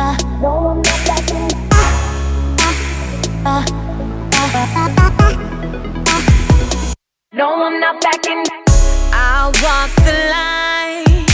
No, 0.00 0.08
I'm 7.64 7.78
not 7.78 8.00
backing. 8.00 8.44
I'll 9.12 9.52
walk 9.62 9.90
the 10.06 10.14
line. 10.32 11.26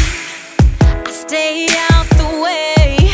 I 1.06 1.10
stay 1.10 1.68
out 1.90 2.08
the 2.18 2.40
way. 2.42 3.10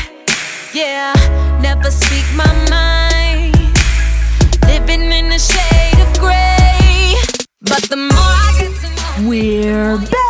Yeah, 0.72 1.12
never 1.60 1.90
speak 1.90 2.24
my 2.34 2.50
mind. 2.70 3.54
Living 4.66 5.12
in 5.12 5.28
the 5.28 5.38
shade 5.38 6.00
of 6.00 6.18
gray. 6.18 7.14
But 7.60 7.82
the 7.90 7.96
more 7.96 8.34
I 8.46 8.56
get 8.58 8.72
to 8.80 8.88
know, 8.88 9.28
We're 9.28 9.98
back. 9.98 10.22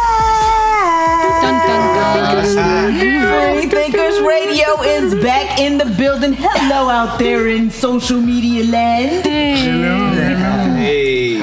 Free 2.42 3.66
Thinkers 3.68 4.01
Radio 4.26 4.80
is 4.82 5.14
back 5.22 5.58
in 5.58 5.78
the 5.78 5.84
building. 5.96 6.32
Hello 6.32 6.88
out 6.88 7.18
there 7.18 7.48
in 7.48 7.70
social 7.70 8.20
media 8.20 8.64
land. 8.64 9.24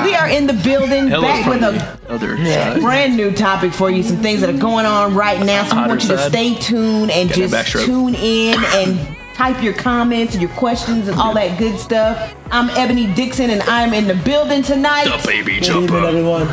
We 0.03 0.15
are 0.15 0.29
in 0.29 0.47
the 0.47 0.53
building 0.63 1.07
Hello 1.09 1.21
back 1.21 1.43
from 1.43 1.59
with 1.59 1.61
the 1.61 1.97
a 2.09 2.13
other 2.13 2.37
side. 2.37 2.79
brand 2.81 3.17
new 3.17 3.31
topic 3.31 3.73
for 3.73 3.89
you. 3.91 4.01
Some 4.03 4.17
things 4.17 4.41
that 4.41 4.49
are 4.49 4.57
going 4.57 4.85
on 4.85 5.13
right 5.13 5.43
now. 5.45 5.65
So 5.65 5.75
we 5.81 5.87
want 5.87 6.03
you 6.03 6.09
to 6.09 6.17
side. 6.17 6.31
stay 6.31 6.55
tuned 6.55 7.11
and 7.11 7.27
Getting 7.29 7.43
a 7.43 7.47
just 7.47 7.53
backstroke. 7.75 7.85
tune 7.85 8.15
in 8.15 8.55
and 8.75 9.17
type 9.35 9.61
your 9.61 9.73
comments 9.73 10.33
and 10.33 10.41
your 10.41 10.51
questions 10.51 11.07
and 11.07 11.19
all 11.19 11.33
that 11.33 11.59
good 11.59 11.77
stuff. 11.79 12.33
I'm 12.51 12.69
Ebony 12.71 13.13
Dixon 13.13 13.49
and 13.49 13.61
I'm 13.63 13.93
in 13.93 14.07
the 14.07 14.15
building 14.15 14.63
tonight. 14.63 15.05
The 15.05 15.27
baby 15.27 15.55
Good 15.59 15.63
evening, 15.67 15.87
jumper. 15.87 16.05
everyone. 16.07 16.47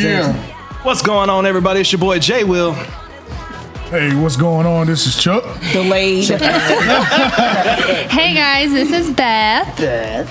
Yeah. 0.00 0.32
What's 0.84 1.02
going 1.02 1.30
on, 1.30 1.46
everybody? 1.46 1.80
It's 1.80 1.92
your 1.92 2.00
boy 2.00 2.18
Jay 2.18 2.44
Will. 2.44 2.76
Hey, 3.92 4.14
what's 4.14 4.36
going 4.36 4.64
on? 4.66 4.86
This 4.86 5.06
is 5.06 5.22
Chuck. 5.22 5.44
Delayed. 5.70 6.26
Hey 8.08 8.32
guys, 8.34 8.72
this 8.72 8.90
is 8.90 9.10
Beth. 9.14 9.76
Beth. 9.76 10.30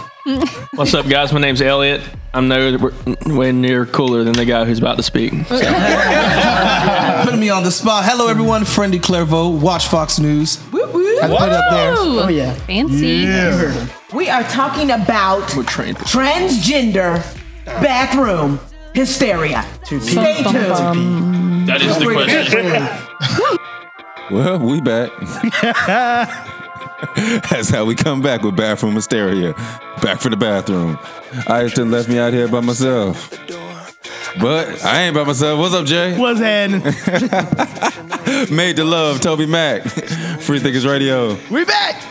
what's 0.73 0.95
up, 0.95 1.07
guys? 1.07 1.31
My 1.31 1.39
name's 1.39 1.61
Elliot. 1.61 2.01
I'm 2.33 2.47
no 2.47 2.89
way 3.27 3.51
near 3.51 3.85
cooler 3.85 4.23
than 4.23 4.33
the 4.33 4.45
guy 4.45 4.65
who's 4.65 4.79
about 4.79 4.97
to 4.97 5.03
speak. 5.03 5.33
So, 5.45 5.59
Putting 7.23 7.39
me 7.39 7.51
on 7.51 7.61
the 7.61 7.69
spot. 7.69 8.03
Hello, 8.03 8.29
everyone. 8.29 8.63
Fraendy 8.63 8.99
Clervaud. 8.99 9.61
Watch 9.61 9.89
Fox 9.89 10.17
News. 10.17 10.55
Had 10.55 10.71
to 10.71 11.37
put 11.37 11.49
it 11.49 11.53
up 11.53 11.69
there. 11.69 11.93
Oh 11.95 12.29
yeah. 12.29 12.55
fancy. 12.65 13.07
Yeah. 13.07 13.87
we 14.11 14.27
are 14.27 14.43
talking 14.45 14.89
about 14.89 15.55
we're 15.55 15.61
trained. 15.65 15.99
for- 15.99 16.05
transgender 16.05 17.21
bathroom 17.65 18.59
hysteria. 18.95 19.63
Stay 19.83 20.41
tuned. 20.41 21.67
That 21.67 21.79
is 21.83 21.95
the 21.99 22.05
question. 22.11 23.07
Well, 24.29 24.59
we 24.59 24.79
back. 24.79 25.11
That's 27.49 27.69
how 27.69 27.83
we 27.83 27.95
come 27.95 28.21
back 28.21 28.43
with 28.43 28.55
bathroom 28.55 28.95
hysteria. 28.95 29.51
Back 30.01 30.21
for 30.21 30.29
the 30.29 30.37
bathroom. 30.37 30.97
I 31.47 31.63
just 31.67 31.77
left 31.77 32.07
me 32.07 32.17
out 32.17 32.31
here 32.31 32.47
by 32.47 32.61
myself. 32.61 33.29
But 34.39 34.85
I 34.85 35.01
ain't 35.01 35.15
by 35.15 35.25
myself. 35.25 35.59
What's 35.59 35.73
up, 35.75 35.85
Jay? 35.85 36.17
What's 36.17 36.39
happening? 36.39 36.81
Made 38.55 38.77
to 38.77 38.85
love, 38.85 39.19
Toby 39.19 39.45
Mac. 39.47 39.81
Free 40.39 40.59
Thinkers 40.59 40.85
Radio. 40.87 41.37
we 41.49 41.65
back. 41.65 42.01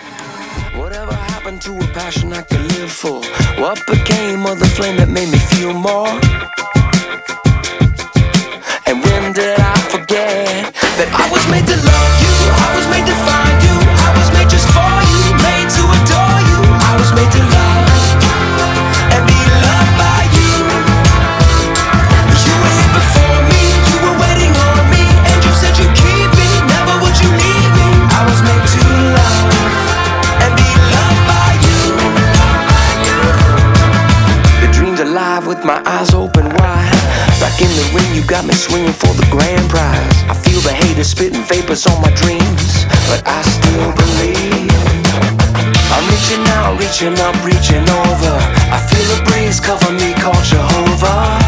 Whatever 0.77 1.15
happened 1.15 1.63
to 1.63 1.75
a 1.75 1.87
passion 1.95 2.35
I 2.35 2.43
could 2.43 2.61
live 2.77 2.93
for? 2.93 3.23
What 3.59 3.81
became 3.87 4.45
of 4.45 4.59
the 4.59 4.67
flame 4.67 4.97
that 4.99 5.09
made 5.09 5.31
me 5.31 5.39
feel 5.39 5.73
more? 5.73 6.21
That 11.01 11.09
I 11.17 11.33
was 11.33 11.41
made 11.49 11.65
to 11.65 11.77
love 11.81 12.13
you? 12.21 12.29
I 12.53 12.69
was 12.77 12.85
made 12.93 13.09
to 13.09 13.17
find 13.25 13.57
you. 13.65 13.73
I 14.05 14.13
was 14.21 14.29
made 14.37 14.53
just 14.53 14.69
for 14.69 14.85
you, 15.09 15.33
made 15.41 15.69
to 15.73 15.83
adore 15.97 16.41
you. 16.45 16.61
I 16.61 16.93
was 17.01 17.09
made 17.17 17.33
to 17.33 17.41
love 17.41 17.89
and 19.17 19.23
be 19.25 19.41
loved 19.65 19.95
by 19.97 20.21
you. 20.37 20.53
You 22.45 22.53
were 22.61 22.75
here 23.17 23.41
me, 23.49 23.65
you 23.89 23.97
were 24.05 24.17
waiting 24.21 24.53
on 24.53 24.81
me, 24.93 25.01
and 25.25 25.41
you 25.41 25.53
said 25.57 25.73
you'd 25.81 25.97
keep 25.97 26.29
me. 26.37 26.49
Never 26.69 26.93
would 27.01 27.17
you 27.17 27.33
leave 27.33 27.71
me. 27.81 27.89
I 28.13 28.21
was 28.29 28.45
made 28.45 28.61
to 28.61 28.83
love 29.17 29.49
and 30.45 30.53
be 30.53 30.69
loved 30.69 31.23
by 31.33 31.49
you. 31.65 31.81
The 34.61 34.69
dreams 34.69 35.01
alive 35.01 35.49
with 35.49 35.65
my 35.65 35.81
eyes 35.89 36.10
in 37.61 37.71
the 37.77 37.87
ring, 37.93 38.09
you 38.15 38.25
got 38.25 38.45
me 38.45 38.55
swinging 38.55 38.93
for 38.93 39.13
the 39.15 39.27
grand 39.31 39.69
prize. 39.69 40.17
I 40.29 40.35
feel 40.35 40.61
the 40.61 40.73
haters 40.73 41.09
spitting 41.09 41.45
vapors 41.45 41.87
on 41.87 42.01
my 42.01 42.11
dreams, 42.17 42.85
but 43.09 43.21
I 43.27 43.41
still 43.45 43.93
believe. 43.93 44.73
I'm 45.93 46.05
reaching 46.09 46.45
out, 46.57 46.81
reaching 46.81 47.17
up, 47.21 47.37
reaching 47.45 47.85
over. 47.85 48.35
I 48.73 48.79
feel 48.89 49.09
a 49.17 49.21
breeze 49.29 49.61
cover 49.61 49.93
me, 49.93 50.15
called 50.15 50.45
Jehovah. 50.45 51.40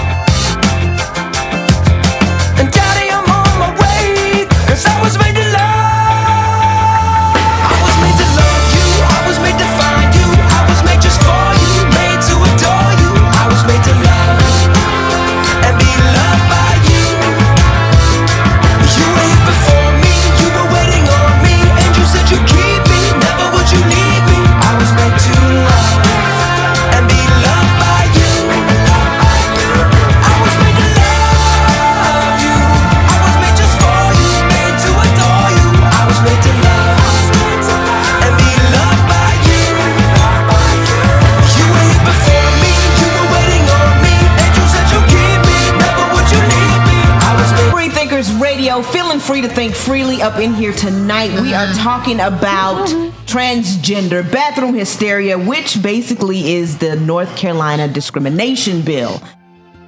Up 50.22 50.38
in 50.38 50.54
here 50.54 50.72
tonight. 50.72 51.40
We 51.40 51.52
are 51.52 51.66
talking 51.74 52.20
about 52.20 52.86
transgender 53.26 54.22
bathroom 54.30 54.72
hysteria, 54.74 55.36
which 55.36 55.82
basically 55.82 56.52
is 56.54 56.78
the 56.78 56.94
North 56.96 57.36
Carolina 57.36 57.88
discrimination 57.88 58.82
bill. 58.82 59.20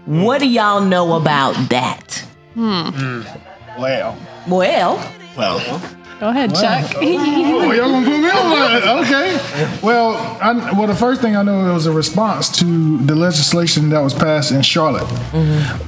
What 0.07 0.41
do 0.41 0.49
y'all 0.49 0.81
know 0.81 1.15
about 1.15 1.53
that? 1.71 2.27
Hmm. 2.55 3.23
Well. 3.79 4.19
Well, 4.49 4.97
Well, 5.37 5.59
Go 6.21 6.29
ahead, 6.31 6.55
Chuck. 6.55 6.95
Oh, 7.67 7.73
y'all 7.73 7.91
gonna 7.91 8.07
put 8.07 8.21
me 8.21 8.29
on? 8.31 9.05
Okay. 9.05 9.79
Well, 9.83 10.15
I, 10.41 10.73
well, 10.79 10.87
the 10.87 10.95
first 10.95 11.21
thing 11.23 11.35
I 11.35 11.43
know 11.43 11.69
it 11.69 11.73
was 11.73 11.87
a 11.87 11.93
response 11.93 12.49
to 12.59 12.99
the 12.99 13.15
legislation 13.15 13.89
that 13.91 14.01
was 14.01 14.13
passed 14.15 14.51
in 14.53 14.61
Charlotte. 14.63 15.09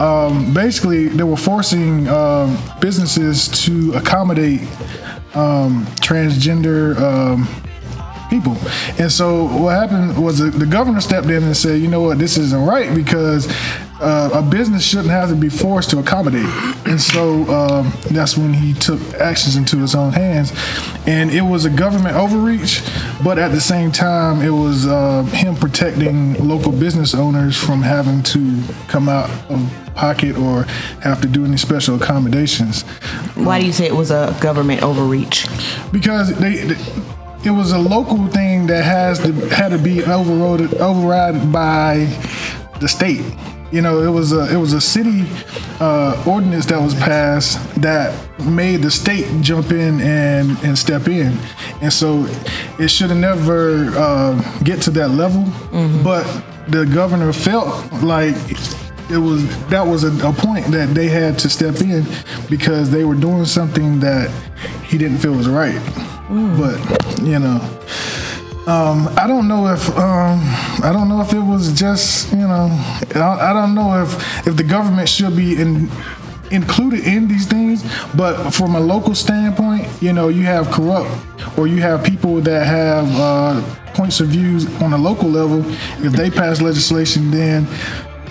Um, 0.01 0.53
basically, 0.55 1.09
they 1.09 1.23
were 1.23 1.37
forcing 1.37 2.09
um, 2.09 2.57
businesses 2.81 3.49
to 3.67 3.93
accommodate 3.95 4.63
um, 5.35 5.85
transgender 6.01 6.97
um, 6.99 7.47
people. 8.29 8.57
And 8.99 9.11
so 9.11 9.47
what 9.47 9.75
happened 9.77 10.23
was 10.23 10.39
the, 10.39 10.51
the 10.51 10.67
governor 10.67 11.01
stepped 11.01 11.29
in 11.29 11.43
and 11.43 11.57
said, 11.57 11.81
you 11.81 11.89
know 11.89 12.01
what, 12.01 12.19
this 12.19 12.37
isn't 12.39 12.65
right 12.65 12.95
because 12.95 13.49
uh, 14.01 14.31
a 14.35 14.43
business 14.43 14.85
shouldn't 14.85 15.11
have 15.11 15.29
to 15.31 15.35
be 15.35 15.49
forced 15.49 15.91
to 15.91 15.99
accommodate. 15.99 16.47
And 16.87 17.01
so 17.01 17.45
um, 17.53 17.93
that's 18.11 18.37
when 18.37 18.53
he 18.53 18.75
took 18.75 19.01
actions 19.15 19.57
into 19.57 19.79
his 19.79 19.95
own 19.95 20.13
hands. 20.13 20.53
And 21.07 21.31
it 21.31 21.43
was 21.43 21.65
a 21.65 21.71
government 21.71 22.17
overreach, 22.17 22.83
but 23.23 23.39
at 23.39 23.53
the 23.53 23.61
same 23.61 23.93
time, 23.93 24.43
it 24.43 24.51
was 24.51 24.87
uh, 24.87 25.23
him 25.33 25.55
protecting 25.55 26.35
local 26.47 26.73
business 26.73 27.15
owners 27.15 27.57
from 27.57 27.83
having 27.83 28.23
to 28.25 28.63
come 28.89 29.09
out 29.09 29.31
of 29.51 29.73
pocket 29.95 30.37
or 30.37 30.65
have 31.01 31.21
to 31.23 31.29
do 31.29 31.45
any 31.45 31.57
special 31.57 32.01
accommodations. 32.01 32.83
Why 33.35 33.61
do 33.61 33.67
you 33.67 33.73
say 33.73 33.87
it 33.87 33.95
was 33.95 34.11
a 34.11 34.37
government 34.41 34.83
overreach? 34.83 35.47
Because 35.91 36.37
they. 36.39 36.77
It 37.47 37.51
was 37.51 37.71
a 37.71 37.79
local 37.79 38.27
thing 38.27 38.67
that 38.67 38.85
has 38.85 39.21
to 39.21 39.33
had 39.49 39.69
to 39.69 39.79
be 39.79 40.03
overrode 40.03 40.75
overridden 40.75 41.53
by 41.53 41.99
the 42.81 42.89
state. 42.89 43.25
You 43.71 43.83
know, 43.83 44.03
it 44.03 44.11
was 44.11 44.33
a 44.33 44.53
it 44.53 44.57
was 44.57 44.73
a 44.73 44.81
city 44.81 45.25
uh, 45.81 46.23
ordinance 46.27 46.67
that 46.67 46.81
was 46.81 46.95
passed 46.95 47.59
that 47.81 48.13
made 48.41 48.83
the 48.83 48.91
state 48.91 49.27
jump 49.43 49.71
in 49.71 50.01
and 50.01 50.59
and 50.65 50.77
step 50.77 51.07
in, 51.07 51.39
and 51.81 51.93
so 51.93 52.27
it 52.81 52.89
should 52.89 53.11
have 53.11 53.19
never 53.19 53.91
uh, 53.97 54.35
get 54.65 54.83
to 54.83 54.91
that 54.93 55.11
level. 55.11 55.45
But 56.03 56.25
the 56.69 56.85
governor 56.85 57.33
felt 57.33 57.93
like 58.03 58.35
it 59.11 59.19
was 59.19 59.47
that 59.69 59.87
was 59.87 60.05
a, 60.05 60.29
a 60.29 60.33
point 60.33 60.67
that 60.67 60.95
they 60.95 61.09
had 61.09 61.39
to 61.41 61.49
step 61.49 61.81
in 61.81 62.05
because 62.49 62.91
they 62.91 63.05
were 63.05 63.15
doing 63.15 63.45
something 63.45 64.01
that 64.01 64.31
he 64.85 64.99
didn't 64.99 65.19
feel 65.19 65.33
was 65.33 65.49
right. 65.49 65.81
But 66.29 67.23
you 67.23 67.39
know, 67.39 67.61
um, 68.67 69.09
I 69.17 69.27
don't 69.29 69.47
know 69.47 69.69
if 69.69 69.89
um, 69.91 70.41
I 70.83 70.91
don't 70.93 71.09
know 71.09 71.21
if 71.21 71.33
it 71.33 71.41
was 71.41 71.73
just 71.73 72.33
you 72.33 72.39
know 72.39 72.69
I, 73.15 73.51
I 73.51 73.53
don't 73.53 73.75
know 73.75 74.03
if 74.03 74.47
if 74.47 74.57
the 74.57 74.65
government 74.65 75.09
should 75.09 75.37
be 75.37 75.61
in 75.61 75.89
included 76.51 77.01
in 77.07 77.27
these 77.27 77.47
things 77.47 77.83
but 78.15 78.51
from 78.51 78.77
a 78.77 78.81
local 78.81 79.17
standpoint 79.17 79.89
you 80.01 80.13
know 80.13 80.29
you 80.29 80.45
have 80.45 80.71
corrupt 80.71 81.11
or 81.59 81.67
you 81.67 81.81
have 81.83 82.05
people 82.05 82.41
that 82.41 82.65
have 82.65 83.09
uh, 83.17 83.61
points 83.95 84.21
of 84.21 84.29
views 84.29 84.67
on 84.81 84.93
a 84.93 84.97
local 84.97 85.29
level 85.29 85.65
if 86.05 86.13
they 86.13 86.31
pass 86.31 86.61
legislation 86.61 87.31
then 87.33 87.67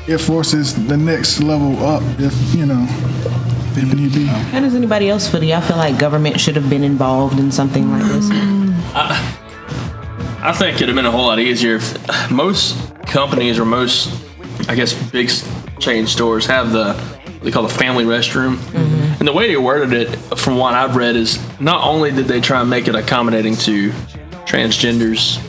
it 0.07 0.19
forces 0.19 0.87
the 0.87 0.97
next 0.97 1.41
level 1.41 1.83
up 1.83 2.03
if 2.19 2.55
you 2.55 2.65
know 2.65 2.85
if 3.77 3.93
need 3.93 4.13
be 4.13 4.25
How 4.25 4.61
does 4.61 4.75
anybody 4.75 5.09
else 5.09 5.27
feel? 5.27 5.41
Do 5.41 5.47
y'all 5.47 5.61
feel 5.61 5.77
like 5.77 5.99
government 5.99 6.39
should 6.39 6.55
have 6.55 6.69
been 6.69 6.83
involved 6.83 7.39
in 7.39 7.51
something 7.51 7.91
like 7.91 8.03
this? 8.03 8.29
I 8.93 10.53
think 10.53 10.75
it'd 10.75 10.87
have 10.87 10.95
been 10.95 11.05
a 11.05 11.11
whole 11.11 11.25
lot 11.25 11.39
easier 11.39 11.75
if 11.77 12.31
most 12.31 12.77
companies 13.05 13.59
or 13.59 13.65
most, 13.65 14.13
I 14.69 14.75
guess, 14.75 14.93
big 15.11 15.29
chain 15.79 16.07
stores 16.07 16.45
have 16.45 16.71
the 16.71 16.93
what 16.93 17.43
they 17.43 17.51
call 17.51 17.63
the 17.63 17.69
family 17.69 18.05
restroom. 18.05 18.55
Mm-hmm. 18.55 19.19
And 19.19 19.27
the 19.27 19.33
way 19.33 19.47
they 19.47 19.57
worded 19.57 19.93
it, 19.93 20.15
from 20.37 20.57
what 20.57 20.73
I've 20.73 20.95
read, 20.95 21.15
is 21.15 21.39
not 21.59 21.83
only 21.83 22.11
did 22.11 22.25
they 22.27 22.39
try 22.39 22.61
and 22.61 22.69
make 22.69 22.87
it 22.87 22.95
accommodating 22.95 23.55
to 23.57 23.89
transgenders, 24.45 25.41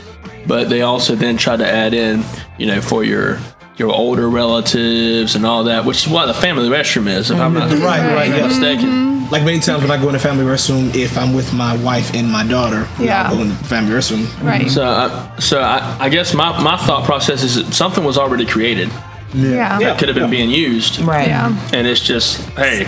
but 0.47 0.69
they 0.69 0.81
also 0.81 1.15
then 1.15 1.37
tried 1.37 1.57
to 1.57 1.67
add 1.67 1.93
in, 1.93 2.23
you 2.57 2.65
know, 2.65 2.81
for 2.81 3.03
your 3.03 3.39
your 3.77 3.91
older 3.91 4.27
relatives 4.29 5.35
and 5.35 5.45
all 5.45 5.65
that, 5.65 5.85
which 5.85 6.05
is 6.05 6.11
what 6.11 6.25
the 6.25 6.33
family 6.33 6.67
restroom 6.69 7.07
is, 7.07 7.29
if 7.31 7.37
I'm 7.39 7.53
not 7.53 7.69
mm-hmm. 7.69 7.83
Right, 7.83 8.13
right, 8.13 8.29
yeah. 8.29 8.47
mistaken. 8.47 8.85
Mm-hmm. 8.85 9.31
Like 9.31 9.43
many 9.43 9.59
times 9.59 9.81
when 9.83 9.91
I 9.91 10.01
go 10.01 10.07
in 10.07 10.13
the 10.13 10.19
family 10.19 10.45
restroom, 10.45 10.95
if 10.95 11.17
I'm 11.17 11.33
with 11.33 11.53
my 11.53 11.75
wife 11.83 12.13
and 12.15 12.31
my 12.31 12.45
daughter, 12.47 12.87
Yeah. 12.99 13.23
I'll 13.29 13.35
go 13.35 13.41
in 13.41 13.49
the 13.49 13.55
family 13.55 13.91
restroom. 13.91 14.25
Right. 14.43 14.69
So, 14.69 14.83
I, 14.83 15.35
so 15.39 15.59
I, 15.61 15.97
I 15.99 16.09
guess 16.09 16.33
my, 16.33 16.61
my 16.63 16.77
thought 16.77 17.05
process 17.05 17.43
is 17.43 17.55
that 17.55 17.73
something 17.73 18.03
was 18.03 18.17
already 18.17 18.45
created 18.45 18.89
Yeah. 19.33 19.77
that 19.79 19.99
could 19.99 20.07
have 20.07 20.15
been 20.15 20.29
being 20.29 20.49
used, 20.49 20.99
Right. 21.01 21.27
Yeah. 21.27 21.69
and 21.73 21.85
it's 21.85 21.99
just 22.01 22.41
hey, 22.51 22.87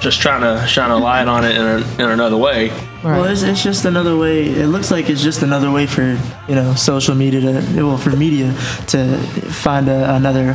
just 0.00 0.20
trying 0.20 0.42
to 0.42 0.66
shine 0.66 0.90
a 0.90 0.96
light 0.96 1.28
on 1.28 1.44
it 1.44 1.56
in, 1.56 1.62
a, 1.62 2.02
in 2.02 2.10
another 2.10 2.36
way. 2.36 2.68
Well, 3.02 3.24
it's, 3.24 3.42
it's 3.42 3.62
just 3.62 3.84
another 3.84 4.16
way. 4.16 4.44
It 4.44 4.66
looks 4.66 4.90
like 4.90 5.08
it's 5.08 5.22
just 5.22 5.42
another 5.42 5.70
way 5.70 5.86
for 5.86 6.18
you 6.48 6.54
know 6.54 6.74
social 6.74 7.14
media 7.14 7.40
to 7.40 7.84
well 7.84 7.96
for 7.96 8.10
media 8.10 8.52
to 8.88 9.18
find 9.50 9.88
a, 9.88 10.14
another 10.16 10.54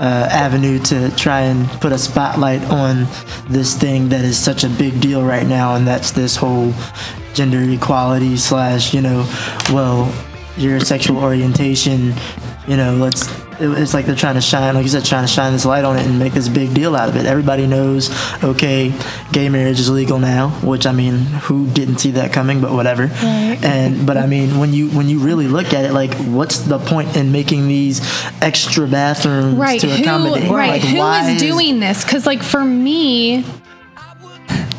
uh, 0.00 0.28
avenue 0.30 0.78
to 0.80 1.14
try 1.16 1.40
and 1.42 1.68
put 1.80 1.92
a 1.92 1.98
spotlight 1.98 2.62
on 2.64 3.06
this 3.48 3.74
thing 3.76 4.08
that 4.08 4.24
is 4.24 4.38
such 4.38 4.64
a 4.64 4.68
big 4.68 5.00
deal 5.00 5.22
right 5.22 5.46
now, 5.46 5.76
and 5.76 5.86
that's 5.86 6.10
this 6.10 6.36
whole 6.36 6.72
gender 7.34 7.62
equality 7.62 8.36
slash 8.36 8.94
you 8.94 9.00
know 9.00 9.26
well 9.70 10.12
your 10.56 10.80
sexual 10.80 11.18
orientation. 11.18 12.14
You 12.66 12.76
know, 12.76 12.94
let's. 12.96 13.43
It- 13.60 13.78
It's 13.82 13.94
like 13.94 14.06
they're 14.06 14.14
trying 14.14 14.34
to 14.34 14.40
shine, 14.40 14.74
like 14.74 14.84
you 14.84 14.90
said, 14.90 15.04
trying 15.04 15.24
to 15.26 15.32
shine 15.32 15.52
this 15.52 15.64
light 15.64 15.84
on 15.84 15.96
it 15.96 16.06
and 16.06 16.18
make 16.18 16.32
this 16.34 16.48
big 16.48 16.74
deal 16.74 16.94
out 16.96 17.08
of 17.08 17.16
it. 17.16 17.26
Everybody 17.26 17.66
knows, 17.66 18.10
okay, 18.42 18.92
gay 19.32 19.48
marriage 19.48 19.78
is 19.80 19.90
legal 19.90 20.18
now, 20.18 20.50
which 20.62 20.86
I 20.86 20.92
mean, 20.92 21.18
who 21.46 21.66
didn't 21.68 21.98
see 21.98 22.12
that 22.12 22.32
coming? 22.32 22.60
But 22.60 22.72
whatever. 22.72 23.10
And 23.22 24.06
but 24.06 24.16
I 24.16 24.26
mean, 24.26 24.58
when 24.58 24.72
you 24.72 24.88
when 24.90 25.08
you 25.08 25.18
really 25.18 25.46
look 25.48 25.72
at 25.74 25.84
it, 25.84 25.92
like, 25.92 26.14
what's 26.26 26.58
the 26.58 26.78
point 26.78 27.16
in 27.16 27.32
making 27.32 27.68
these 27.68 28.00
extra 28.42 28.86
bathrooms 28.86 29.56
right 29.56 29.80
to 29.80 29.88
who 29.88 30.02
accommodate? 30.02 30.50
right 30.50 30.70
Like, 30.70 30.82
who 30.82 30.98
why 30.98 31.30
is 31.30 31.40
doing 31.40 31.80
this 31.80 32.04
because 32.04 32.26
like 32.26 32.42
for 32.42 32.64
me 32.64 33.42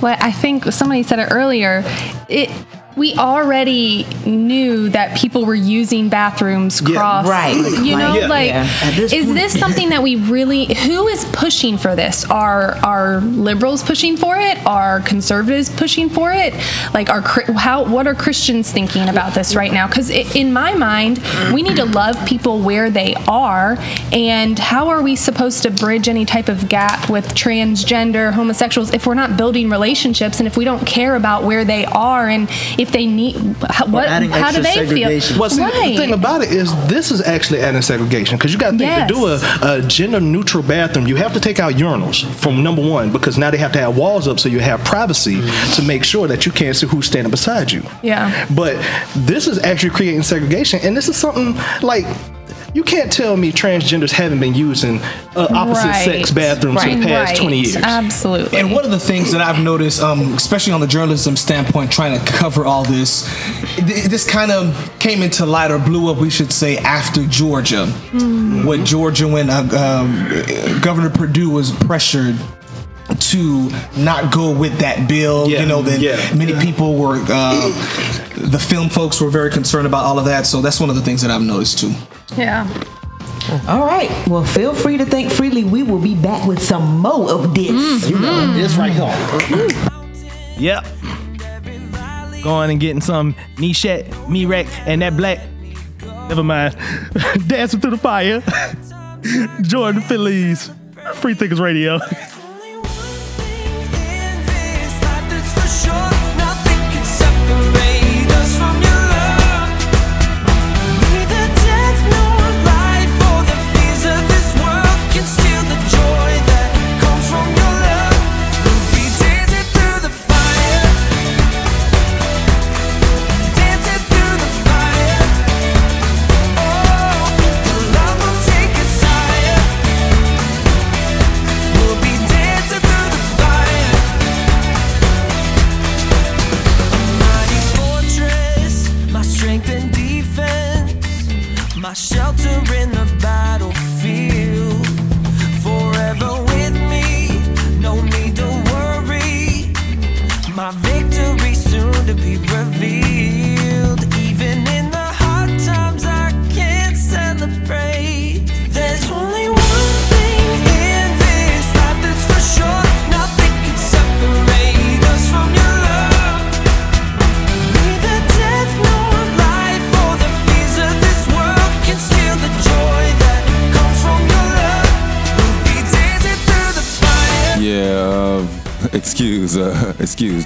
what 0.02 0.22
i 0.22 0.32
think 0.32 0.66
somebody 0.72 1.04
said 1.04 1.20
it 1.20 1.30
earlier 1.32 1.84
it 2.30 2.50
we 2.96 3.14
already 3.16 4.06
knew 4.26 4.90
that 4.90 5.18
people 5.18 5.46
were 5.46 5.54
using 5.56 6.08
bathrooms 6.10 6.80
cross 6.82 7.28
right. 7.28 7.54
you 7.84 7.96
know 7.98 8.14
Like, 8.14 8.22
yeah. 8.22 8.28
like 8.28 8.48
Yeah. 8.50 8.92
This 8.92 9.14
is 9.14 9.26
point- 9.26 9.38
this 9.38 9.60
something 9.60 9.90
that 9.90 10.02
we 10.02 10.16
really 10.16 10.74
who 10.74 11.08
is 11.08 11.26
pushing 11.26 11.78
for 11.78 11.96
this 11.96 12.24
are 12.30 12.78
are 12.84 13.20
liberals 13.22 13.84
pushing 13.84 14.16
for 14.18 14.38
it 14.38 14.58
are 14.66 15.02
conservatives 15.02 15.70
pushing 15.70 16.10
for 16.10 16.32
it 16.32 16.54
like 16.94 17.10
are 17.10 17.22
how 17.22 17.84
what 17.86 18.08
are 18.08 18.16
christians 18.16 18.72
thinking 18.72 19.10
about 19.10 19.34
this 19.34 19.56
right 19.56 19.74
now 19.74 19.88
because 19.88 20.10
in 20.10 20.54
my 20.54 20.74
mind 20.74 21.20
we 21.54 21.62
need 21.62 21.76
to 21.76 21.86
love 21.86 22.16
people 22.26 22.60
where 22.60 22.90
they 22.90 23.14
are 23.28 23.78
and 24.14 24.58
how 24.58 24.88
are 24.88 25.02
we 25.02 25.16
supposed 25.16 25.64
to 25.64 25.70
bridge 25.72 26.08
any 26.08 26.26
type 26.26 26.48
of 26.50 26.70
gap 26.70 27.10
with 27.10 27.34
transgender 27.36 28.32
homosexuals 28.32 28.94
if 28.94 29.06
we're 29.06 29.14
not 29.14 29.36
building 29.38 29.70
relationships 29.70 30.40
and 30.40 30.48
if 30.48 30.56
we 30.58 30.64
don't 30.66 30.86
care 30.86 31.16
about 31.16 31.44
where 31.44 31.66
they 31.66 31.86
are 31.86 32.30
and 32.30 32.50
if 32.86 32.92
they 32.92 33.06
need 33.06 33.36
how, 33.70 33.86
what 33.88 34.08
adding 34.08 34.30
how 34.30 34.52
do 34.52 34.58
extra 34.58 34.64
they 34.64 34.74
feel 34.74 34.88
segregation. 34.88 35.40
Well, 35.40 35.50
see, 35.50 35.62
right 35.62 35.90
the 35.92 35.98
thing 35.98 36.14
about 36.14 36.42
it 36.42 36.52
is 36.52 36.68
this 36.88 37.12
is 37.12 37.22
actually 37.22 37.60
adding 37.62 37.82
segregation 37.82 38.38
because 38.38 38.54
you 38.54 38.60
got 38.60 38.72
to 38.72 38.78
think 38.78 38.90
Yes. 38.90 39.10
to 39.10 39.14
do 39.16 39.26
a, 39.28 39.38
a 39.78 39.82
gender 39.88 40.20
neutral 40.20 40.64
bathroom, 40.64 41.08
you 41.08 41.16
have 41.16 41.34
to 41.34 41.40
take 41.40 41.60
out 41.60 41.74
urinals 41.74 42.24
from 42.42 42.64
number 42.64 42.82
one 42.88 43.12
because 43.12 43.38
now 43.38 43.50
they 43.52 43.58
have 43.58 43.72
to 43.74 43.80
have 43.80 43.98
walls 43.98 44.28
up 44.28 44.40
so 44.40 44.48
you 44.50 44.60
have 44.60 44.84
privacy 44.84 45.42
to 45.76 45.82
make 45.82 46.04
sure 46.04 46.28
that 46.28 46.46
you 46.46 46.52
can't 46.52 46.76
see 46.76 46.88
who's 46.88 47.08
standing 47.08 47.32
beside 47.32 47.72
you. 47.72 47.82
yeah 48.04 48.46
But 48.56 48.76
this 49.16 49.48
is 49.48 49.58
actually 49.64 49.92
creating 49.92 50.24
segregation, 50.24 50.80
and 50.84 50.96
this 50.96 51.08
is 51.10 51.18
something 51.18 51.56
like. 51.82 52.06
You 52.76 52.84
can't 52.84 53.10
tell 53.10 53.38
me 53.38 53.54
transgenders 53.54 54.12
haven't 54.12 54.42
been 54.42 54.54
using 54.54 55.00
uh, 55.34 55.48
opposite 55.50 55.94
sex 56.04 56.08
Right. 56.32 56.36
bathrooms 56.36 56.84
for 56.84 56.90
the 56.90 57.02
past 57.06 57.30
Right. 57.32 57.38
20 57.40 57.60
years. 57.62 57.76
absolutely 57.78 58.60
And 58.60 58.74
one 58.74 58.84
of 58.84 58.92
the 58.92 59.00
things 59.00 59.32
that 59.32 59.40
I've 59.40 59.64
noticed, 59.64 60.02
um, 60.04 60.34
especially 60.34 60.74
on 60.74 60.82
the 60.82 60.88
journalism 60.88 61.38
standpoint, 61.38 61.90
trying 61.90 62.20
to 62.20 62.26
cover 62.34 62.66
all 62.66 62.84
this, 62.84 63.34
th- 63.78 64.06
this 64.08 64.28
kind 64.30 64.52
of 64.52 64.92
came 65.00 65.22
into 65.22 65.46
light 65.46 65.72
or 65.72 65.80
blew 65.80 66.12
up, 66.12 66.18
we 66.18 66.30
should 66.30 66.52
say, 66.52 66.78
after 66.80 67.26
Georgia. 67.28 67.86
When 67.88 68.86
Georgia, 68.86 69.26
when 69.30 69.50
uh, 69.50 69.62
um, 69.72 70.82
Governor 70.82 71.10
Perdue 71.12 71.50
was 71.50 71.72
pressured 71.72 72.36
to 73.20 73.70
not 73.98 74.32
go 74.32 74.52
with 74.52 74.80
that 74.80 75.08
bill, 75.08 75.48
Yeah. 75.50 75.62
you 75.62 75.66
know, 75.68 75.82
then 75.82 76.00
Yeah. 76.02 76.18
many 76.36 76.54
people 76.54 76.96
were, 76.96 77.20
uh, 77.30 77.70
the 78.38 78.60
film 78.60 78.90
folks 78.90 79.22
were 79.22 79.30
very 79.30 79.50
concerned 79.52 79.86
about 79.88 80.06
all 80.06 80.18
of 80.20 80.26
that. 80.26 80.46
So 80.48 80.62
that's 80.62 80.80
one 80.80 80.90
of 80.90 80.96
the 80.96 81.02
things 81.02 81.22
that 81.22 81.32
I've 81.32 81.42
noticed 81.42 81.80
too. 81.80 81.94
yeah 82.38 82.66
All 83.68 83.86
right. 83.86 84.10
Well, 84.28 84.44
feel 84.44 84.74
free 84.74 84.98
to 84.98 85.06
think 85.06 85.32
freely. 85.32 85.64
We 85.64 85.84
will 85.84 86.00
be 86.00 86.16
back 86.16 86.48
with 86.48 86.60
some 86.64 86.98
more 87.00 87.30
of 87.32 87.54
this. 87.54 88.10
You 88.10 88.18
know, 88.18 88.54
this 88.54 88.74
right 88.76 88.92
here. 88.92 89.68
Yep. 90.58 90.86
Going 92.44 92.72
and 92.72 92.80
getting 92.80 93.02
some 93.02 93.36
Nishat, 93.58 94.10
Mirek, 94.28 94.68
and 94.88 95.02
that 95.04 95.16
black. 95.16 95.40
Never 96.28 96.44
mind. 96.44 96.76
Dancing 97.48 97.80
through 97.82 97.92
the 97.92 97.98
fire. 97.98 98.42
Jordan 99.62 100.02
Feliz. 100.02 100.72
Free 101.16 101.36
Thinkers 101.36 101.60
Radio. 101.60 102.00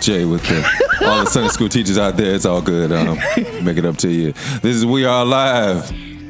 With 0.10 0.42
the, 0.48 1.06
all 1.06 1.20
the 1.24 1.30
Sunday 1.30 1.50
school 1.50 1.70
teachers 1.70 2.00
out 2.00 2.18
there. 2.18 2.34
It's 2.34 2.46
all 2.46 2.64
good. 2.64 2.92
Um, 2.92 3.20
make 3.64 3.78
it 3.78 3.86
up 3.86 3.98
to 3.98 4.10
you. 4.10 4.32
This 4.64 4.76
is 4.76 4.84
We 4.84 5.06
Are 5.06 5.24
Live, 5.24 5.84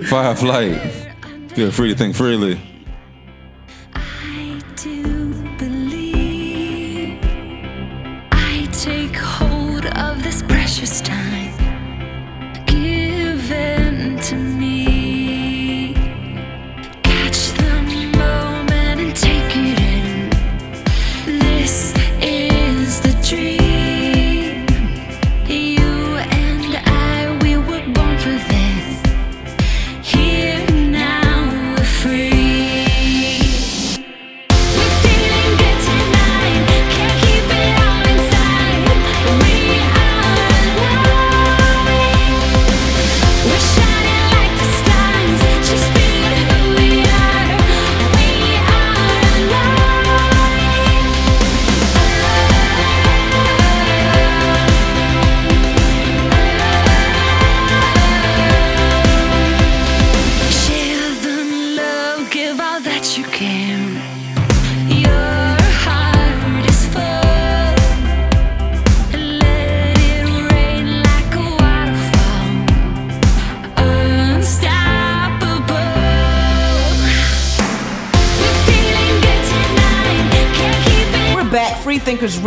Fireflight. 0.09 1.51
Feel 1.53 1.71
free 1.71 1.87
to 1.87 1.95
think 1.95 2.13
freely. 2.13 2.59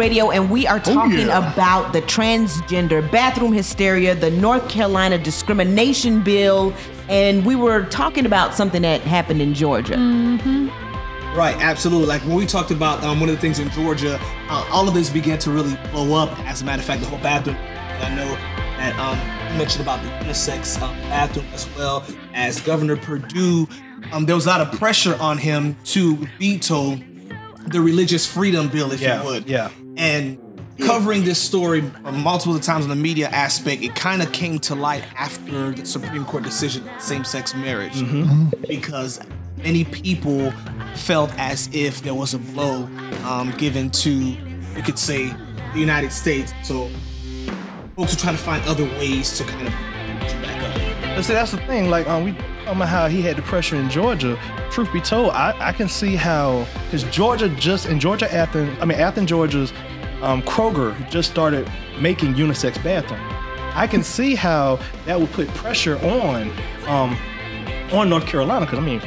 Radio, 0.02 0.32
and 0.32 0.50
we 0.50 0.66
are 0.66 0.80
talking 0.80 1.28
yeah. 1.28 1.52
about 1.52 1.92
the 1.92 2.02
transgender 2.02 3.08
bathroom 3.12 3.52
hysteria, 3.52 4.16
the 4.16 4.32
North 4.32 4.68
Carolina 4.68 5.16
discrimination 5.16 6.24
bill, 6.24 6.74
and 7.08 7.46
we 7.46 7.54
were 7.54 7.84
talking 7.84 8.26
about 8.26 8.52
something 8.52 8.82
that 8.82 9.00
happened 9.02 9.40
in 9.40 9.54
Georgia. 9.54 9.94
Right, 11.36 11.54
absolutely. 11.60 12.06
Like 12.06 12.20
when 12.22 12.34
we 12.34 12.46
talked 12.46 12.72
about 12.72 13.04
um, 13.04 13.20
one 13.20 13.28
of 13.28 13.36
the 13.36 13.40
things 13.40 13.60
in 13.60 13.70
Georgia, 13.70 14.18
uh, 14.48 14.68
all 14.72 14.88
of 14.88 14.94
this 14.94 15.08
began 15.08 15.38
to 15.38 15.52
really 15.52 15.76
blow 15.92 16.20
up. 16.20 16.36
As 16.40 16.62
a 16.62 16.64
matter 16.64 16.80
of 16.80 16.84
fact, 16.84 17.00
the 17.00 17.06
whole 17.06 17.20
bathroom. 17.20 17.56
I 17.56 18.12
know 18.16 18.26
that 18.78 18.98
um, 18.98 19.52
you 19.52 19.56
mentioned 19.58 19.82
about 19.82 20.02
the 20.02 20.08
unisex 20.26 20.82
um, 20.82 20.98
bathroom 21.02 21.46
as 21.52 21.68
well 21.76 22.04
as 22.34 22.60
Governor 22.60 22.96
Perdue. 22.96 23.68
Um, 24.10 24.26
there 24.26 24.34
was 24.34 24.46
a 24.46 24.48
lot 24.48 24.60
of 24.62 24.76
pressure 24.80 25.16
on 25.20 25.38
him 25.38 25.76
to 25.84 26.16
veto 26.40 26.98
the 27.68 27.80
religious 27.80 28.26
freedom 28.26 28.68
bill, 28.68 28.90
if 28.90 29.00
Yeah, 29.00 29.22
you 29.22 29.28
would. 29.28 29.48
yeah. 29.48 29.70
And 29.96 30.38
covering 30.80 31.24
this 31.24 31.40
story 31.40 31.82
multiple 32.02 32.58
times 32.58 32.84
in 32.84 32.90
the 32.90 32.96
media 32.96 33.28
aspect, 33.28 33.82
it 33.82 33.94
kind 33.94 34.22
of 34.22 34.32
came 34.32 34.58
to 34.60 34.74
light 34.74 35.04
after 35.16 35.70
the 35.72 35.84
Supreme 35.86 36.24
Court 36.24 36.42
decision 36.42 36.88
on 36.88 37.00
same-sex 37.00 37.54
marriage, 37.54 37.94
Mm-hmm. 37.94 38.48
because 38.68 39.20
many 39.58 39.84
people 39.84 40.50
felt 40.96 41.30
as 41.38 41.68
if 41.72 42.02
there 42.02 42.14
was 42.14 42.34
a 42.34 42.38
blow 42.38 42.84
um, 43.24 43.52
given 43.58 43.90
to, 43.90 44.10
you 44.10 44.82
could 44.84 44.98
say, 44.98 45.28
the 45.72 45.78
United 45.80 46.10
States. 46.12 46.52
So 46.64 46.90
folks 47.96 48.14
are 48.14 48.18
trying 48.18 48.36
to 48.36 48.42
find 48.42 48.64
other 48.66 48.84
ways 48.84 49.36
to 49.38 49.44
kind 49.44 49.68
of 49.68 49.72
back 50.42 50.62
up. 50.62 51.16
But 51.16 51.22
see, 51.24 51.34
that's 51.34 51.52
the 51.52 51.58
thing. 51.58 51.90
Like, 51.90 52.08
um, 52.08 52.24
we 52.24 52.32
talking 52.32 52.76
about 52.76 52.88
how 52.88 53.08
he 53.08 53.22
had 53.22 53.36
the 53.36 53.42
pressure 53.42 53.76
in 53.76 53.88
Georgia. 53.90 54.38
Truth 54.72 54.92
be 54.92 55.00
told, 55.00 55.30
I, 55.30 55.54
I 55.60 55.72
can 55.72 55.88
see 55.88 56.16
how 56.16 56.66
because 56.86 57.04
Georgia 57.04 57.48
just 57.50 57.86
in 57.86 58.00
Georgia, 58.00 58.32
Athens. 58.32 58.76
I 58.80 58.86
mean, 58.86 58.98
Athens, 58.98 59.28
Georgia's 59.28 59.72
um, 60.22 60.40
Kroger 60.42 60.96
just 61.10 61.30
started 61.30 61.70
making 62.00 62.34
unisex 62.34 62.82
bathroom. 62.82 63.20
I 63.74 63.86
can 63.86 64.02
see 64.02 64.34
how 64.34 64.78
that 65.04 65.20
would 65.20 65.30
put 65.32 65.48
pressure 65.48 65.98
on 65.98 66.50
um, 66.86 67.16
on 67.92 68.08
North 68.08 68.26
Carolina. 68.26 68.64
Because 68.64 68.78
I 68.78 68.82
mean, 68.82 69.00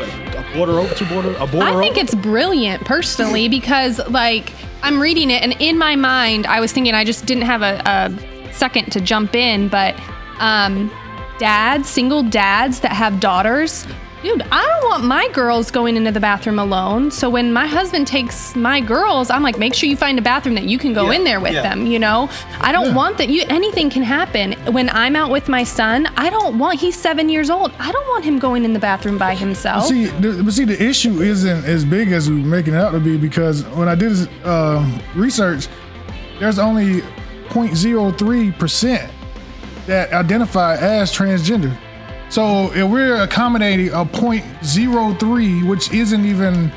a 0.00 0.56
border 0.56 0.80
over, 0.80 0.92
two 0.94 1.06
border, 1.06 1.30
a 1.38 1.46
border 1.46 1.62
I 1.62 1.78
think 1.78 1.92
over. 1.92 2.00
it's 2.00 2.14
brilliant 2.16 2.84
personally 2.84 3.48
because 3.58 4.00
like 4.08 4.52
I'm 4.82 5.00
reading 5.00 5.30
it 5.30 5.42
and 5.42 5.54
in 5.60 5.78
my 5.78 5.96
mind 5.96 6.46
I 6.46 6.60
was 6.60 6.72
thinking 6.72 6.94
I 6.94 7.04
just 7.04 7.26
didn't 7.26 7.44
have 7.44 7.62
a, 7.62 7.80
a 7.86 8.52
second 8.52 8.90
to 8.92 9.00
jump 9.00 9.34
in, 9.34 9.68
but 9.68 9.98
um, 10.38 10.90
dads, 11.38 11.88
single 11.88 12.22
dads 12.22 12.80
that 12.80 12.92
have 12.92 13.20
daughters. 13.20 13.86
Dude, 14.24 14.40
I 14.50 14.64
don't 14.66 14.88
want 14.88 15.04
my 15.04 15.28
girls 15.34 15.70
going 15.70 15.98
into 15.98 16.10
the 16.10 16.18
bathroom 16.18 16.58
alone. 16.58 17.10
So 17.10 17.28
when 17.28 17.52
my 17.52 17.66
husband 17.66 18.06
takes 18.06 18.56
my 18.56 18.80
girls, 18.80 19.28
I'm 19.28 19.42
like, 19.42 19.58
make 19.58 19.74
sure 19.74 19.86
you 19.86 19.98
find 19.98 20.18
a 20.18 20.22
bathroom 20.22 20.54
that 20.54 20.64
you 20.64 20.78
can 20.78 20.94
go 20.94 21.10
Yeah, 21.10 21.16
in 21.18 21.24
there 21.24 21.40
with 21.40 21.52
yeah. 21.52 21.60
them. 21.60 21.84
You 21.84 21.98
know, 21.98 22.30
I 22.58 22.72
don't 22.72 22.94
want 22.94 23.18
that. 23.18 23.28
You 23.28 23.44
anything 23.50 23.90
can 23.90 24.02
happen. 24.02 24.54
When 24.72 24.88
I'm 24.88 25.14
out 25.14 25.30
with 25.30 25.50
my 25.50 25.62
son, 25.62 26.06
I 26.16 26.30
don't 26.30 26.58
want. 26.58 26.80
He's 26.80 26.98
seven 26.98 27.28
years 27.28 27.50
old. 27.50 27.72
I 27.78 27.92
don't 27.92 28.08
want 28.08 28.24
him 28.24 28.38
going 28.38 28.64
in 28.64 28.72
the 28.72 28.78
bathroom 28.78 29.18
by 29.18 29.34
himself. 29.34 29.84
See, 29.84 30.06
the, 30.06 30.42
but 30.42 30.54
see, 30.54 30.64
the 30.64 30.82
issue 30.82 31.20
isn't 31.20 31.66
as 31.66 31.84
big 31.84 32.10
as 32.12 32.30
we're 32.30 32.36
making 32.36 32.72
it 32.72 32.78
out 32.78 32.92
to 32.92 33.00
be 33.00 33.18
because 33.18 33.62
when 33.76 33.88
I 33.88 33.94
did 33.94 34.12
this 34.12 34.46
um, 34.46 35.02
research, 35.14 35.68
there's 36.40 36.58
only 36.58 37.02
0.03 37.50 38.58
percent 38.58 39.12
that 39.84 40.14
identify 40.14 40.76
as 40.76 41.12
transgender. 41.14 41.76
So 42.34 42.72
if 42.72 42.90
we're 42.90 43.22
accommodating 43.22 43.90
a 43.90 44.04
0.03, 44.04 45.68
which 45.68 45.92
isn't 45.92 46.24
even 46.24 46.72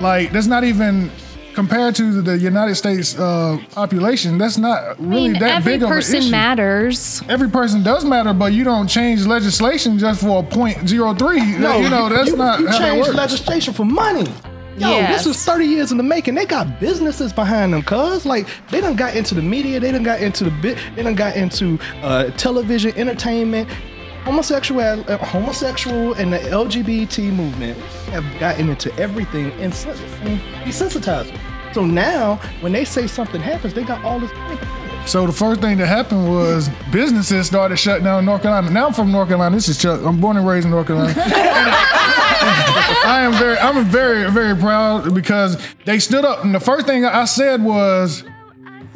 like 0.00 0.32
that's 0.32 0.48
not 0.48 0.64
even 0.64 1.12
compared 1.54 1.94
to 1.94 2.20
the 2.20 2.36
United 2.36 2.74
States 2.74 3.16
uh, 3.16 3.56
population, 3.70 4.36
that's 4.36 4.58
not 4.58 4.98
really 4.98 5.30
I 5.30 5.32
mean, 5.34 5.38
that 5.38 5.64
big 5.64 5.84
of 5.84 5.92
an 5.92 5.98
issue. 5.98 6.02
Every 6.02 6.02
person 6.02 6.16
issue. 6.16 6.30
matters. 6.32 7.22
Every 7.28 7.48
person 7.48 7.84
does 7.84 8.04
matter, 8.04 8.32
but 8.32 8.52
you 8.52 8.64
don't 8.64 8.88
change 8.88 9.24
legislation 9.26 9.96
just 9.96 10.22
for 10.22 10.42
a 10.42 10.42
0.03. 10.42 11.60
No, 11.60 11.78
you 11.78 11.88
know 11.88 12.08
that's 12.08 12.30
you, 12.30 12.36
not 12.36 12.58
you 12.58 12.66
how 12.66 12.78
that 12.80 12.98
works. 12.98 13.14
legislation 13.14 13.74
for 13.74 13.84
money. 13.84 14.28
Yo, 14.76 14.90
Yes. 14.90 15.24
this 15.24 15.36
is 15.36 15.44
30 15.44 15.66
years 15.66 15.92
in 15.92 15.98
the 15.98 16.02
making. 16.02 16.34
They 16.34 16.46
got 16.46 16.80
businesses 16.80 17.32
behind 17.32 17.72
them, 17.72 17.82
cuz. 17.84 18.26
Like, 18.26 18.48
they 18.72 18.80
done 18.80 18.96
got 18.96 19.14
into 19.14 19.36
the 19.36 19.40
media, 19.40 19.78
they 19.78 19.92
done 19.92 20.02
got 20.02 20.20
into 20.20 20.42
the 20.42 20.50
bit, 20.50 20.78
they 20.96 21.04
done 21.04 21.14
got 21.14 21.36
into 21.36 21.78
uh, 22.02 22.24
television, 22.32 22.92
entertainment. 22.96 23.70
Homosexual, 24.26 24.80
uh, 25.08 25.18
homosexual, 25.18 26.12
and 26.14 26.32
the 26.32 26.38
LGBT 26.38 27.32
movement 27.32 27.78
have 28.10 28.24
gotten 28.40 28.68
into 28.68 28.92
everything 28.98 29.52
and, 29.52 29.72
sen- 29.72 29.96
and 30.22 30.40
desensitized 30.64 31.28
them. 31.28 31.38
So 31.72 31.86
now, 31.86 32.40
when 32.60 32.72
they 32.72 32.84
say 32.84 33.06
something 33.06 33.40
happens, 33.40 33.72
they 33.72 33.84
got 33.84 34.04
all 34.04 34.18
this. 34.18 34.32
So 35.08 35.28
the 35.28 35.32
first 35.32 35.60
thing 35.60 35.78
that 35.78 35.86
happened 35.86 36.28
was 36.28 36.68
businesses 36.90 37.46
started 37.46 37.76
shutting 37.76 38.02
down 38.02 38.18
in 38.18 38.24
North 38.24 38.42
Carolina. 38.42 38.68
Now 38.68 38.88
I'm 38.88 38.94
from 38.94 39.12
North 39.12 39.28
Carolina. 39.28 39.54
This 39.54 39.68
is 39.68 39.78
Chuck. 39.78 40.00
I'm 40.04 40.20
born 40.20 40.36
and 40.36 40.44
raised 40.44 40.64
in 40.64 40.72
North 40.72 40.88
Carolina. 40.88 41.14
I 43.06 43.20
am 43.22 43.32
very, 43.34 43.58
I'm 43.58 43.84
very, 43.84 44.28
very 44.32 44.56
proud 44.56 45.14
because 45.14 45.56
they 45.84 46.00
stood 46.00 46.24
up. 46.24 46.44
And 46.44 46.52
the 46.52 46.58
first 46.58 46.84
thing 46.88 47.04
I 47.04 47.26
said 47.26 47.62
was, 47.62 48.24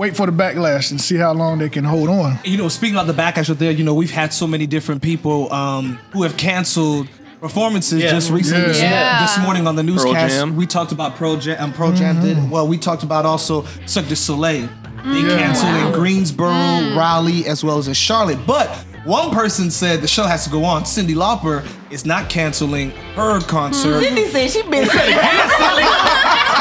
wait 0.00 0.16
for 0.16 0.24
the 0.24 0.32
backlash 0.32 0.90
and 0.90 0.98
see 0.98 1.16
how 1.16 1.30
long 1.34 1.58
they 1.58 1.68
can 1.68 1.84
hold 1.84 2.08
on. 2.08 2.38
You 2.42 2.56
know, 2.56 2.68
speaking 2.68 2.96
of 2.96 3.06
the 3.06 3.12
backlash 3.12 3.50
out 3.50 3.58
there, 3.58 3.70
you 3.70 3.84
know, 3.84 3.92
we've 3.92 4.10
had 4.10 4.32
so 4.32 4.46
many 4.46 4.66
different 4.66 5.02
people 5.02 5.52
um, 5.52 5.98
who 6.14 6.22
have 6.22 6.38
canceled 6.38 7.06
performances 7.42 8.02
Yeah. 8.02 8.10
just 8.10 8.30
recently. 8.30 8.62
Yeah. 8.62 8.68
This, 8.68 8.80
Yeah. 8.80 9.20
this 9.20 9.38
morning 9.44 9.66
on 9.66 9.76
the 9.76 9.82
newscast, 9.82 10.46
we 10.52 10.64
talked 10.66 10.92
about 10.92 11.16
Pearl 11.16 11.36
Jam. 11.36 11.62
Um, 11.62 11.72
Pearl 11.74 11.92
Jam 11.92 12.18
did 12.22 12.50
well. 12.50 12.66
We 12.66 12.78
talked 12.78 13.02
about 13.02 13.26
also 13.26 13.66
Cirque 13.84 14.08
du 14.08 14.16
Soleil. 14.16 14.70
They 15.04 15.20
Yeah. 15.20 15.36
canceled 15.36 15.74
in 15.74 15.92
Greensboro, 15.92 16.48
Raleigh, 16.96 17.46
as 17.46 17.62
well 17.62 17.76
as 17.76 17.86
in 17.86 17.92
Charlotte. 17.92 18.38
But 18.46 18.68
one 19.04 19.30
person 19.32 19.70
said 19.70 20.00
the 20.00 20.08
show 20.08 20.24
has 20.24 20.44
to 20.44 20.50
go 20.50 20.64
on. 20.64 20.84
Cyndi 20.84 21.14
Lauper 21.14 21.62
is 21.90 22.06
not 22.06 22.30
canceling 22.30 22.90
her 23.16 23.38
concert. 23.42 24.02
Cyndi 24.02 24.30
said 24.30 24.50
she 24.50 24.62
been 24.62 24.88
saying 24.96 25.18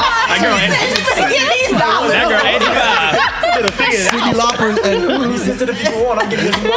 that 0.00 0.28
That 0.30 0.40
girl, 0.40 0.56
Get 1.30 1.46
these 1.52 1.72
dollars. 1.76 2.12
that 2.12 2.26
girl, 2.28 2.44
85. 2.44 3.30
Cyndi 3.60 4.32
Lauper 4.38 4.72
and, 4.72 5.38
Sensitive 5.40 5.76
people 5.76 6.04
want, 6.04 6.22
I'm 6.22 6.28
getting 6.30 6.46
this 6.46 6.56
money. 6.62 6.70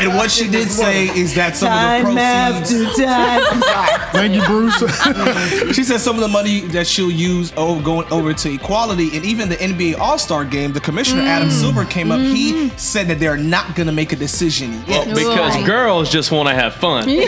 And 0.00 0.16
what 0.16 0.30
she 0.30 0.48
did 0.48 0.70
say 0.70 1.08
is 1.08 1.34
that 1.34 1.56
some 1.56 1.68
Time 1.68 2.06
of 2.06 2.14
the 2.14 2.20
after 2.20 2.84
proceeds. 2.84 2.98
time. 2.98 4.00
Thank 4.12 4.34
you, 4.34 4.42
Bruce. 4.46 4.78
she 5.76 5.84
said 5.84 5.98
some 5.98 6.16
of 6.16 6.22
the 6.22 6.28
money 6.28 6.60
that 6.68 6.86
she'll 6.86 7.10
use 7.10 7.52
oh, 7.56 7.80
going 7.82 8.10
over 8.10 8.32
to 8.32 8.52
equality, 8.52 9.14
and 9.14 9.24
even 9.24 9.48
the 9.48 9.56
NBA 9.56 9.98
All 9.98 10.18
Star 10.18 10.44
game, 10.44 10.72
the 10.72 10.80
commissioner 10.80 11.22
Adam 11.22 11.48
mm. 11.48 11.52
Silver 11.52 11.84
came 11.84 12.10
up. 12.10 12.20
He 12.20 12.52
mm-hmm. 12.52 12.76
said 12.76 13.08
that 13.08 13.20
they're 13.20 13.36
not 13.36 13.74
going 13.76 13.86
to 13.88 13.92
make 13.92 14.12
a 14.12 14.16
decision 14.16 14.72
yet. 14.86 15.06
Well, 15.06 15.14
because 15.14 15.66
girls 15.66 16.10
just 16.10 16.32
want 16.32 16.48
to 16.48 16.54
have 16.54 16.74
fun. 16.74 17.04
Cyndi 17.08 17.26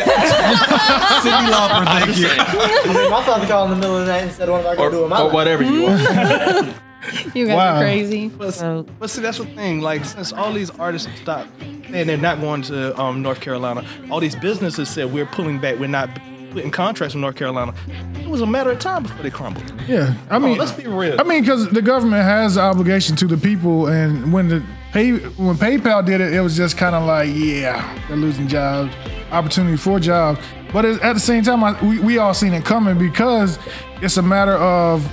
Lauper, 1.50 1.70
I'm 1.70 1.86
thank 1.86 2.06
just 2.06 2.20
you. 2.20 2.28
saying. 2.28 3.10
My 3.10 3.22
father 3.24 3.46
called 3.46 3.70
in 3.72 3.76
the 3.78 3.80
middle 3.80 3.98
of 3.98 4.06
the 4.06 4.12
night 4.12 4.22
and 4.22 4.32
said, 4.32 4.48
"What 4.48 4.60
am 4.60 4.66
I 4.66 4.70
Or, 4.72 4.76
gonna 4.76 4.90
do 4.90 5.00
with 5.02 5.10
my 5.10 5.20
or 5.20 5.24
life?" 5.24 5.32
whatever 5.34 5.62
you 5.62 5.82
want. 5.82 6.76
You 7.34 7.46
guys 7.46 7.56
Wow. 7.56 7.76
are 7.76 7.80
crazy. 7.80 8.28
But, 8.28 8.84
but 8.98 9.10
see, 9.10 9.22
that's 9.22 9.38
the 9.38 9.46
thing. 9.46 9.80
Like, 9.80 10.04
since 10.04 10.32
all 10.32 10.52
these 10.52 10.70
artists 10.70 11.08
stopped 11.20 11.48
and 11.60 12.08
they're 12.08 12.16
not 12.16 12.40
going 12.40 12.62
to 12.62 12.98
um, 13.00 13.22
North 13.22 13.40
Carolina, 13.40 13.84
all 14.10 14.20
these 14.20 14.36
businesses 14.36 14.88
said 14.88 15.12
we're 15.12 15.26
pulling 15.26 15.60
back. 15.60 15.78
We're 15.78 15.88
not 15.88 16.10
putting 16.52 16.70
contracts 16.70 17.14
with 17.14 17.22
North 17.22 17.36
Carolina. 17.36 17.74
It 18.14 18.28
was 18.28 18.40
a 18.42 18.46
matter 18.46 18.70
of 18.70 18.78
time 18.78 19.02
before 19.04 19.22
they 19.22 19.30
crumbled. 19.30 19.72
Yeah, 19.88 20.14
I 20.30 20.38
mean, 20.38 20.58
let's 20.58 20.72
be 20.72 20.86
real. 20.86 21.18
I 21.20 21.24
mean, 21.24 21.40
because 21.40 21.68
the 21.70 21.82
government 21.82 22.22
has 22.24 22.56
an 22.56 22.62
obligation 22.64 23.16
to 23.16 23.26
the 23.26 23.36
people, 23.38 23.88
and 23.88 24.32
when 24.32 24.48
the 24.48 24.62
pay 24.92 25.12
when 25.12 25.56
PayPal 25.56 26.04
did 26.04 26.20
it, 26.20 26.32
it 26.34 26.40
was 26.40 26.56
just 26.56 26.76
kind 26.76 26.94
of 26.94 27.04
like, 27.04 27.30
yeah, 27.32 27.98
they're 28.08 28.16
losing 28.16 28.48
jobs, 28.48 28.94
opportunity 29.30 29.76
for 29.76 29.98
jobs. 29.98 30.40
But 30.72 30.84
at 30.86 31.12
the 31.14 31.20
same 31.20 31.42
time, 31.42 31.64
I, 31.64 31.82
we 31.84 31.98
we 31.98 32.18
all 32.18 32.32
seen 32.34 32.52
it 32.54 32.64
coming 32.64 32.96
because 32.98 33.58
it's 34.00 34.16
a 34.18 34.22
matter 34.22 34.54
of 34.56 35.10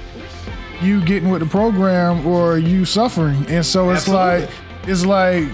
you 0.82 1.04
getting 1.04 1.30
with 1.30 1.42
the 1.42 1.48
program 1.48 2.26
or 2.26 2.58
you 2.58 2.86
suffering, 2.86 3.46
and 3.48 3.66
so 3.66 3.90
it's 3.92 4.08
like 4.08 4.50
it's 4.84 5.06
like 5.06 5.46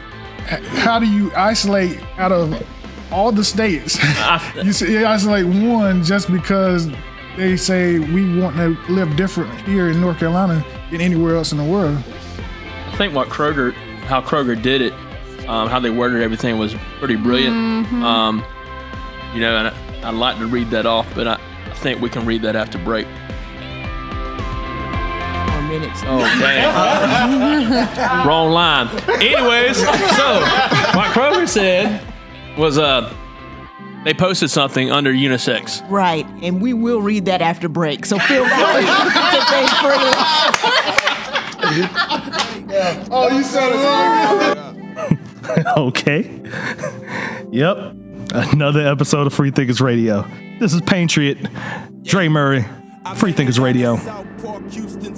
how 0.77 0.99
do 0.99 1.07
you 1.07 1.31
isolate 1.35 1.99
out 2.17 2.31
of 2.31 2.61
all 3.11 3.31
the 3.31 3.43
states? 3.43 3.97
you, 4.55 4.69
s- 4.69 4.81
you 4.81 5.05
isolate 5.05 5.45
one 5.45 6.03
just 6.03 6.31
because 6.31 6.89
they 7.37 7.57
say 7.57 7.99
we 7.99 8.39
want 8.39 8.55
to 8.57 8.77
live 8.89 9.15
different 9.15 9.53
here 9.61 9.89
in 9.89 9.99
North 9.99 10.19
Carolina 10.19 10.63
than 10.91 11.01
anywhere 11.01 11.35
else 11.35 11.51
in 11.51 11.57
the 11.57 11.63
world. 11.63 11.97
I 12.91 12.95
think 12.97 13.13
what 13.13 13.27
Kroger, 13.29 13.73
how 14.05 14.21
Kroger 14.21 14.59
did 14.61 14.81
it, 14.81 14.93
um, 15.49 15.67
how 15.67 15.79
they 15.79 15.89
worded 15.89 16.21
everything 16.21 16.57
was 16.57 16.73
pretty 16.99 17.15
brilliant. 17.15 17.55
Um, 18.03 18.43
you 19.33 19.41
know, 19.41 19.57
and 19.57 19.67
I, 19.67 20.07
I'd 20.09 20.13
like 20.15 20.37
to 20.37 20.45
read 20.47 20.69
that 20.69 20.85
off, 20.85 21.07
but 21.13 21.27
I, 21.27 21.39
I 21.65 21.73
think 21.73 22.01
we 22.01 22.09
can 22.09 22.25
read 22.25 22.41
that 22.43 22.55
after 22.55 22.77
break. 22.77 23.05
Four 25.65 25.79
minutes. 25.79 26.01
Oh, 26.05 26.19
damn. 26.39 28.27
Wrong 28.27 28.51
line. 28.51 28.87
Anyways, 29.09 29.77
so 29.77 30.39
what 30.93 31.11
Kroger 31.11 31.47
said 31.47 32.01
was 32.57 32.77
uh, 32.77 33.11
they 34.03 34.13
posted 34.13 34.51
something 34.51 34.91
under 34.91 35.11
unisex. 35.11 35.87
Right, 35.89 36.25
and 36.41 36.61
we 36.61 36.73
will 36.73 37.01
read 37.01 37.25
that 37.25 37.41
after 37.41 37.67
break. 37.67 38.05
So 38.05 38.19
feel 38.19 38.43
free 38.43 38.53
to 38.55 39.45
think 39.49 39.69
freely. 39.81 40.13
Oh, 43.11 43.29
you 43.31 43.43
said 43.43 43.71
it. 45.51 45.67
okay. 45.77 46.41
Yep. 47.51 47.95
Another 48.33 48.87
episode 48.87 49.27
of 49.27 49.33
Free 49.33 49.51
Thinkers 49.51 49.81
Radio. 49.81 50.27
This 50.59 50.73
is 50.73 50.81
Patriot, 50.81 51.37
Dre 52.03 52.27
Murray, 52.27 52.65
Free 53.15 53.31
Thinkers 53.33 53.59
Radio. 53.59 53.97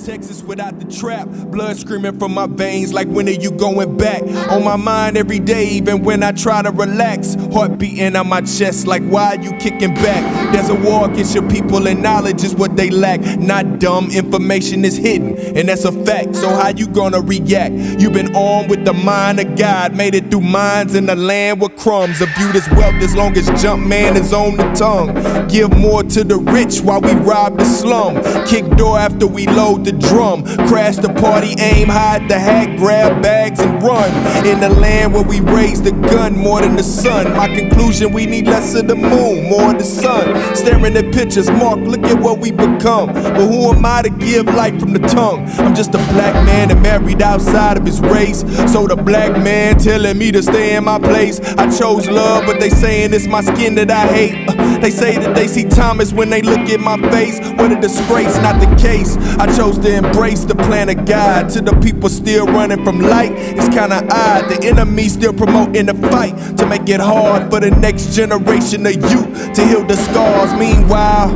Texas 0.08 0.42
without 0.42 0.80
the 0.80 0.86
trap. 0.86 1.28
Blood 1.28 1.76
screaming 1.76 2.18
from 2.18 2.34
my 2.34 2.48
veins 2.48 2.94
like 2.94 3.10
when 3.10 3.28
are 3.28 3.32
you 3.32 3.52
going 3.52 3.98
back? 3.98 4.22
On 4.50 4.64
my 4.64 4.78
mind 4.78 5.18
every 5.18 5.38
day, 5.38 5.66
even 5.66 6.02
when 6.02 6.24
I 6.24 6.32
try 6.32 6.62
to 6.62 6.72
relax. 6.72 7.36
Heart 7.52 7.78
beating 7.78 8.16
on 8.16 8.30
my 8.30 8.40
chest 8.40 8.88
like 8.88 9.04
why 9.04 9.36
are 9.36 9.42
you 9.42 9.52
kicking 9.58 9.94
back? 9.96 10.54
There's 10.54 10.70
a 10.70 10.76
war 10.76 11.12
against 11.12 11.36
your 11.36 11.46
people 11.50 11.86
and 11.90 12.02
knowledge 12.02 12.46
is 12.46 12.56
what 12.56 12.78
they 12.78 12.90
lack. 12.90 13.20
Not 13.38 13.80
dumb, 13.80 14.10
information 14.10 14.86
is 14.86 14.96
hidden, 14.96 15.38
and 15.58 15.68
that's 15.68 15.84
a 15.84 15.92
fact. 16.06 16.38
So 16.38 16.52
how 16.52 16.70
you 16.70 16.88
gonna 16.88 17.20
react? 17.20 17.74
You've 18.00 18.14
been 18.14 18.34
armed 18.34 18.70
with 18.70 18.86
the 18.86 18.94
mind 18.94 19.42
of 19.42 19.58
God, 19.58 19.94
made 19.94 20.16
it 20.16 20.32
through 20.32 20.40
mines 20.40 20.96
in 20.96 21.08
the 21.08 21.18
land 21.18 21.60
with 21.60 21.76
crumbs. 21.76 22.22
Abuse 22.22 22.54
this 22.54 22.70
wealth 22.70 22.96
as 23.04 23.14
long 23.14 23.36
as 23.38 23.62
jump 23.62 23.86
man 23.86 24.16
is 24.16 24.32
on 24.32 24.56
the 24.56 24.72
tongue. 24.72 25.48
Give 25.50 25.70
more 25.78 26.04
to 26.04 26.24
the 26.24 26.38
rich 26.38 26.80
while 26.80 27.02
we 27.02 27.12
rob 27.12 27.58
the 27.58 27.66
slum. 27.66 28.16
Kick 28.46 28.66
door 28.78 28.98
after 28.98 29.28
we 29.28 29.48
load 29.48 29.84
the 29.84 29.97
drum. 30.00 30.44
Crash 30.68 30.98
the 30.98 31.14
party, 31.14 31.56
aim, 31.60 31.88
hide 31.88 32.30
the 32.30 32.40
hat, 32.40 32.78
grab 32.78 33.22
bags 33.22 33.60
and 33.60 33.82
run. 33.82 34.10
In 34.46 34.60
the 34.60 34.70
land 34.70 35.14
where 35.14 35.24
we 35.24 35.40
raise 35.40 35.82
the 35.82 35.92
gun 35.92 36.38
more 36.38 36.62
than 36.62 36.76
the 36.76 36.84
sun. 36.84 37.36
My 37.36 37.48
conclusion, 37.48 38.12
we 38.12 38.26
need 38.26 38.46
less 38.46 38.74
of 38.76 38.88
the 38.88 38.96
moon, 38.96 39.50
more 39.50 39.72
of 39.72 39.78
the 39.78 39.84
sun. 39.84 40.56
Staring 40.56 40.96
at 40.96 41.14
pictures, 41.14 41.50
Mark, 41.50 41.80
look 41.80 42.04
at 42.04 42.20
what 42.20 42.40
we 42.40 42.52
become. 42.52 43.14
But 43.14 43.48
who 43.48 43.74
am 43.74 43.86
I 43.86 44.02
to 44.04 44.10
give 44.10 44.46
light 44.48 44.80
from 44.80 44.94
the 44.94 45.00
tongue? 45.00 45.46
I'm 45.60 45.76
just 45.76 45.94
a 45.96 46.00
black 46.14 46.34
man 46.46 46.70
that 46.70 46.82
married 46.82 47.22
outside 47.22 47.78
of 47.78 47.86
his 47.86 48.00
race. 48.02 48.42
So 48.72 48.88
the 48.88 48.96
black 48.96 49.32
man 49.44 49.78
telling 49.78 50.18
me 50.18 50.32
to 50.32 50.44
stay 50.44 50.76
in 50.76 50.84
my 50.86 51.00
place. 51.00 51.40
I 51.40 51.70
chose 51.78 52.08
love, 52.08 52.46
but 52.46 52.60
they 52.60 52.70
saying 52.70 53.14
it's 53.14 53.28
my 53.28 53.42
skin 53.42 53.76
that 53.76 53.92
I 53.92 54.08
hate. 54.08 54.50
Uh, 54.50 54.80
they 54.80 54.92
say 54.92 55.18
that 55.18 55.36
they 55.36 55.48
see 55.48 55.64
Thomas 55.64 56.14
when 56.14 56.30
they 56.30 56.42
look 56.42 56.70
at 56.70 56.80
my 56.80 56.98
face. 57.10 57.40
What 57.58 57.72
a 57.72 57.80
disgrace, 57.80 58.36
not 58.38 58.60
the 58.60 58.74
case. 58.82 59.18
I 59.38 59.46
chose 59.56 59.78
to 59.80 59.87
embrace 59.96 60.46
the 60.46 60.56
plan 60.56 60.90
of 60.90 61.06
God. 61.06 61.50
To 61.50 61.62
the 61.62 61.74
people 61.82 62.10
still 62.10 62.46
running 62.46 62.84
from 62.84 63.00
light, 63.00 63.32
it's 63.36 63.70
kinda 63.70 64.06
odd. 64.12 64.50
The 64.50 64.60
enemy 64.68 65.10
still 65.10 65.34
promoting 65.34 65.86
the 65.88 65.94
fight 66.10 66.36
to 66.58 66.66
make 66.66 66.88
it 66.90 67.00
hard 67.00 67.50
for 67.50 67.60
the 67.60 67.72
next 67.72 68.16
generation 68.16 68.86
of 68.86 68.94
youth 68.94 69.54
to 69.54 69.66
heal 69.66 69.84
the 69.86 69.96
scars. 69.96 70.54
Meanwhile, 70.54 71.30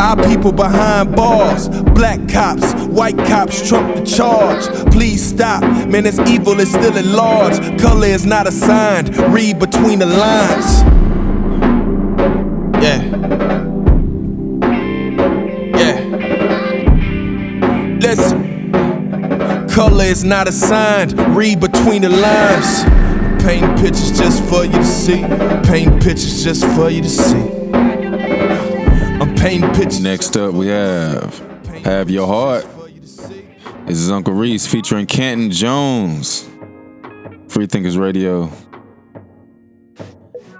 our 0.00 0.16
people 0.28 0.52
behind 0.52 1.14
bars, 1.14 1.68
black 1.94 2.28
cops, 2.28 2.72
white 2.86 3.18
cops 3.18 3.66
trump 3.68 3.94
the 3.96 4.02
charge. 4.02 4.64
Please 4.92 5.22
stop, 5.22 5.62
man, 5.88 6.04
this 6.04 6.18
evil 6.28 6.58
is 6.60 6.70
still 6.70 6.96
at 6.96 7.04
large. 7.04 7.56
Color 7.80 8.06
is 8.06 8.26
not 8.26 8.46
assigned, 8.46 9.16
read 9.32 9.58
between 9.58 9.98
the 9.98 10.06
lines. 10.06 10.82
Yeah. 12.82 13.71
Color 19.72 20.04
is 20.04 20.22
not 20.22 20.48
assigned, 20.48 21.18
read 21.34 21.58
between 21.58 22.02
the 22.02 22.10
lines. 22.10 22.84
Paint 23.42 23.78
pictures 23.80 24.12
just 24.18 24.44
for 24.44 24.66
you 24.66 24.72
to 24.72 24.84
see. 24.84 25.22
Paint 25.64 26.02
pictures 26.02 26.44
just 26.44 26.62
for 26.76 26.90
you 26.90 27.00
to 27.00 27.08
see. 27.08 27.72
I'm 27.72 29.34
painting 29.34 29.72
pictures. 29.72 30.02
Next 30.02 30.36
up, 30.36 30.52
we 30.52 30.66
have 30.66 31.38
Have 31.84 32.10
Your 32.10 32.26
Heart. 32.26 32.66
This 33.86 33.96
is 33.96 34.10
Uncle 34.10 34.34
Reece 34.34 34.66
featuring 34.66 35.06
Canton 35.06 35.50
Jones. 35.50 36.46
Free 37.48 37.66
Thinkers 37.66 37.96
Radio. 37.96 38.52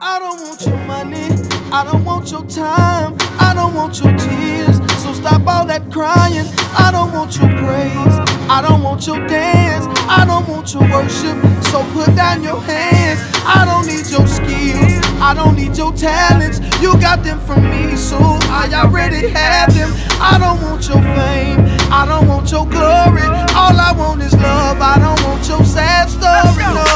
I 0.01 0.19
don't 0.21 0.41
want 0.41 0.67
your 0.67 0.77
money, 0.87 1.29
I 1.71 1.85
don't 1.85 2.05
want 2.05 2.31
your 2.31 2.47
time, 2.47 3.17
I 3.39 3.53
don't 3.55 3.75
want 3.75 4.03
your 4.03 4.17
tears. 4.17 4.82
So 5.13 5.21
stop 5.21 5.47
all 5.47 5.67
that 5.67 5.91
crying. 5.93 6.47
I 6.73 6.91
don't 6.91 7.13
want 7.13 7.37
your 7.37 7.49
praise, 7.61 8.17
I 8.49 8.65
don't 8.67 8.83
want 8.83 9.07
your 9.07 9.21
dance, 9.27 9.85
I 10.09 10.25
don't 10.25 10.49
want 10.49 10.73
your 10.73 10.89
worship. 10.89 11.37
So 11.65 11.85
put 11.93 12.17
down 12.17 12.43
your 12.43 12.61
hands. 12.61 13.21
I 13.45 13.67
don't 13.67 13.87
need 13.87 14.09
your 14.09 14.27
skills, 14.27 14.93
I 15.21 15.35
don't 15.35 15.57
need 15.57 15.77
your 15.77 15.93
talents. 15.93 16.61
You 16.81 16.97
got 16.99 17.23
them 17.25 17.41
from 17.41 17.69
me, 17.69 17.95
so 17.97 18.17
I 18.49 18.71
already 18.73 19.29
have 19.29 19.75
them. 19.75 19.93
I 20.17 20.39
don't 20.39 20.63
want 20.63 20.89
your 20.89 21.03
fame, 21.03 21.61
I 21.93 22.07
don't 22.09 22.27
want 22.27 22.51
your 22.51 22.65
glory. 22.65 23.27
All 23.53 23.77
I 23.77 23.93
want 23.93 24.23
is 24.23 24.33
love, 24.33 24.81
I 24.81 24.99
don't 24.99 25.21
want 25.29 25.47
your 25.47 25.65
sad 25.65 26.09
story. 26.09 26.65
No. 26.73 26.89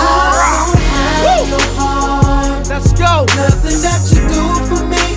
Let's 2.69 2.93
go. 2.93 3.27
Nothing 3.37 3.81
that 3.83 4.01
you 4.13 4.23
do 4.29 4.77
for 4.77 4.85
me 4.87 5.16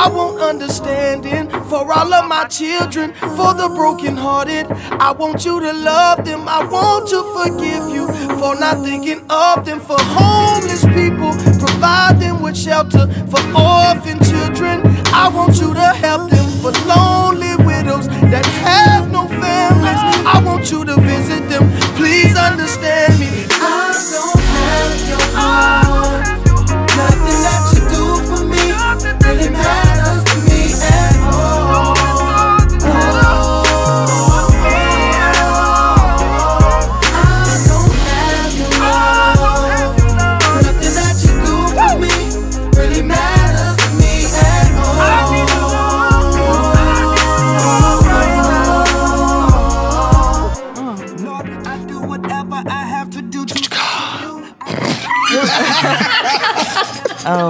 I 0.00 0.08
want 0.08 0.40
understanding 0.40 1.50
for 1.68 1.92
all 1.92 2.14
of 2.14 2.28
my 2.28 2.44
children, 2.44 3.12
for 3.14 3.52
the 3.52 3.68
brokenhearted. 3.74 4.70
I 4.92 5.10
want 5.10 5.44
you 5.44 5.58
to 5.58 5.72
love 5.72 6.24
them. 6.24 6.46
I 6.46 6.64
want 6.64 7.08
to 7.08 7.20
forgive 7.34 7.90
you 7.90 8.06
for 8.38 8.54
not 8.54 8.84
thinking 8.84 9.26
of 9.28 9.64
them. 9.64 9.80
For 9.80 9.98
homeless 9.98 10.84
people, 10.94 11.34
provide 11.58 12.20
them 12.20 12.40
with 12.42 12.56
shelter. 12.56 13.08
For 13.26 13.42
orphan 13.58 14.22
children, 14.22 14.86
I 15.12 15.28
want 15.34 15.60
you 15.60 15.74
to 15.74 15.88
help 15.98 16.30
them. 16.30 16.46
For 16.62 16.70
lonely 16.86 17.56
widows 17.66 18.06
that 18.30 18.46
have 18.62 19.10
no 19.10 19.26
families, 19.26 20.00
I 20.22 20.40
want 20.46 20.70
you 20.70 20.84
to 20.84 20.94
visit 21.00 21.48
them. 21.48 21.68
Please 21.98 22.36
understand 22.38 23.18
me. 23.18 23.26
I 23.50 23.98
don't 24.14 24.42
have 24.54 25.08
your 25.10 25.26
heart. 25.34 26.38
Nothing 26.94 27.40
that 27.42 27.62
you 27.74 27.82
do 27.90 28.04
for 28.30 28.44
me 28.44 28.68
really 29.26 29.50
matters. 29.50 29.87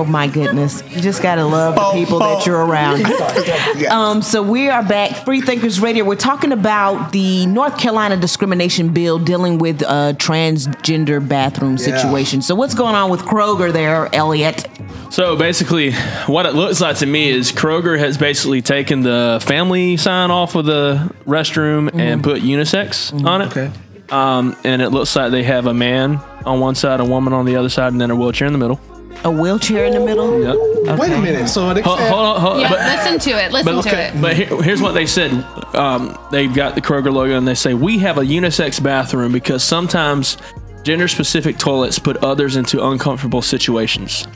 My 0.08 0.26
goodness. 0.26 0.82
You 0.90 1.00
just 1.00 1.22
gotta 1.22 1.44
love 1.44 1.74
the 1.74 1.90
people 1.92 2.18
that 2.20 2.46
you're 2.46 2.64
around. 2.64 3.04
Um, 3.88 4.22
so 4.22 4.42
we 4.42 4.68
are 4.68 4.82
back, 4.82 5.24
Free 5.24 5.40
Thinkers 5.40 5.80
Radio. 5.80 6.04
We're 6.04 6.16
talking 6.16 6.52
about 6.52 7.12
the 7.12 7.46
North 7.46 7.78
Carolina 7.78 8.16
discrimination 8.16 8.92
bill 8.92 9.18
dealing 9.18 9.58
with 9.58 9.82
uh, 9.82 10.14
transgender 10.14 11.26
bathroom 11.26 11.76
Yeah. 11.78 11.96
situation. 11.98 12.42
So 12.42 12.54
what's 12.54 12.74
going 12.74 12.94
on 12.94 13.10
with 13.10 13.20
Kroger 13.20 13.72
there, 13.72 14.12
Elliot? 14.14 14.66
So 15.10 15.36
basically, 15.36 15.92
what 16.26 16.44
it 16.46 16.54
looks 16.54 16.80
like 16.80 16.96
to 16.98 17.06
me 17.06 17.30
is 17.30 17.52
Kroger 17.52 17.98
has 17.98 18.18
basically 18.18 18.62
taken 18.62 19.02
the 19.02 19.38
family 19.46 19.96
sign 19.96 20.30
off 20.30 20.54
of 20.54 20.64
the 20.66 21.12
restroom 21.26 21.94
and 21.94 22.22
put 22.22 22.42
unisex 22.42 23.12
on 23.24 23.42
it. 23.42 23.46
Okay. 23.56 23.70
Um, 24.10 24.56
and 24.64 24.82
it 24.82 24.90
looks 24.90 25.14
like 25.14 25.30
they 25.30 25.42
have 25.44 25.66
a 25.66 25.74
man 25.74 26.16
on 26.44 26.60
one 26.60 26.74
side, 26.74 27.00
a 27.00 27.04
woman 27.04 27.32
on 27.32 27.44
the 27.44 27.56
other 27.56 27.68
side, 27.68 27.92
and 27.92 28.00
then 28.00 28.10
a 28.10 28.16
wheelchair 28.16 28.46
in 28.46 28.52
the 28.52 28.58
middle. 28.58 28.80
A 29.24 29.30
wheelchair 29.30 29.84
in 29.84 29.92
the 29.94 30.00
middle? 30.00 30.40
Yep. 30.40 30.98
Wait 30.98 31.12
a 31.12 31.20
minute. 31.20 31.48
So 31.48 31.74
they 31.74 31.82
Hold, 31.82 31.98
said- 31.98 32.10
hold 32.10 32.26
on, 32.26 32.40
hold, 32.40 32.60
Yeah, 32.60 32.68
but- 32.70 32.78
listen 32.80 33.18
to 33.32 33.44
it. 33.44 33.52
Listen 33.52 33.74
but, 33.76 33.82
to 33.82 34.00
it. 34.00 34.20
But 34.20 34.36
here, 34.36 34.62
here's 34.62 34.80
what 34.80 34.92
they 34.94 35.06
said. 35.06 35.32
Um, 35.74 36.16
they've 36.30 36.52
got 36.52 36.74
the 36.74 36.80
Kroger 36.80 37.12
logo, 37.12 37.36
and 37.36 37.46
they 37.46 37.54
say 37.54 37.74
we 37.74 37.98
have 37.98 38.18
a 38.18 38.22
unisex 38.22 38.82
bathroom 38.82 39.32
because 39.32 39.62
sometimes 39.64 40.36
gender-specific 40.84 41.58
toilets 41.58 41.98
put 41.98 42.16
others 42.18 42.56
into 42.56 42.82
uncomfortable 42.86 43.42
situations. 43.42 44.26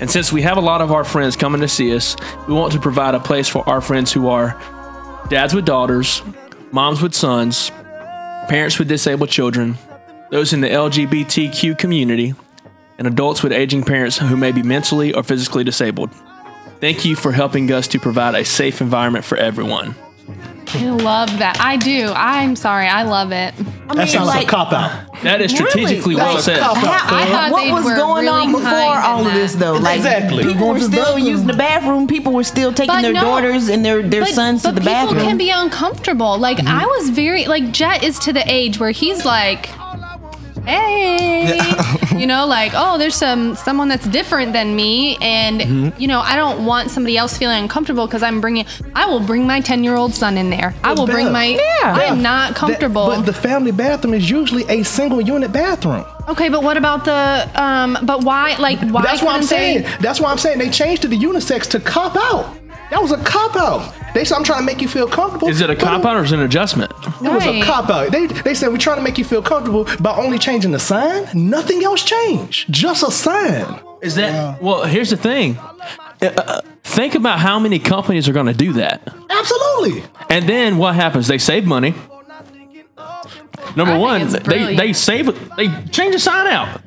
And 0.00 0.10
since 0.10 0.30
we 0.30 0.42
have 0.42 0.58
a 0.58 0.60
lot 0.60 0.82
of 0.82 0.92
our 0.92 1.04
friends 1.04 1.36
coming 1.36 1.60
to 1.62 1.68
see 1.68 1.94
us, 1.96 2.14
we 2.46 2.52
want 2.54 2.72
to 2.74 2.78
provide 2.78 3.14
a 3.14 3.20
place 3.20 3.48
for 3.48 3.66
our 3.68 3.80
friends 3.80 4.12
who 4.12 4.28
are 4.28 4.54
dads 5.30 5.54
with 5.54 5.64
daughters, 5.64 6.22
moms 6.70 7.00
with 7.00 7.14
sons, 7.14 7.70
parents 8.48 8.78
with 8.78 8.88
disabled 8.88 9.30
children, 9.30 9.76
those 10.30 10.52
in 10.52 10.60
the 10.60 10.68
LGBTQ 10.68 11.78
community, 11.78 12.34
and 12.98 13.06
adults 13.06 13.42
with 13.42 13.52
aging 13.52 13.82
parents 13.84 14.18
who 14.18 14.36
may 14.36 14.52
be 14.52 14.62
mentally 14.62 15.12
or 15.12 15.22
physically 15.22 15.64
disabled. 15.64 16.10
Thank 16.80 17.04
you 17.04 17.16
for 17.16 17.32
helping 17.32 17.70
us 17.72 17.88
to 17.88 17.98
provide 17.98 18.34
a 18.34 18.44
safe 18.44 18.80
environment 18.80 19.24
for 19.24 19.36
everyone. 19.38 19.94
I 20.68 20.90
love 20.90 21.38
that. 21.38 21.58
I 21.60 21.76
do. 21.76 22.12
I'm 22.14 22.56
sorry. 22.56 22.88
I 22.88 23.04
love 23.04 23.30
it. 23.30 23.54
I 23.88 23.94
That 23.94 24.08
sounds 24.08 24.26
like 24.26 24.46
a 24.46 24.50
cop 24.50 24.72
out. 24.72 25.22
That 25.22 25.40
is 25.40 25.52
strategically 25.52 26.16
well 26.16 26.34
Like, 26.34 26.42
said. 26.42 26.58
how- 26.60 26.72
I 26.74 27.24
thought 27.26 27.52
what 27.52 27.64
they 27.64 27.72
was 27.72 27.84
were 27.84 27.94
going 27.94 28.28
on 28.28 28.50
before 28.50 28.68
all 28.68 29.24
of 29.26 29.32
this, 29.32 29.54
though? 29.54 29.74
Like, 29.74 29.98
Exactly. 29.98 30.42
people 30.44 30.68
were 30.68 30.80
still 30.80 31.18
using 31.18 31.46
the 31.46 31.52
bathroom. 31.54 32.08
People 32.08 32.32
were 32.32 32.42
still 32.44 32.72
taking 32.72 32.94
But 32.94 33.02
their 33.02 33.12
no. 33.12 33.20
daughters 33.20 33.68
and 33.68 33.84
their, 33.84 34.02
their 34.02 34.22
But- 34.22 34.30
sons 34.34 34.62
to 34.64 34.72
the 34.72 34.80
bathroom. 34.80 35.14
but 35.14 35.14
people 35.14 35.28
can 35.28 35.38
be 35.38 35.50
uncomfortable. 35.50 36.36
Like 36.36 36.58
I 36.58 36.62
mm-hmm. 36.62 36.84
was 36.98 37.10
very 37.10 37.46
like 37.46 37.70
Jet 37.70 38.02
is 38.02 38.18
to 38.20 38.32
the 38.32 38.42
age 38.52 38.80
where 38.80 38.90
he's 38.90 39.24
like, 39.24 39.68
hey, 40.66 41.58
you 42.16 42.26
know, 42.26 42.46
like 42.46 42.72
oh, 42.74 42.98
there's 42.98 43.14
some 43.14 43.54
someone 43.56 43.88
that's 43.88 44.06
different 44.06 44.52
than 44.52 44.74
me, 44.76 45.16
and 45.20 45.60
Mm-hmm. 45.66 46.00
you 46.00 46.06
know, 46.08 46.20
I 46.20 46.36
don't 46.36 46.64
want 46.64 46.90
somebody 46.90 47.16
else 47.16 47.36
feeling 47.38 47.62
uncomfortable 47.62 48.06
because 48.06 48.22
I'm 48.22 48.40
bringing. 48.40 48.66
I 48.94 49.06
will 49.06 49.20
bring 49.20 49.46
my 49.46 49.60
ten 49.60 49.82
year 49.84 49.96
old 49.96 50.14
son 50.14 50.36
in 50.38 50.50
there. 50.50 50.74
I 50.84 50.92
will 50.92 51.06
bring 51.06 51.32
my. 51.32 51.56
Bev, 51.56 51.96
I'm 51.96 52.22
not 52.22 52.50
that- 52.50 52.56
comfortable. 52.56 53.06
but 53.06 53.22
the 53.22 53.32
family 53.32 53.72
bathroom 53.72 54.14
is 54.14 54.28
usually 54.30 54.64
a 54.68 54.82
single 54.82 55.20
unit 55.20 55.52
bathroom. 55.52 56.04
okay, 56.28 56.48
but 56.48 56.62
what 56.62 56.76
about 56.76 57.04
the 57.04 57.50
um? 57.60 57.98
But 58.02 58.24
why? 58.24 58.56
Like 58.58 58.78
why? 58.90 59.02
That's 59.02 59.22
what 59.22 59.34
I'm 59.34 59.40
couldn't 59.42 59.56
they- 59.58 59.82
saying. 59.82 60.00
That's 60.00 60.20
why 60.20 60.30
I'm 60.30 60.38
saying 60.38 60.58
they 60.58 60.70
changed 60.70 61.02
to 61.02 61.08
the 61.08 61.16
unisex 61.18 61.66
to 61.70 61.80
cop 61.80 62.16
out. 62.16 62.56
That 62.90 63.02
was 63.02 63.10
a 63.12 63.18
cop 63.24 63.56
out. 63.56 63.92
They 64.16 64.24
said 64.24 64.36
I'm 64.36 64.44
trying 64.44 64.60
to 64.60 64.64
make 64.64 64.80
you 64.80 64.88
feel 64.88 65.06
comfortable. 65.06 65.48
Is 65.48 65.60
it 65.60 65.68
a 65.68 65.76
cop 65.76 66.04
out 66.06 66.16
or 66.16 66.24
is 66.24 66.32
it 66.32 66.38
an 66.38 66.44
adjustment? 66.46 66.90
It 66.90 67.20
was 67.20 67.44
a 67.44 67.50
Right. 67.50 67.62
cop 67.62 67.90
out. 67.90 68.10
They 68.12 68.26
they 68.26 68.54
said 68.54 68.70
we're 68.72 68.78
trying 68.78 68.96
to 68.96 69.02
make 69.02 69.18
you 69.18 69.24
feel 69.24 69.42
comfortable 69.42 69.84
by 70.00 70.16
only 70.16 70.38
changing 70.38 70.70
the 70.72 70.78
sign. 70.78 71.28
Nothing 71.34 71.84
else 71.84 72.02
changed. 72.02 72.72
Just 72.72 73.02
a 73.02 73.10
sign. 73.10 73.66
Is 74.00 74.14
that 74.14 74.62
well? 74.62 74.84
Here's 74.84 75.10
the 75.10 75.18
thing. 75.18 75.58
Uh, 76.22 76.26
uh, 76.26 76.60
think 76.82 77.14
about 77.14 77.40
how 77.40 77.58
many 77.58 77.78
companies 77.78 78.26
are 78.26 78.32
going 78.32 78.46
to 78.46 78.54
do 78.66 78.72
that, 78.72 79.02
Absolutely. 79.28 80.02
and 80.30 80.48
then 80.48 80.78
what 80.78 80.94
happens? 80.94 81.26
They 81.28 81.36
save 81.36 81.66
money. 81.66 81.92
Number 83.76 83.92
I 83.92 83.96
think 83.96 84.00
one, 84.00 84.22
it's 84.22 84.32
they 84.32 84.38
brilliant. 84.40 84.76
they 84.78 84.92
save. 84.94 85.56
They 85.56 85.68
change 85.90 86.14
the 86.14 86.18
sign 86.18 86.46
out. 86.46 86.80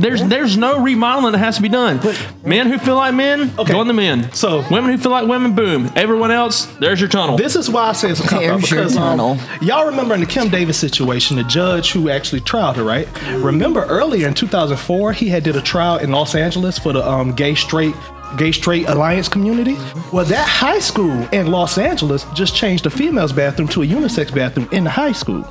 There's 0.00 0.22
there's 0.24 0.56
no 0.56 0.80
remodeling 0.80 1.32
that 1.32 1.38
has 1.38 1.56
to 1.56 1.62
be 1.62 1.68
done. 1.68 2.00
men 2.44 2.66
who 2.66 2.78
feel 2.78 2.96
like 2.96 3.14
men, 3.14 3.54
go 3.54 3.80
in 3.80 3.88
the 3.88 3.94
men. 3.94 4.32
So- 4.32 4.64
women 4.70 4.90
who 4.90 4.98
feel 4.98 5.12
like 5.12 5.26
women, 5.28 5.54
boom. 5.54 5.90
Everyone 5.96 6.30
else, 6.30 6.66
there's 6.80 7.00
your 7.00 7.08
tunnel. 7.08 7.36
This 7.36 7.56
is 7.56 7.70
why 7.70 7.88
I 7.88 7.92
say 7.92 8.10
it's 8.10 8.20
a 8.20 8.22
cop 8.24 8.42
out 8.42 8.60
There's 8.60 8.70
your 8.70 8.84
because 8.84 8.96
um, 8.96 9.38
y'all 9.60 9.86
remember 9.86 10.14
in 10.14 10.20
the 10.20 10.26
Kim 10.26 10.48
Davis 10.48 10.78
situation, 10.78 11.36
the 11.36 11.44
judge 11.44 11.92
who 11.92 12.10
actually 12.10 12.40
trialed 12.40 12.76
her, 12.76 12.84
right? 12.84 13.08
Remember 13.42 13.84
earlier 13.84 14.28
in 14.28 14.34
2004, 14.34 15.12
he 15.12 15.28
had 15.28 15.44
did 15.44 15.56
a 15.56 15.62
trial 15.62 15.98
in 15.98 16.10
Los 16.10 16.34
Angeles 16.34 16.78
for 16.78 16.92
the 16.92 17.06
um, 17.08 17.32
gay 17.32 17.54
straight 17.54 17.94
gay 18.36 18.52
straight 18.52 18.88
alliance 18.88 19.28
community. 19.28 19.76
Well, 20.12 20.24
that 20.26 20.48
high 20.48 20.80
school 20.80 21.26
in 21.32 21.46
Los 21.50 21.78
Angeles 21.78 22.24
just 22.34 22.54
changed 22.54 22.84
the 22.84 22.90
females 22.90 23.32
bathroom 23.32 23.68
to 23.68 23.82
a 23.82 23.86
unisex 23.86 24.34
bathroom 24.34 24.68
in 24.72 24.84
the 24.84 24.90
high 24.90 25.12
school. 25.12 25.44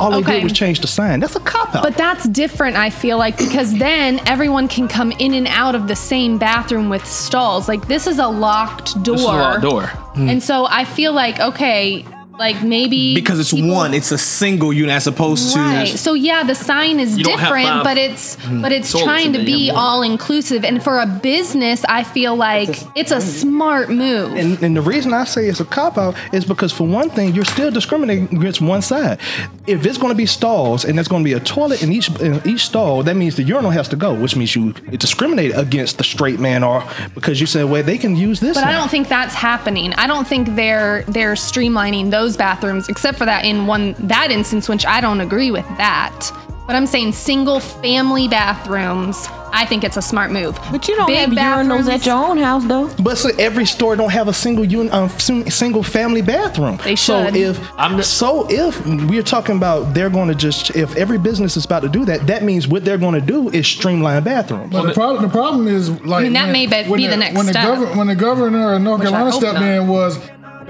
All 0.00 0.10
they 0.10 0.16
Okay. 0.18 0.34
did 0.40 0.44
was 0.44 0.52
change 0.52 0.80
the 0.80 0.86
sign. 0.86 1.20
That's 1.20 1.36
a 1.36 1.40
cop 1.40 1.74
out. 1.74 1.82
But 1.82 1.96
that's 1.96 2.26
different, 2.28 2.76
I 2.76 2.90
feel 2.90 3.18
like, 3.18 3.36
because 3.36 3.74
then 3.78 4.20
everyone 4.26 4.66
can 4.68 4.88
come 4.88 5.12
in 5.12 5.34
and 5.34 5.46
out 5.48 5.74
of 5.74 5.86
the 5.88 5.96
same 5.96 6.38
bathroom 6.38 6.88
with 6.88 7.04
stalls. 7.06 7.68
Like 7.68 7.86
this 7.86 8.06
is 8.06 8.18
a 8.18 8.26
locked 8.28 8.94
door. 9.02 9.14
This 9.16 9.20
is 9.24 9.28
a 9.28 9.32
locked 9.32 9.62
door. 9.62 9.92
And 10.16 10.42
so 10.42 10.66
I 10.68 10.84
feel 10.84 11.12
like, 11.12 11.38
okay, 11.40 12.04
like 12.40 12.62
maybe 12.62 13.14
because 13.14 13.38
it's 13.38 13.52
people- 13.52 13.70
one, 13.70 13.92
it's 13.92 14.10
a 14.10 14.18
single 14.18 14.72
unit 14.72 14.94
as 14.94 15.06
opposed 15.06 15.54
Right. 15.56 15.88
to. 15.88 15.98
So 15.98 16.14
yeah, 16.14 16.42
the 16.42 16.54
sign 16.54 16.98
is 16.98 17.18
You 17.18 17.24
don't 17.24 17.38
have 17.38 17.48
different, 17.48 17.84
but 17.84 17.98
it's 17.98 18.36
hmm. 18.36 18.62
but 18.62 18.72
it's 18.72 18.90
toilets 18.90 19.04
trying 19.06 19.32
to 19.34 19.44
be 19.44 19.70
all 19.70 20.02
inclusive. 20.02 20.64
And 20.64 20.82
for 20.82 20.98
a 20.98 21.06
business, 21.06 21.84
I 21.88 22.02
feel 22.02 22.34
like 22.34 22.70
it's 22.96 23.12
a 23.12 23.20
smart 23.20 23.90
move. 23.90 24.34
And, 24.34 24.60
and 24.62 24.74
the 24.74 24.80
reason 24.80 25.12
I 25.12 25.24
say 25.24 25.46
it's 25.46 25.60
a 25.60 25.64
cop 25.64 25.98
out 25.98 26.14
is 26.32 26.44
because, 26.46 26.72
for 26.72 26.86
one 26.86 27.10
thing, 27.10 27.34
you're 27.34 27.44
still 27.44 27.70
discriminating 27.70 28.34
against 28.38 28.60
one 28.62 28.82
side. 28.82 29.18
If 29.66 29.84
it's 29.84 29.98
going 29.98 30.12
to 30.12 30.16
be 30.16 30.26
stalls 30.26 30.84
and 30.86 30.96
there's 30.96 31.08
going 31.08 31.22
to 31.22 31.28
be 31.28 31.34
a 31.34 31.40
toilet 31.40 31.82
in 31.82 31.92
each 31.92 32.08
in 32.20 32.40
each 32.46 32.64
stall, 32.66 33.02
that 33.02 33.16
means 33.16 33.36
the 33.36 33.42
urinal 33.42 33.70
has 33.70 33.88
to 33.88 33.96
go, 33.96 34.14
which 34.14 34.34
means 34.34 34.56
you 34.56 34.72
discriminate 35.06 35.52
against 35.54 35.98
the 35.98 36.04
straight 36.04 36.40
man, 36.40 36.64
or 36.64 36.82
because 37.14 37.38
you 37.38 37.46
said, 37.46 37.64
well, 37.70 37.82
they 37.82 37.98
can 37.98 38.16
use 38.16 38.40
this. 38.40 38.54
But 38.56 38.64
I 38.64 38.72
don't 38.72 38.90
think 38.90 39.08
that's 39.08 39.34
happening. 39.34 39.92
I 39.94 40.06
don't 40.06 40.26
think 40.26 40.54
they're 40.56 41.02
they're 41.02 41.34
streamlining 41.34 42.10
those 42.10 42.29
bathrooms, 42.36 42.88
except 42.88 43.18
for 43.18 43.24
that 43.26 43.44
in 43.44 43.66
one 43.66 43.94
that 43.98 44.30
instance, 44.30 44.68
which 44.68 44.84
I 44.86 45.00
don't 45.00 45.20
agree 45.20 45.50
with 45.50 45.66
that. 45.76 46.30
But 46.66 46.76
I'm 46.76 46.86
saying 46.86 47.12
single 47.12 47.58
family 47.58 48.28
bathrooms. 48.28 49.28
I 49.52 49.66
think 49.66 49.82
it's 49.82 49.96
a 49.96 50.02
smart 50.02 50.30
move. 50.30 50.56
but 50.70 50.86
you 50.86 50.94
don't 50.94 51.08
Big 51.08 51.16
have 51.18 51.30
urinals 51.30 51.34
bathrooms- 51.34 51.88
at 51.88 52.06
your 52.06 52.14
own 52.14 52.38
house, 52.38 52.64
though. 52.66 52.88
But 53.02 53.18
so 53.18 53.30
every 53.36 53.66
store 53.66 53.96
don't 53.96 54.12
have 54.12 54.28
a 54.28 54.32
single 54.32 54.64
un, 54.64 54.88
um, 54.92 55.08
single 55.08 55.82
family 55.82 56.22
bathroom. 56.22 56.78
They 56.84 56.94
So 56.94 57.24
should. 57.24 57.34
if 57.36 57.58
I'm 57.76 57.96
the- 57.96 58.04
so, 58.04 58.46
if 58.48 58.86
we're 58.86 59.24
talking 59.24 59.56
about 59.56 59.92
they're 59.94 60.08
going 60.10 60.28
to 60.28 60.36
just 60.36 60.70
if 60.76 60.94
every 60.94 61.18
business 61.18 61.56
is 61.56 61.64
about 61.64 61.82
to 61.82 61.88
do 61.88 62.04
that, 62.04 62.28
that 62.28 62.44
means 62.44 62.68
what 62.68 62.84
they're 62.84 62.98
going 62.98 63.14
to 63.14 63.20
do 63.20 63.48
is 63.48 63.66
streamline 63.66 64.22
bathrooms. 64.22 64.70
But 64.72 64.82
the 64.86 64.92
problem, 64.92 65.22
the 65.22 65.28
problem 65.28 65.66
is 65.66 65.90
like 66.02 66.20
I 66.20 66.22
mean, 66.24 66.32
that 66.34 66.44
when- 66.44 66.52
may 66.52 66.66
be- 66.66 66.88
when 66.88 66.98
be 66.98 67.06
the 67.08 67.16
next 67.16 67.36
when 67.36 67.46
step. 67.46 67.64
The 67.64 67.68
governor, 67.68 67.96
when 67.98 68.06
the 68.06 68.14
governor 68.14 68.74
of 68.74 68.82
North 68.82 69.00
Which 69.00 69.08
Carolina 69.10 69.32
stepped 69.32 69.54
not. 69.60 69.62
in 69.68 69.88
was 69.88 70.16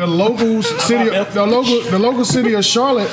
the 0.00 0.06
local 0.06 0.62
city, 0.62 1.14
of- 1.14 1.34
the 1.34 1.44
local, 1.46 1.80
the 1.90 1.98
local 1.98 2.24
city 2.24 2.54
of 2.54 2.64
Charlotte 2.64 3.10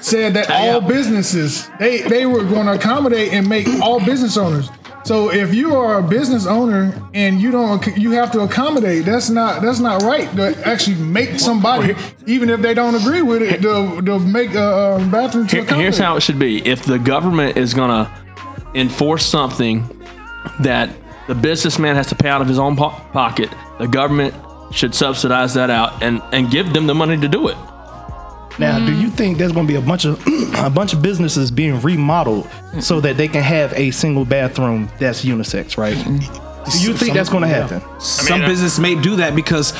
said 0.00 0.34
that 0.34 0.50
all 0.50 0.80
businesses 0.80 1.70
they 1.78 2.02
they 2.02 2.26
were 2.26 2.44
going 2.44 2.66
to 2.66 2.72
accommodate 2.74 3.32
and 3.32 3.48
make 3.48 3.66
all 3.80 3.98
business 4.04 4.36
owners. 4.36 4.68
So 5.04 5.32
if 5.32 5.54
you 5.54 5.74
are 5.74 6.00
a 6.00 6.02
business 6.02 6.44
owner 6.46 6.92
and 7.14 7.40
you 7.40 7.50
don't, 7.50 7.86
you 7.96 8.10
have 8.10 8.30
to 8.32 8.40
accommodate. 8.40 9.06
That's 9.06 9.30
not 9.30 9.62
that's 9.62 9.78
not 9.80 10.02
right 10.02 10.30
to 10.36 10.54
actually 10.68 10.96
make 10.96 11.40
somebody, 11.40 11.94
even 12.26 12.50
if 12.50 12.60
they 12.60 12.74
don't 12.74 12.94
agree 12.94 13.22
with 13.22 13.40
it, 13.40 13.62
to, 13.62 14.02
to 14.02 14.18
make 14.18 14.54
a, 14.54 14.96
a 14.96 15.08
bathroom 15.10 15.46
to 15.46 15.60
accommodate. 15.60 15.78
here's 15.80 15.96
how 15.98 16.16
it 16.16 16.20
should 16.20 16.38
be. 16.38 16.66
If 16.66 16.84
the 16.84 16.98
government 16.98 17.56
is 17.56 17.72
going 17.72 17.88
to 17.88 18.12
enforce 18.74 19.24
something 19.24 19.88
that 20.60 20.90
the 21.26 21.34
businessman 21.34 21.96
has 21.96 22.08
to 22.08 22.14
pay 22.14 22.28
out 22.28 22.42
of 22.42 22.48
his 22.48 22.58
own 22.58 22.76
po- 22.76 22.90
pocket, 23.12 23.48
the 23.78 23.88
government 23.88 24.34
should 24.72 24.94
subsidize 24.94 25.54
that 25.54 25.70
out 25.70 26.02
and, 26.02 26.22
and 26.32 26.50
give 26.50 26.72
them 26.72 26.86
the 26.86 26.94
money 26.94 27.16
to 27.16 27.28
do 27.28 27.48
it. 27.48 27.56
Now, 28.58 28.84
do 28.84 28.92
you 28.92 29.08
think 29.08 29.38
there's 29.38 29.52
going 29.52 29.66
to 29.66 29.72
be 29.72 29.76
a 29.76 29.80
bunch 29.80 30.04
of 30.04 30.20
a 30.56 30.68
bunch 30.68 30.92
of 30.92 31.00
businesses 31.00 31.50
being 31.50 31.80
remodeled 31.80 32.48
so 32.80 33.00
that 33.00 33.16
they 33.16 33.28
can 33.28 33.42
have 33.42 33.72
a 33.74 33.92
single 33.92 34.24
bathroom 34.24 34.90
that's 34.98 35.24
unisex, 35.24 35.78
right? 35.78 35.94
Do 35.94 36.80
you 36.80 36.92
think 36.92 37.14
that's 37.14 37.28
going 37.28 37.42
to 37.42 37.48
happen? 37.48 37.80
Some 38.00 38.40
business 38.40 38.78
may 38.78 39.00
do 39.00 39.16
that 39.16 39.36
because 39.36 39.72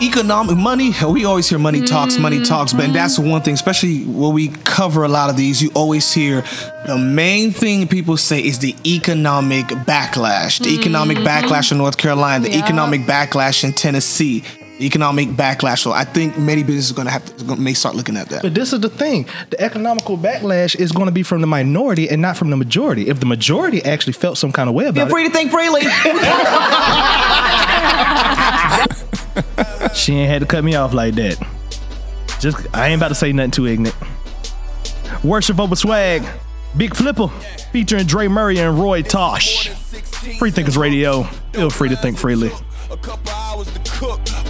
economic 0.00 0.56
money. 0.56 0.92
We 1.06 1.24
always 1.24 1.48
hear 1.48 1.58
money 1.58 1.82
talks, 1.82 2.18
money 2.18 2.42
talks, 2.42 2.72
but 2.72 2.92
that's 2.92 3.18
one 3.18 3.42
thing. 3.42 3.54
Especially 3.54 4.04
when 4.04 4.32
we 4.34 4.48
cover 4.48 5.04
a 5.04 5.08
lot 5.08 5.30
of 5.30 5.36
these, 5.36 5.62
you 5.62 5.70
always 5.74 6.12
hear 6.12 6.42
the 6.86 6.98
main 6.98 7.50
thing 7.52 7.88
people 7.88 8.16
say 8.16 8.40
is 8.40 8.58
the 8.58 8.74
economic 8.86 9.66
backlash. 9.66 10.62
The 10.62 10.70
economic 10.70 11.18
mm-hmm. 11.18 11.26
backlash 11.26 11.72
in 11.72 11.78
North 11.78 11.96
Carolina, 11.96 12.48
the 12.48 12.56
economic 12.56 13.02
backlash 13.02 13.64
in 13.64 13.72
Tennessee, 13.72 14.44
economic 14.80 15.28
backlash. 15.30 15.78
So 15.80 15.92
I 15.92 16.04
think 16.04 16.38
many 16.38 16.62
businesses 16.62 16.92
are 16.92 16.94
going 16.94 17.06
to 17.06 17.12
have 17.12 17.36
to 17.36 17.56
may 17.56 17.74
start 17.74 17.94
looking 17.94 18.16
at 18.16 18.28
that. 18.28 18.42
But 18.42 18.54
this 18.54 18.72
is 18.72 18.80
the 18.80 18.90
thing: 18.90 19.26
the 19.50 19.60
economical 19.60 20.18
backlash 20.18 20.76
is 20.76 20.92
going 20.92 21.06
to 21.06 21.12
be 21.12 21.22
from 21.22 21.40
the 21.40 21.46
minority 21.46 22.08
and 22.08 22.20
not 22.20 22.36
from 22.36 22.50
the 22.50 22.56
majority. 22.56 23.08
If 23.08 23.20
the 23.20 23.26
majority 23.26 23.82
actually 23.84 24.14
felt 24.14 24.38
some 24.38 24.52
kind 24.52 24.68
of 24.68 24.74
way 24.74 24.86
about 24.86 25.08
it, 25.08 25.10
Feel 25.10 25.16
it, 25.16 25.20
free 25.20 25.24
to 25.24 25.30
think 25.30 25.50
freely. 25.50 25.82
She 29.96 30.14
ain't 30.14 30.30
had 30.30 30.42
to 30.42 30.46
cut 30.46 30.62
me 30.62 30.74
off 30.74 30.92
like 30.92 31.14
that. 31.14 31.38
Just 32.38 32.66
I 32.74 32.88
ain't 32.88 33.00
about 33.00 33.08
to 33.08 33.14
say 33.14 33.32
nothing 33.32 33.50
too 33.50 33.66
ignorant. 33.66 33.96
Worship 35.24 35.58
over 35.58 35.74
swag. 35.74 36.24
Big 36.76 36.94
Flipper 36.94 37.28
featuring 37.72 38.06
Dre 38.06 38.28
Murray 38.28 38.58
and 38.58 38.78
Roy 38.78 39.02
Tosh. 39.02 39.70
Free 40.38 40.50
Thinkers 40.50 40.76
Radio. 40.76 41.22
Feel 41.52 41.70
free 41.70 41.88
to 41.88 41.96
think 41.96 42.18
freely. 42.18 42.50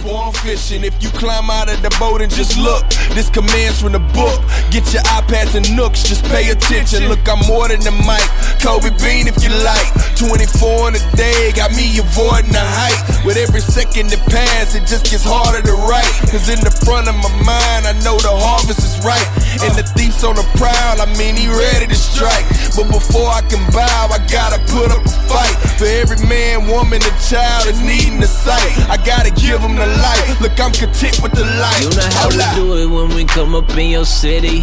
Fishing. 0.07 0.85
If 0.85 0.95
you 1.03 1.09
climb 1.19 1.51
out 1.51 1.67
of 1.67 1.83
the 1.83 1.91
boat 1.99 2.21
and 2.21 2.31
just 2.31 2.55
look, 2.55 2.87
this 3.11 3.29
commands 3.29 3.81
from 3.83 3.91
the 3.91 3.99
book. 4.15 4.39
Get 4.71 4.87
your 4.95 5.03
iPads 5.11 5.59
and 5.59 5.67
nooks, 5.75 6.07
just 6.07 6.23
pay 6.31 6.47
attention. 6.47 7.11
Look, 7.11 7.27
I'm 7.27 7.43
more 7.51 7.67
than 7.67 7.83
the 7.83 7.91
mic. 7.91 8.23
Kobe 8.63 8.95
Bean 9.03 9.27
if 9.27 9.35
you 9.43 9.51
like. 9.67 9.91
24 10.15 10.95
in 10.95 10.95
a 10.95 11.03
day, 11.19 11.51
got 11.51 11.75
me 11.75 11.91
avoiding 11.99 12.55
the 12.55 12.63
height. 12.63 12.95
With 13.27 13.35
every 13.35 13.59
second 13.59 14.07
that 14.15 14.23
pass, 14.31 14.79
it 14.79 14.87
just 14.87 15.11
gets 15.11 15.27
harder 15.27 15.59
to 15.59 15.75
write. 15.83 16.07
Cause 16.31 16.47
in 16.47 16.63
the 16.63 16.71
front 16.87 17.11
of 17.11 17.15
my 17.19 17.33
mind, 17.43 17.83
I 17.83 17.93
know 18.07 18.15
the 18.15 18.31
harvest 18.31 18.79
is 18.79 18.95
right. 19.03 19.27
And 19.67 19.75
the 19.75 19.83
thief's 19.99 20.23
on 20.23 20.39
the 20.39 20.47
prowl, 20.55 21.03
I 21.03 21.11
mean, 21.19 21.35
he 21.35 21.51
ready 21.51 21.91
to 21.91 21.99
strike. 21.99 22.47
But 22.79 22.87
before 22.87 23.27
I 23.27 23.43
can 23.51 23.59
bow, 23.75 24.15
I 24.15 24.23
gotta 24.31 24.63
put 24.71 24.87
up 24.95 25.03
a 25.03 25.11
fight. 25.27 25.55
For 25.75 25.91
every 25.91 26.23
man, 26.23 26.71
woman, 26.71 27.03
and 27.03 27.17
child 27.27 27.67
is 27.67 27.83
needing 27.83 28.23
the 28.23 28.31
sight. 28.31 28.71
I 28.87 28.95
gotta 29.03 29.35
give 29.35 29.59
them 29.59 29.75
the 29.75 29.89
light. 30.01 30.37
Look, 30.41 30.59
I'm 30.59 30.71
content 30.71 31.19
with 31.21 31.33
the 31.33 31.45
light. 31.45 31.81
You 31.81 31.89
know 31.89 32.09
how 32.13 32.29
Hold 32.29 32.35
we 32.35 32.55
do 32.55 32.67
it 32.77 32.87
when 32.95 33.15
we 33.15 33.25
come 33.25 33.55
up 33.55 33.69
in 33.77 33.89
your 33.89 34.05
city. 34.05 34.61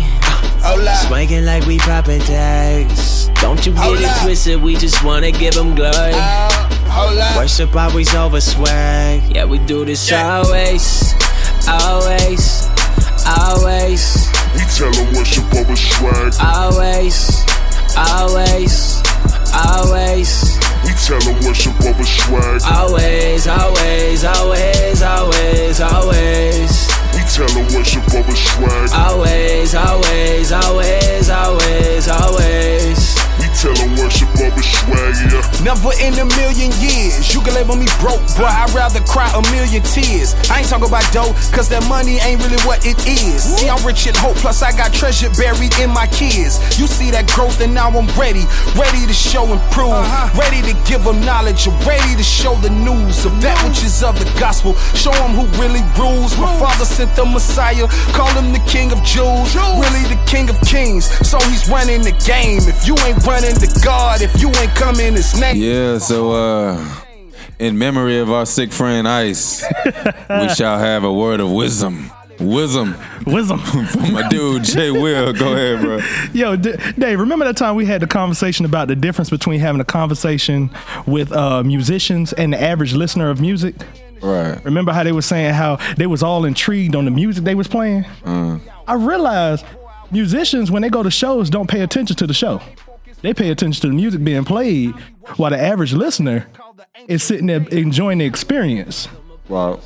Uh, 0.67 1.07
Swanking 1.07 1.45
like 1.45 1.67
we 1.67 1.79
poppin' 1.79 2.21
tags. 2.23 3.29
Don't 3.41 3.65
you 3.67 3.73
get 3.75 4.01
it 4.01 4.23
twisted, 4.23 4.63
we 4.63 4.77
just 4.77 5.05
wanna 5.05 5.31
give 5.31 5.53
them 5.55 5.75
glory. 5.75 6.13
Uh, 6.15 7.35
worship 7.37 7.75
always 7.77 8.15
over 8.15 8.41
swag. 8.41 9.21
Yeah, 9.35 9.45
we 9.45 9.59
do 9.59 9.85
this 9.85 10.11
always, 10.13 11.13
always, 11.69 12.69
always. 13.39 14.29
We 14.55 14.61
tell 14.73 14.91
them 14.93 15.13
worship 15.15 15.45
over 15.55 15.77
swag. 15.77 16.33
Always, 16.41 17.45
always, 17.97 19.03
always. 19.53 20.64
We 20.85 20.93
tell 20.93 21.21
them 21.21 21.45
worship 21.45 21.75
over 21.85 22.05
swag. 22.05 22.61
Always, 22.65 23.47
always, 23.47 24.25
always, 24.25 25.03
always, 25.03 25.81
always. 25.81 26.89
We 27.15 27.21
tell 27.33 27.49
them 27.49 27.67
worship 27.75 28.05
over 28.15 28.37
swag. 28.37 28.91
Always, 28.93 29.75
always, 29.75 30.53
always, 30.53 31.31
always, 31.31 32.09
always. 32.09 33.14
We 33.41 33.47
tell 33.57 33.75
them 33.75 33.97
worship 33.99 34.31
over 34.39 34.63
swag, 34.63 35.17
yeah. 35.31 35.43
Never 35.65 35.91
in 35.99 36.15
a 36.21 36.27
million 36.39 36.71
years. 36.79 37.35
You 37.35 37.41
can 37.43 37.55
label 37.55 37.77
me 37.77 37.87
broke, 37.99 38.23
but 38.39 38.51
I'd 38.51 38.71
rather 38.75 39.01
cry 39.03 39.27
a 39.35 39.43
million 39.51 39.83
tears. 39.83 40.35
I 40.51 40.61
ain't 40.63 40.69
talking 40.69 40.87
about 40.87 41.05
dough, 41.13 41.35
cause 41.51 41.69
that 41.69 41.83
money 41.89 42.23
ain't 42.23 42.43
really 42.43 42.61
what 42.63 42.87
it 42.87 42.99
is. 43.07 43.43
See, 43.43 43.69
I'm 43.69 43.83
rich 43.85 44.07
in 44.07 44.15
hope, 44.15 44.37
plus 44.39 44.63
I 44.63 44.71
got 44.77 44.93
treasure 44.93 45.31
buried 45.35 45.75
in 45.83 45.91
my 45.91 46.07
kids. 46.09 46.63
You 46.79 46.87
see 46.87 47.11
that 47.11 47.27
growth, 47.31 47.61
and 47.61 47.75
now 47.75 47.91
I'm 47.91 48.07
ready. 48.15 48.47
Ready 48.79 49.07
to 49.07 49.15
show 49.15 49.51
and 49.51 49.61
prove. 49.75 49.91
Uh-huh. 49.91 50.31
Ready 50.39 50.63
to 50.71 50.75
give 50.87 51.03
them 51.03 51.19
knowledge. 51.27 51.67
Ready 51.83 52.15
to 52.15 52.23
show 52.23 52.55
the 52.63 52.71
news 52.71 53.27
of 53.27 53.35
that 53.43 53.59
which 53.67 53.83
is 53.83 54.03
of 54.03 54.15
the 54.19 54.29
gospel. 54.39 54.75
Show 54.95 55.13
them 55.13 55.35
who 55.35 55.47
really 55.59 55.83
rules. 55.99 56.37
My 56.39 56.51
father 56.61 56.85
sent 56.85 57.15
the 57.17 57.25
Messiah, 57.25 57.89
call 58.15 58.31
him 58.39 58.53
the 58.53 58.63
King 58.71 58.93
of 58.93 59.03
Jews. 59.03 59.57
Really 59.57 60.07
the 60.07 60.21
King 60.27 60.51
of 60.51 60.61
Kings. 60.63 61.11
So 61.27 61.39
he's 61.51 61.69
running 61.69 62.03
the 62.03 62.15
game. 62.23 62.63
If 62.69 62.87
you 62.87 62.95
ain't 63.03 63.24
running 63.27 63.55
to 63.55 63.81
God, 63.85 64.23
if 64.23 64.41
you 64.41 64.49
ain't 64.57 64.75
coming 64.75 65.13
his 65.15 65.39
name. 65.39 65.57
Yeah, 65.57 65.99
so 65.99 66.33
uh 66.33 67.01
in 67.59 67.79
memory 67.79 68.19
of 68.19 68.31
our 68.31 68.47
sick 68.47 68.73
friend 68.73 69.07
Ice, 69.07 69.65
we 70.31 70.49
shall 70.51 70.79
have 70.79 71.05
a 71.05 71.13
word 71.13 71.41
of 71.41 71.51
wisdom. 71.51 72.11
Wisdom. 72.41 72.97
Wisdom. 73.27 73.59
From 73.87 74.13
my 74.13 74.27
dude, 74.29 74.65
Jay 74.65 74.91
Will. 74.91 75.33
Go 75.33 75.53
ahead, 75.53 75.81
bro. 75.81 76.01
Yo, 76.33 76.57
D- 76.57 76.75
Dave, 76.99 77.21
remember 77.21 77.45
that 77.45 77.57
time 77.57 77.77
we 77.77 77.87
had 77.87 78.03
the 78.03 78.09
conversation 78.09 78.65
about 78.67 78.89
the 78.89 78.97
difference 78.97 79.31
between 79.31 79.61
having 79.61 79.81
a 79.81 79.85
conversation 79.85 80.69
with 81.07 81.31
uh, 81.33 81.63
musicians 81.63 82.33
and 82.33 82.53
the 82.53 82.61
average 82.61 82.93
listener 82.93 83.31
of 83.31 83.41
music? 83.41 83.77
Right. 84.21 84.63
Remember 84.65 84.93
how 84.93 85.05
they 85.05 85.13
were 85.13 85.23
saying 85.23 85.55
how 85.55 85.77
they 85.97 86.09
was 86.09 86.25
all 86.25 86.45
intrigued 86.45 86.97
on 86.97 87.05
the 87.05 87.11
music 87.13 87.45
they 87.45 87.55
was 87.55 87.69
playing? 87.69 88.05
Uh, 88.25 88.59
I 88.89 88.95
realized 88.95 89.65
musicians 90.11 90.73
when 90.73 90.83
they 90.83 90.89
go 90.91 91.05
to 91.05 91.11
shows 91.13 91.51
don't 91.51 91.71
pay 91.71 91.83
attention 91.83 92.17
to 92.17 92.27
the 92.27 92.35
show. 92.35 92.61
They 93.25 93.33
pay 93.33 93.49
attention 93.49 93.81
to 93.81 93.89
the 93.89 93.95
music 93.95 94.23
being 94.23 94.45
played, 94.45 94.91
while 95.37 95.51
the 95.51 95.59
average 95.59 95.95
listener 95.95 96.47
is 97.09 97.23
sitting 97.23 97.47
there 97.47 97.67
enjoying 97.71 98.19
the 98.19 98.27
experience. 98.27 99.09
Wow. 99.49 99.81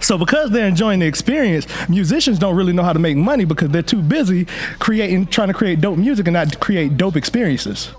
So 0.00 0.16
because 0.16 0.52
they're 0.52 0.68
enjoying 0.68 1.00
the 1.00 1.06
experience, 1.06 1.66
musicians 1.90 2.38
don't 2.38 2.56
really 2.56 2.72
know 2.72 2.82
how 2.82 2.94
to 2.94 2.98
make 2.98 3.18
money 3.18 3.44
because 3.44 3.68
they're 3.68 3.82
too 3.82 4.00
busy 4.00 4.46
creating, 4.78 5.26
trying 5.26 5.48
to 5.48 5.54
create 5.54 5.82
dope 5.82 5.98
music 5.98 6.26
and 6.26 6.32
not 6.32 6.60
create 6.60 6.96
dope 6.96 7.14
experiences. 7.14 7.90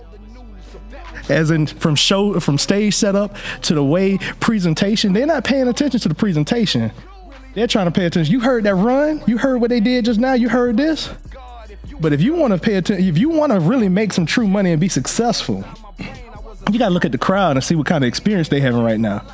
As 1.29 1.51
in 1.51 1.67
from 1.67 1.93
show, 1.93 2.39
from 2.39 2.57
stage 2.57 2.95
setup 2.95 3.35
to 3.61 3.75
the 3.75 3.83
way 3.83 4.17
presentation, 4.39 5.13
they're 5.13 5.27
not 5.27 5.43
paying 5.43 5.67
attention 5.67 5.99
to 5.99 6.09
the 6.09 6.15
presentation. 6.15 6.91
They're 7.53 7.67
trying 7.67 7.85
to 7.85 7.91
pay 7.91 8.07
attention. 8.07 8.33
You 8.33 8.39
heard 8.39 8.63
that 8.63 8.73
run? 8.73 9.21
You 9.27 9.37
heard 9.37 9.61
what 9.61 9.69
they 9.69 9.81
did 9.81 10.05
just 10.05 10.19
now? 10.19 10.33
You 10.33 10.49
heard 10.49 10.77
this? 10.77 11.11
But 12.03 12.11
if 12.11 12.21
you 12.21 12.33
want 12.33 12.51
to 12.51 12.59
pay 12.59 12.75
attention, 12.75 13.07
if 13.07 13.17
you 13.17 13.29
want 13.29 13.53
to 13.53 13.61
really 13.61 13.87
make 13.87 14.11
some 14.11 14.25
true 14.25 14.45
money 14.45 14.73
and 14.73 14.81
be 14.81 14.89
successful, 14.89 15.63
you 16.69 16.77
got 16.77 16.89
to 16.89 16.93
look 16.93 17.05
at 17.05 17.13
the 17.13 17.17
crowd 17.17 17.55
and 17.55 17.63
see 17.63 17.75
what 17.75 17.85
kind 17.85 18.03
of 18.03 18.09
experience 18.09 18.49
they 18.49 18.59
having 18.59 18.83
right 18.83 18.99
now. 18.99 19.25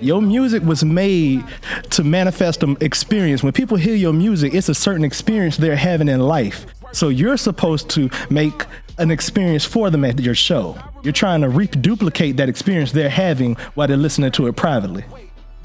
Your 0.00 0.22
music 0.22 0.62
was 0.62 0.84
made 0.84 1.44
to 1.90 2.04
manifest 2.04 2.62
an 2.62 2.76
experience. 2.80 3.42
When 3.42 3.52
people 3.52 3.76
hear 3.76 3.96
your 3.96 4.12
music, 4.12 4.54
it's 4.54 4.68
a 4.68 4.74
certain 4.74 5.02
experience 5.02 5.56
they're 5.56 5.74
having 5.74 6.08
in 6.08 6.20
life. 6.20 6.64
So 6.92 7.08
you're 7.08 7.36
supposed 7.36 7.90
to 7.90 8.08
make 8.30 8.66
an 8.98 9.10
experience 9.10 9.64
for 9.64 9.90
them 9.90 10.04
at 10.04 10.20
your 10.20 10.36
show. 10.36 10.78
You're 11.02 11.12
trying 11.12 11.40
to 11.40 11.48
reduplicate 11.48 12.36
that 12.36 12.48
experience 12.48 12.92
they're 12.92 13.10
having 13.10 13.56
while 13.74 13.88
they're 13.88 13.96
listening 13.96 14.30
to 14.32 14.46
it 14.46 14.54
privately. 14.54 15.04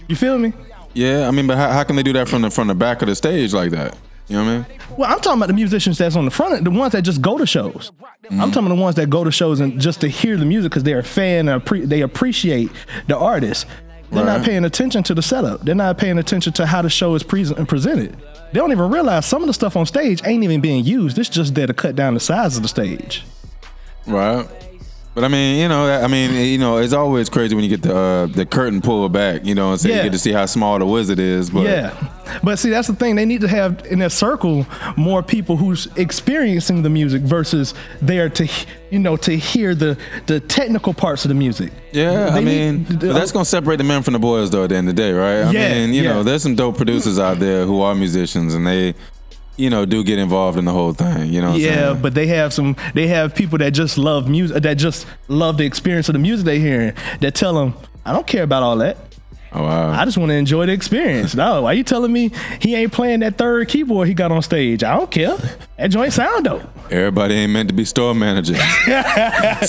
You 0.07 0.15
feel 0.15 0.39
me? 0.39 0.53
Yeah, 0.95 1.27
I 1.27 1.31
mean, 1.31 1.45
but 1.45 1.57
how, 1.57 1.69
how 1.69 1.83
can 1.83 1.97
they 1.97 2.03
do 2.03 2.13
that 2.13 2.27
from 2.27 2.41
the 2.41 2.49
from 2.49 2.67
the 2.67 2.73
back 2.73 3.03
of 3.03 3.09
the 3.09 3.15
stage 3.15 3.53
like 3.53 3.69
that? 3.71 3.95
You 4.27 4.37
know 4.37 4.43
what 4.43 4.49
I 4.49 4.57
mean? 4.57 4.79
Well, 4.97 5.11
I'm 5.11 5.19
talking 5.19 5.39
about 5.39 5.47
the 5.47 5.53
musicians 5.53 5.97
that's 5.97 6.15
on 6.15 6.25
the 6.25 6.31
front, 6.31 6.63
the 6.63 6.71
ones 6.71 6.91
that 6.93 7.03
just 7.03 7.21
go 7.21 7.37
to 7.37 7.45
shows. 7.45 7.91
Mm-hmm. 8.23 8.41
I'm 8.41 8.51
talking 8.51 8.65
about 8.65 8.75
the 8.75 8.81
ones 8.81 8.95
that 8.95 9.09
go 9.09 9.23
to 9.23 9.31
shows 9.31 9.59
and 9.59 9.79
just 9.79 10.01
to 10.01 10.07
hear 10.07 10.37
the 10.37 10.45
music 10.45 10.71
because 10.71 10.83
they're 10.83 10.99
a 10.99 11.03
fan, 11.03 11.47
and 11.47 11.63
appre- 11.63 11.87
they 11.87 12.01
appreciate 12.01 12.69
the 13.07 13.17
artist. 13.17 13.65
They're 14.11 14.25
not 14.25 14.45
paying 14.45 14.63
attention 14.63 15.03
to 15.03 15.13
the 15.13 15.21
setup. 15.21 15.65
They're 15.65 15.75
not 15.75 15.97
paying 15.97 16.17
attention 16.17 16.53
to 16.53 16.65
how 16.65 16.81
the 16.81 16.89
show 16.89 17.15
is 17.15 17.23
and 17.51 17.67
presented. 17.67 18.15
They 18.53 18.59
don't 18.59 18.71
even 18.71 18.89
realize 18.89 19.25
some 19.25 19.43
of 19.43 19.47
the 19.47 19.53
stuff 19.53 19.75
on 19.75 19.85
stage 19.85 20.21
ain't 20.25 20.43
even 20.43 20.61
being 20.61 20.85
used. 20.85 21.17
It's 21.19 21.29
just 21.29 21.55
there 21.55 21.67
to 21.67 21.73
cut 21.73 21.95
down 21.95 22.13
the 22.13 22.19
size 22.21 22.55
of 22.55 22.63
the 22.63 22.69
stage. 22.69 23.25
Right. 24.05 24.47
But 25.17 25.23
I 25.23 25.29
mean, 25.29 25.59
you 25.59 25.67
know, 25.67 25.89
I 25.91 26.05
mean, 26.05 26.31
you 26.45 26.59
know, 26.59 26.77
it's 26.77 26.93
always 26.93 27.27
crazy 27.27 27.55
when 27.55 27.63
you 27.63 27.71
get 27.71 27.81
the 27.81 27.97
uh, 27.97 28.25
the 28.27 28.45
curtain 28.45 28.81
pulled 28.81 29.11
back, 29.13 29.43
you 29.43 29.55
know, 29.55 29.71
and 29.71 29.81
so 29.81 29.89
Yeah. 29.89 29.95
you 29.97 30.03
get 30.03 30.11
to 30.11 30.19
see 30.19 30.31
how 30.31 30.45
small 30.45 30.77
the 30.77 30.85
wizard 30.85 31.17
is. 31.17 31.49
But 31.49 31.61
yeah, 31.63 32.13
but 32.43 32.59
see, 32.59 32.69
that's 32.69 32.87
the 32.87 32.93
thing. 32.93 33.15
They 33.15 33.25
need 33.25 33.41
to 33.41 33.47
have 33.47 33.83
in 33.89 33.97
their 33.97 34.11
circle 34.11 34.67
more 34.95 35.23
people 35.23 35.57
who's 35.57 35.87
experiencing 35.95 36.83
the 36.83 36.91
music 36.91 37.23
versus 37.23 37.73
there 37.99 38.29
to, 38.29 38.47
you 38.91 38.99
know, 38.99 39.17
to 39.17 39.35
hear 39.35 39.73
the 39.73 39.97
the 40.27 40.39
technical 40.39 40.93
parts 40.93 41.25
of 41.25 41.29
the 41.29 41.35
music. 41.35 41.71
Yeah, 41.93 42.29
I 42.31 42.39
mean, 42.41 42.83
need- 42.83 42.99
but 42.99 43.13
that's 43.13 43.31
gonna 43.31 43.43
separate 43.43 43.77
the 43.77 43.85
men 43.85 44.03
from 44.03 44.13
the 44.13 44.19
boys, 44.19 44.51
though. 44.51 44.65
At 44.65 44.69
the 44.69 44.75
end 44.75 44.87
of 44.87 44.95
the 44.95 45.01
day, 45.01 45.13
right? 45.13 45.47
I 45.47 45.51
Yeah, 45.51 45.73
mean, 45.73 45.95
you 45.95 46.03
yeah. 46.03 46.13
know, 46.13 46.21
there's 46.21 46.43
some 46.43 46.53
dope 46.53 46.77
producers 46.77 47.17
out 47.17 47.39
there 47.39 47.65
who 47.65 47.81
are 47.81 47.95
musicians, 47.95 48.53
and 48.53 48.67
they, 48.67 48.93
you 49.57 49.69
know, 49.69 49.85
do 49.85 50.03
get 50.03 50.19
involved 50.19 50.57
in 50.57 50.65
the 50.65 50.71
whole 50.71 50.93
thing. 50.93 51.31
You 51.33 51.41
know, 51.41 51.49
what 51.49 51.55
I'm 51.55 51.61
yeah, 51.61 51.93
but 51.93 52.13
they 52.13 52.27
have 52.27 52.53
some. 52.53 52.75
They 52.93 53.07
have 53.07 53.35
people 53.35 53.57
that 53.57 53.71
just 53.71 53.97
love 53.97 54.29
music. 54.29 54.63
That 54.63 54.75
just 54.75 55.05
love 55.27 55.57
the 55.57 55.65
experience 55.65 56.07
of 56.09 56.13
the 56.13 56.19
music 56.19 56.45
they 56.45 56.59
hearing. 56.59 56.93
That 57.19 57.35
tell 57.35 57.53
them, 57.53 57.73
I 58.05 58.13
don't 58.13 58.27
care 58.27 58.43
about 58.43 58.63
all 58.63 58.77
that. 58.77 58.97
Oh 59.53 59.63
wow. 59.63 59.91
I 59.91 60.03
just 60.05 60.17
want 60.17 60.29
to 60.29 60.35
enjoy 60.35 60.65
the 60.65 60.73
experience. 60.73 61.33
No, 61.33 61.63
why 61.63 61.73
you 61.73 61.83
telling 61.83 62.11
me 62.11 62.31
he 62.59 62.75
ain't 62.75 62.91
playing 62.91 63.21
that 63.21 63.37
third 63.37 63.67
keyboard 63.69 64.07
he 64.07 64.13
got 64.13 64.31
on 64.31 64.41
stage? 64.41 64.83
I 64.83 64.95
don't 64.95 65.09
care. 65.09 65.37
That 65.77 65.87
joint 65.87 66.13
sound 66.13 66.45
dope. 66.45 66.63
Everybody 66.91 67.35
ain't 67.35 67.53
meant 67.53 67.69
to 67.69 67.75
be 67.75 67.85
store 67.85 68.13
managers. 68.13 68.57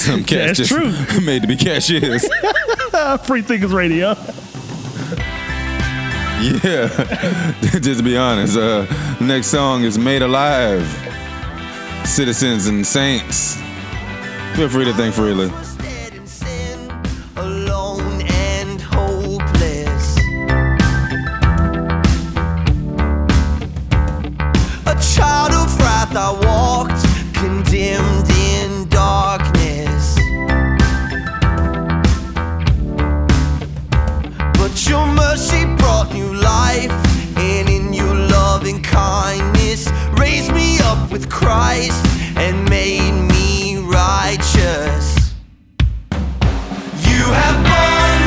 Some 0.01 0.25
cats 0.25 0.59
That's 0.59 0.59
just 0.59 0.71
true. 0.71 1.21
made 1.25 1.43
to 1.43 1.49
be 1.49 1.57
cashiers. 1.57 2.29
Free 3.27 3.43
Thinkers 3.43 3.73
Radio. 3.73 4.15
Yeah. 6.41 6.87
Just 7.81 7.99
to 7.99 8.03
be 8.03 8.17
honest, 8.17 8.57
uh, 8.57 8.87
next 9.21 9.49
song 9.49 9.83
is 9.83 9.99
Made 9.99 10.23
Alive. 10.23 10.87
Citizens 12.05 12.69
and 12.69 12.87
Saints. 12.87 13.57
Feel 14.55 14.69
free 14.69 14.85
to 14.85 14.95
think 14.95 15.15
freely. 15.15 15.51
Kindness, 38.99 39.89
raised 40.19 40.53
me 40.53 40.81
up 40.81 41.13
with 41.13 41.31
Christ 41.31 42.05
and 42.37 42.69
made 42.69 43.15
me 43.35 43.79
righteous. 43.79 45.35
You 47.09 47.23
have 47.41 47.57
brought 47.65 48.18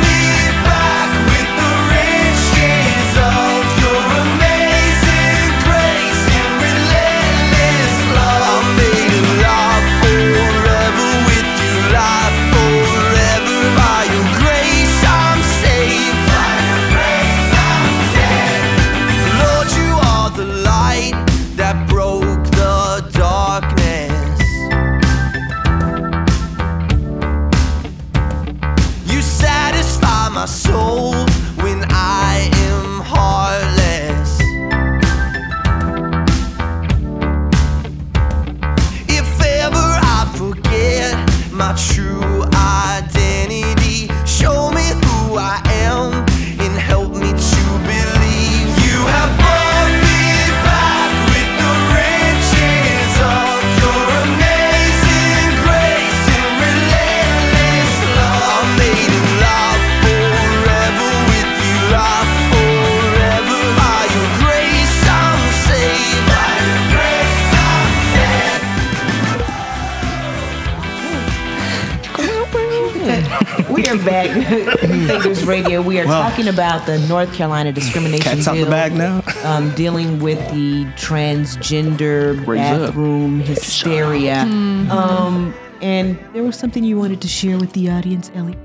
are 74.52 74.66
back. 74.66 74.80
Thinkers 74.80 75.44
Radio. 75.46 75.82
We 75.82 76.00
are 76.00 76.06
Wow. 76.08 76.30
talking 76.30 76.48
about 76.48 76.86
the 76.86 77.00
North 77.08 77.34
Carolina 77.34 77.72
discrimination 77.72 78.24
Cat's 78.24 78.48
out 78.48 78.56
the 78.56 78.62
bill, 78.64 78.70
bag 78.72 78.94
now. 78.94 79.22
Um, 79.44 79.72
dealing 79.76 80.20
with 80.20 80.40
the 80.52 80.86
transgender 80.96 82.46
Raise 82.46 82.60
up. 82.62 82.80
bathroom 82.88 83.40
hysteria. 83.42 84.42
Um, 84.42 85.54
and 85.82 86.18
there 86.34 86.44
was 86.44 86.56
something 86.58 86.84
you 86.84 86.98
wanted 86.98 87.22
to 87.22 87.28
share 87.28 87.58
with 87.58 87.74
the 87.74 87.90
audience, 87.90 88.32
Ellie. 88.36 88.58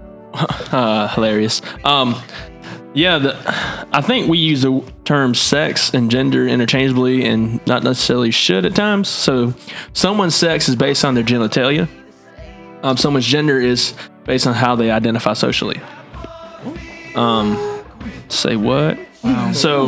uh, 0.72 1.08
hilarious. 1.08 1.62
Um, 1.84 2.16
yeah, 2.92 3.18
the, 3.18 3.36
I 3.92 4.00
think 4.00 4.28
we 4.28 4.38
use 4.38 4.62
the 4.62 4.80
term 5.04 5.34
sex 5.34 5.92
and 5.92 6.10
gender 6.10 6.46
interchangeably 6.46 7.24
and 7.24 7.64
not 7.66 7.82
necessarily 7.82 8.30
should 8.30 8.64
at 8.64 8.74
times. 8.76 9.08
So, 9.08 9.52
someone's 9.92 10.34
sex 10.36 10.68
is 10.68 10.76
based 10.76 11.04
on 11.04 11.14
their 11.14 11.24
genitalia. 11.24 11.88
Um, 12.84 12.96
someone's 12.96 13.26
gender 13.26 13.58
is 13.60 13.94
based 14.24 14.46
on 14.46 14.54
how 14.54 14.74
they 14.76 14.90
identify 14.90 15.32
socially. 15.34 15.80
Um, 17.14 17.82
say 18.28 18.56
what? 18.56 18.98
So, 19.54 19.86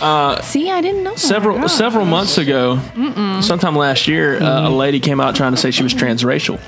uh, 0.00 0.40
See, 0.42 0.70
I 0.70 0.80
didn't 0.80 1.02
know. 1.02 1.14
several 1.16 1.62
Oh, 1.62 1.66
several 1.66 2.04
months 2.06 2.38
ago, 2.38 2.78
Mm-mm. 2.94 3.42
sometime 3.42 3.76
last 3.76 4.08
year, 4.08 4.40
uh, 4.42 4.68
a 4.68 4.70
lady 4.70 5.00
came 5.00 5.20
out 5.20 5.34
trying 5.34 5.52
to 5.52 5.56
say 5.58 5.70
she 5.70 5.82
was 5.82 5.92
transracial. 5.92 6.58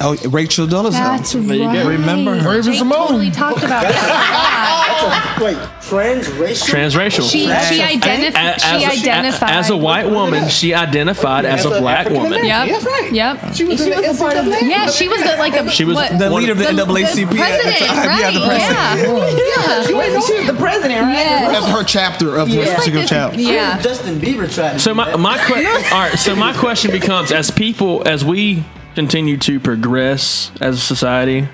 Oh, 0.00 0.16
Rachel 0.28 0.66
Dolezal. 0.66 0.90
That's 0.92 1.32
There 1.32 1.42
you 1.42 1.58
go. 1.58 1.66
right. 1.66 1.86
Remember 1.86 2.34
her. 2.36 2.48
Raven 2.50 2.72
Jake 2.72 2.78
Simone. 2.80 3.06
totally 3.06 3.30
talked 3.30 3.58
about 3.62 3.82
that. 3.82 5.38
Wait, 5.40 5.56
transracial? 5.56 6.66
Transracial. 6.68 7.30
She, 7.30 7.40
she, 7.40 7.46
identif- 7.82 8.34
A- 8.34 8.58
she 8.58 8.84
a- 8.84 8.88
identified. 8.88 9.50
as 9.50 9.70
a 9.70 9.76
white 9.76 10.08
woman, 10.08 10.48
she 10.48 10.74
identified 10.74 11.44
as 11.44 11.64
a 11.64 11.68
black 11.80 12.08
woman. 12.10 12.44
Yep. 12.44 12.68
That's 12.68 12.84
right. 12.84 13.12
Yep. 13.12 13.54
She 13.54 13.64
was, 13.64 13.80
in 13.80 13.90
the 13.90 13.96
NCAA. 13.96 14.62
Yeah, 14.68 14.88
she 14.90 15.08
was 15.08 15.22
the 15.22 15.36
like 15.36 15.52
the 15.52 15.70
She 15.70 15.84
was 15.84 15.94
what, 15.96 16.18
the 16.18 16.30
leader 16.30 16.52
of 16.52 16.58
the, 16.58 16.64
the- 16.64 16.70
NAACP 16.84 17.30
the 17.30 17.36
president, 17.36 17.80
right? 17.80 18.20
Yeah, 18.20 18.30
the 18.32 18.46
president. 18.46 19.38
Yeah. 19.38 19.82
She 19.86 19.94
was, 19.94 20.26
she 20.26 20.34
was 20.38 20.46
the 20.46 20.54
president, 20.54 21.00
right? 21.02 21.12
Yes. 21.14 21.64
Of 21.64 21.70
her 21.70 21.84
chapter 21.84 22.36
of 22.36 22.48
Yeah. 22.48 22.56
this 22.56 22.68
It's 22.70 22.70
like 22.70 22.76
particular 22.78 23.00
this- 23.02 23.10
chapter. 23.10 23.40
Yeah. 23.40 23.80
Justin 23.82 24.18
Bieber 24.20 24.52
tried 24.52 24.72
to 24.74 24.78
So 24.80 24.94
my 24.94 25.10
that. 25.10 25.18
my 25.20 25.38
que- 25.38 25.66
all 25.92 26.00
right. 26.00 26.18
So 26.18 26.34
my 26.34 26.52
question 26.56 26.90
becomes: 26.90 27.30
as 27.32 27.50
people, 27.50 28.02
as 28.08 28.24
we 28.24 28.64
continue 28.94 29.36
to 29.38 29.60
progress 29.60 30.50
as 30.60 30.76
a 30.76 30.80
society, 30.80 31.48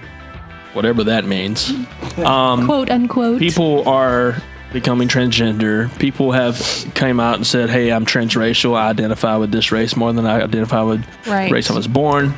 whatever 0.73 1.05
that 1.05 1.25
means, 1.25 1.71
um, 2.19 2.67
Quote 2.67 2.91
unquote. 2.91 3.39
people 3.39 3.89
are 3.89 4.37
becoming 4.73 5.09
transgender. 5.09 5.91
People 5.99 6.33
have 6.33 6.57
came 6.95 7.19
out 7.19 7.35
and 7.37 7.47
said, 7.47 7.71
"Hey, 7.71 7.91
I'm 7.91 8.07
transracial. 8.07 8.77
I 8.77 8.89
identify 8.91 9.37
with 9.37 9.51
this 9.51 9.73
race 9.73 9.97
more 9.97 10.13
than 10.13 10.27
I 10.27 10.41
identify 10.43 10.83
with 10.83 11.05
Right. 11.27 11.49
the 11.49 11.55
race 11.55 11.71
I 11.71 11.75
was 11.75 11.89
born." 11.89 12.35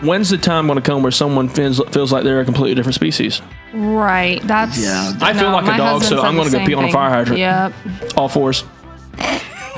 When's 0.00 0.30
the 0.30 0.38
time 0.38 0.66
going 0.66 0.76
to 0.76 0.82
come 0.82 1.02
where 1.02 1.12
someone 1.12 1.48
feels 1.48 1.80
feels 1.90 2.10
like 2.12 2.24
they're 2.24 2.40
a 2.40 2.44
completely 2.44 2.74
different 2.74 2.96
species? 2.96 3.40
Right. 3.72 4.40
That's. 4.46 4.76
Yeah. 4.82 5.12
I 5.20 5.32
feel 5.32 5.50
No, 5.50 5.56
like 5.56 5.74
a 5.74 5.76
dog, 5.76 6.02
so 6.02 6.22
I'm 6.22 6.36
gonna 6.36 6.50
go 6.50 6.58
same 6.58 6.66
pee 6.66 6.74
on 6.74 6.84
a 6.86 6.90
fire 6.92 7.10
hydrant. 7.10 7.38
Yep. 7.38 7.72
All 8.16 8.28
fours. 8.28 8.64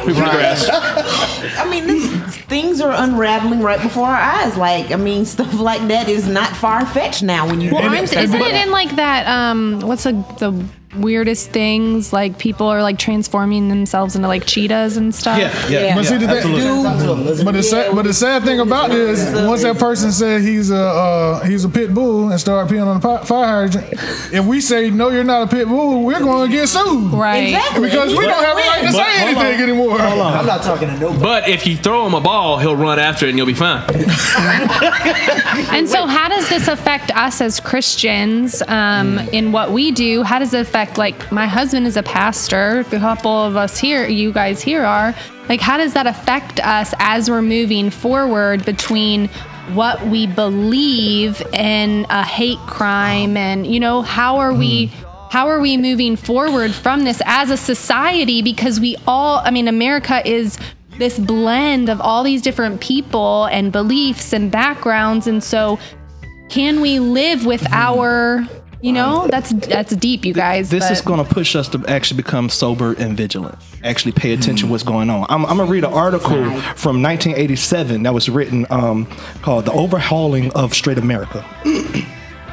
I 1.58 1.66
mean, 1.70 1.86
this, 1.86 2.36
things 2.44 2.80
are 2.80 2.92
unraveling 2.92 3.60
right 3.62 3.80
before 3.82 4.06
our 4.06 4.20
eyes. 4.20 4.56
Like, 4.56 4.90
I 4.90 4.96
mean, 4.96 5.24
stuff 5.36 5.52
like 5.54 5.86
that 5.88 6.08
is 6.08 6.26
not 6.28 6.48
far 6.56 6.84
fetched 6.86 7.22
now. 7.22 7.46
When 7.48 7.60
you 7.60 7.72
Well, 7.72 7.82
think 7.82 7.92
I'm, 7.92 8.04
about 8.04 8.16
isn't 8.24 8.40
it. 8.40 8.54
it 8.54 8.66
in 8.66 8.70
like 8.72 8.96
that? 8.96 9.26
Um, 9.26 9.80
what's 9.80 10.04
the 10.04 10.12
the 10.38 10.64
weirdest 10.96 11.50
things? 11.50 12.12
Like 12.12 12.38
people 12.38 12.66
are 12.66 12.82
like 12.82 12.98
transforming 12.98 13.68
themselves 13.68 14.16
into 14.16 14.28
like 14.28 14.46
cheetahs 14.46 14.96
and 14.96 15.14
stuff. 15.14 15.38
Yeah. 15.38 15.68
yeah. 15.68 15.94
But 15.94 16.04
see 16.06 16.16
the 16.18 16.26
thing, 16.28 16.54
Absolutely. 16.54 17.44
but 17.44 17.52
the 17.52 17.62
sad, 17.62 17.94
but 17.94 18.02
the 18.02 18.14
sad 18.14 18.42
thing 18.44 18.60
about 18.60 18.90
this, 18.90 19.24
once 19.46 19.62
that 19.62 19.78
person 19.78 20.12
said 20.12 20.42
he's 20.42 20.70
a 20.70 20.76
uh, 20.76 21.44
he's 21.44 21.64
a 21.64 21.68
pit 21.68 21.92
bull 21.94 22.30
and 22.30 22.40
start 22.40 22.68
peeing 22.68 22.86
on 22.86 23.00
the 23.00 23.06
pi- 23.06 23.24
fire 23.24 23.66
hydrant, 23.68 23.92
if 24.32 24.44
we 24.44 24.60
say 24.60 24.90
no, 24.90 25.10
you're 25.10 25.24
not 25.24 25.42
a 25.42 25.56
pit 25.56 25.68
bull, 25.68 26.04
we're 26.04 26.20
going 26.20 26.50
to 26.50 26.56
get 26.56 26.68
sued. 26.68 27.12
Right. 27.12 27.48
Exactly. 27.54 27.88
Because 27.88 28.16
we 28.16 28.24
don't 28.26 28.42
have 28.44 28.56
a 28.56 28.60
right 28.60 28.80
to 28.80 28.86
But- 28.86 28.92
say 28.92 29.18
hold 29.24 29.36
on. 29.36 29.46
anything 29.46 29.62
anymore. 29.68 30.00
I'm 30.00 30.46
not 30.46 30.62
talking 30.62 30.88
to 30.88 30.98
nobody. 30.98 31.20
But 31.22 31.48
if 31.48 31.66
you 31.66 31.76
throw 31.76 32.06
him 32.06 32.14
a 32.14 32.20
ball, 32.20 32.58
he'll 32.58 32.76
run 32.76 32.98
after 32.98 33.26
it 33.26 33.30
and 33.30 33.38
you'll 33.38 33.46
be 33.46 33.54
fine. 33.54 33.84
And 35.72 35.88
so, 35.88 36.06
how 36.06 36.28
does 36.28 36.48
this 36.48 36.68
affect 36.68 37.10
us 37.16 37.40
as 37.40 37.60
Christians 37.60 38.62
um, 38.68 39.18
in 39.30 39.52
what 39.52 39.70
we 39.72 39.90
do? 39.90 40.22
How 40.22 40.38
does 40.38 40.52
it 40.54 40.60
affect, 40.60 40.83
like, 40.96 41.30
my 41.32 41.46
husband 41.46 41.86
is 41.86 41.96
a 41.96 42.02
pastor, 42.02 42.80
a 42.80 42.98
couple 42.98 43.30
of 43.30 43.56
us 43.56 43.78
here, 43.78 44.06
you 44.06 44.32
guys 44.32 44.62
here 44.62 44.84
are. 44.84 45.14
Like, 45.48 45.60
how 45.60 45.76
does 45.76 45.94
that 45.94 46.06
affect 46.06 46.60
us 46.60 46.94
as 46.98 47.28
we're 47.28 47.42
moving 47.42 47.90
forward 47.90 48.64
between 48.64 49.28
what 49.72 50.04
we 50.06 50.26
believe 50.26 51.40
in 51.52 52.06
a 52.08 52.24
hate 52.24 52.58
crime? 52.60 53.36
And, 53.36 53.66
you 53.66 53.80
know, 53.80 54.02
how 54.02 54.38
are 54.38 54.54
we. 54.54 54.86
Hmm. 54.86 55.00
How 55.30 55.48
are 55.48 55.58
we 55.58 55.76
moving 55.76 56.14
forward 56.14 56.72
from 56.72 57.02
this 57.02 57.20
as 57.26 57.50
a 57.50 57.56
society? 57.56 58.40
Because 58.40 58.78
we 58.78 58.94
all, 59.04 59.38
I 59.38 59.50
mean, 59.50 59.66
America 59.66 60.24
is 60.24 60.56
this 60.96 61.18
blend 61.18 61.88
of 61.88 62.00
all 62.00 62.22
these 62.22 62.40
different 62.40 62.80
people 62.80 63.46
and 63.46 63.72
beliefs 63.72 64.32
and 64.32 64.48
backgrounds. 64.52 65.26
And 65.26 65.42
so, 65.42 65.80
can 66.48 66.80
we 66.80 67.00
live 67.00 67.44
with 67.44 67.62
hmm. 67.62 67.72
our, 67.72 68.48
You 68.84 68.92
know, 68.92 69.26
that's 69.28 69.50
that's 69.50 69.96
deep, 69.96 70.26
you 70.26 70.34
guys. 70.34 70.68
This 70.68 70.84
but- 70.84 70.92
is 70.92 71.00
going 71.00 71.24
to 71.24 71.34
push 71.34 71.56
us 71.56 71.68
to 71.70 71.82
actually 71.88 72.18
become 72.18 72.50
sober 72.50 72.92
and 72.92 73.16
vigilant. 73.16 73.56
Actually, 73.82 74.12
pay 74.12 74.34
attention 74.34 74.68
what's 74.68 74.82
going 74.82 75.08
on. 75.08 75.24
I'm, 75.30 75.46
I'm 75.46 75.56
gonna 75.56 75.70
read 75.70 75.84
an 75.84 75.92
article 75.94 76.44
from 76.76 77.02
1987 77.02 78.02
that 78.02 78.12
was 78.12 78.28
written 78.28 78.66
um, 78.68 79.06
called 79.40 79.64
"The 79.64 79.72
Overhauling 79.72 80.52
of 80.52 80.74
Straight 80.74 80.98
America." 80.98 81.42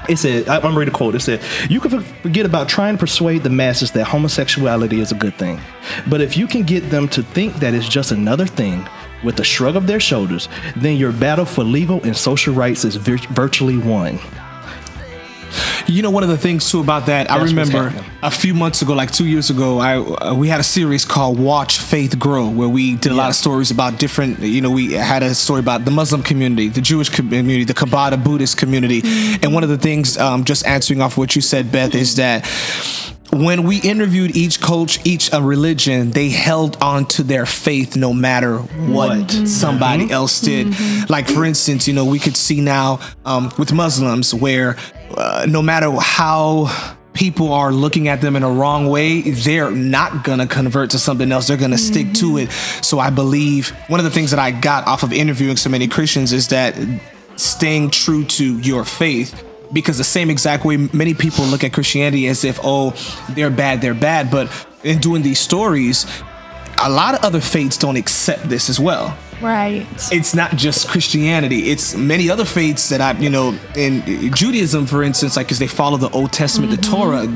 It 0.08 0.18
said, 0.18 0.48
I'm 0.48 0.62
gonna 0.62 0.80
read 0.80 0.88
a 0.88 0.92
quote. 0.92 1.16
It 1.16 1.20
said, 1.20 1.42
"You 1.70 1.82
can 1.82 2.00
forget 2.00 2.46
about 2.46 2.70
trying 2.70 2.96
to 2.96 3.00
persuade 3.00 3.44
the 3.44 3.50
masses 3.50 3.92
that 3.92 4.08
homosexuality 4.08 5.02
is 5.02 5.12
a 5.12 5.16
good 5.16 5.36
thing, 5.36 5.60
but 6.08 6.22
if 6.22 6.38
you 6.38 6.48
can 6.48 6.64
get 6.64 6.90
them 6.90 7.10
to 7.10 7.24
think 7.24 7.56
that 7.56 7.74
it's 7.74 7.90
just 7.90 8.12
another 8.14 8.46
thing." 8.46 8.88
With 9.24 9.40
a 9.40 9.44
shrug 9.44 9.76
of 9.76 9.86
their 9.86 10.00
shoulders, 10.00 10.50
then 10.76 10.98
your 10.98 11.12
battle 11.12 11.46
for 11.46 11.64
legal 11.64 12.02
and 12.04 12.18
social 12.18 12.56
rights 12.56 12.84
is 12.84 12.96
vir- 12.96 13.18
virtually 13.30 13.78
won. 13.78 14.18
You 15.88 16.02
know, 16.02 16.10
one 16.10 16.24
of 16.24 16.30
the 16.30 16.38
things 16.38 16.70
too 16.70 16.80
about 16.80 17.06
that, 17.08 17.30
I 17.30 17.38
That's 17.38 17.54
what's 17.54 17.70
remember 17.72 18.06
a 18.24 18.32
few 18.32 18.54
months 18.54 18.82
ago, 18.82 18.94
like 18.94 19.12
two 19.12 19.26
years 19.26 19.50
ago, 19.50 19.80
I 19.80 19.98
uh, 19.98 20.34
we 20.34 20.48
had 20.48 20.60
a 20.60 20.64
series 20.64 21.06
called 21.06 21.40
Watch 21.40 21.80
Faith 21.80 22.18
Grow, 22.20 22.50
where 22.50 22.70
we 22.70 22.96
did 22.96 23.12
a 23.12 23.16
lot 23.16 23.30
of 23.30 23.36
stories 23.36 23.72
about 23.72 24.00
different. 24.00 24.40
You 24.40 24.62
know, 24.62 24.72
we 24.72 24.94
had 24.94 25.24
a 25.24 25.34
story 25.36 25.60
about 25.60 25.86
the 25.86 25.92
Muslim 25.92 26.24
community, 26.24 26.70
the 26.70 26.82
Jewish 26.82 27.10
community, 27.10 27.64
the 27.64 27.74
Kabbalah 27.74 28.18
Buddhist 28.18 28.58
community, 28.58 29.02
and 29.42 29.54
one 29.54 29.64
of 29.64 29.70
the 29.70 29.78
things, 29.78 30.18
um, 30.18 30.44
just 30.44 30.66
answering 30.66 31.02
off 31.02 31.18
what 31.18 31.36
you 31.36 31.42
said, 31.42 31.72
Beth, 31.72 31.96
is 31.96 32.16
that 32.16 32.46
when 33.34 33.64
we 33.64 33.80
interviewed 33.80 34.36
each 34.36 34.60
coach, 34.62 35.00
each 35.06 35.34
uh, 35.34 35.42
religion, 35.42 36.12
they 36.12 36.30
held 36.30 36.78
on 36.82 37.06
to 37.06 37.24
their 37.24 37.46
faith 37.46 37.96
no 37.96 38.14
matter 38.14 38.58
what 38.58 39.32
somebody 39.48 40.12
else 40.12 40.42
did. 40.42 40.76
Like, 41.10 41.28
for 41.28 41.46
instance, 41.46 41.88
you 41.88 41.94
know, 41.94 42.06
we 42.06 42.20
could 42.20 42.36
see 42.36 42.60
now 42.62 43.00
um, 43.26 43.52
with 43.58 43.72
Muslims 43.72 44.34
where 44.34 44.76
uh, 45.18 45.46
no 45.48 45.62
matter 45.62 45.92
how 46.00 46.96
people 47.14 47.54
are 47.54 47.72
looking 47.72 48.08
at 48.08 48.22
them 48.22 48.36
in 48.36 48.44
a 48.44 48.50
wrong 48.50 48.88
way, 48.88 49.22
they're 49.22 49.72
not 49.72 50.24
gonna 50.24 50.48
convert 50.48 50.92
to 50.92 51.00
something 51.00 51.32
else. 51.32 51.48
They're 51.48 51.58
gonna 51.58 51.78
stick 51.78 52.14
to 52.16 52.38
it. 52.38 52.52
So 52.82 53.00
I 53.00 53.10
believe 53.10 53.70
one 53.88 54.00
of 54.00 54.04
the 54.04 54.12
things 54.12 54.32
that 54.32 54.40
I 54.40 54.52
got 54.52 54.88
off 54.88 55.04
of 55.04 55.12
interviewing 55.14 55.58
so 55.58 55.70
many 55.70 55.88
Christians 55.88 56.34
is 56.34 56.48
that 56.50 56.76
staying 57.36 57.90
true 57.90 58.26
to 58.26 58.60
your 58.60 58.86
faith 58.86 59.44
because 59.74 59.98
the 59.98 60.04
same 60.04 60.30
exact 60.30 60.66
way 60.66 60.78
many 60.78 61.14
people 61.14 61.46
look 61.46 61.64
at 61.64 61.74
Christianity 61.74 62.28
as 62.28 62.44
if 62.44 62.60
oh 62.64 62.92
they're 63.30 63.50
bad 63.50 63.82
they're 63.82 63.94
bad 63.94 64.30
but 64.30 64.52
in 64.84 65.00
doing 65.00 65.22
these 65.22 65.40
stories 65.40 66.06
a 66.84 66.90
lot 66.90 67.16
of 67.16 67.24
other 67.24 67.40
faiths 67.40 67.78
don't 67.78 67.96
accept 67.96 68.48
this 68.50 68.70
as 68.70 68.80
well 68.80 69.18
right. 69.42 69.86
it's 70.12 70.34
not 70.36 70.56
just 70.56 70.88
Christianity. 70.88 71.70
It's 71.72 71.96
many 71.96 72.30
other 72.30 72.46
faiths 72.46 72.90
that 72.90 73.02
I, 73.02 73.12
you 73.20 73.30
know, 73.30 73.58
in 73.76 74.04
Judaism, 74.34 74.86
for 74.86 75.04
instance, 75.04 75.36
like 75.38 75.48
because 75.48 75.60
they 75.60 75.68
follow 75.68 75.98
the 75.98 76.10
Old 76.12 76.32
Testament, 76.32 76.72
the 76.72 76.78
Torah. 76.82 77.28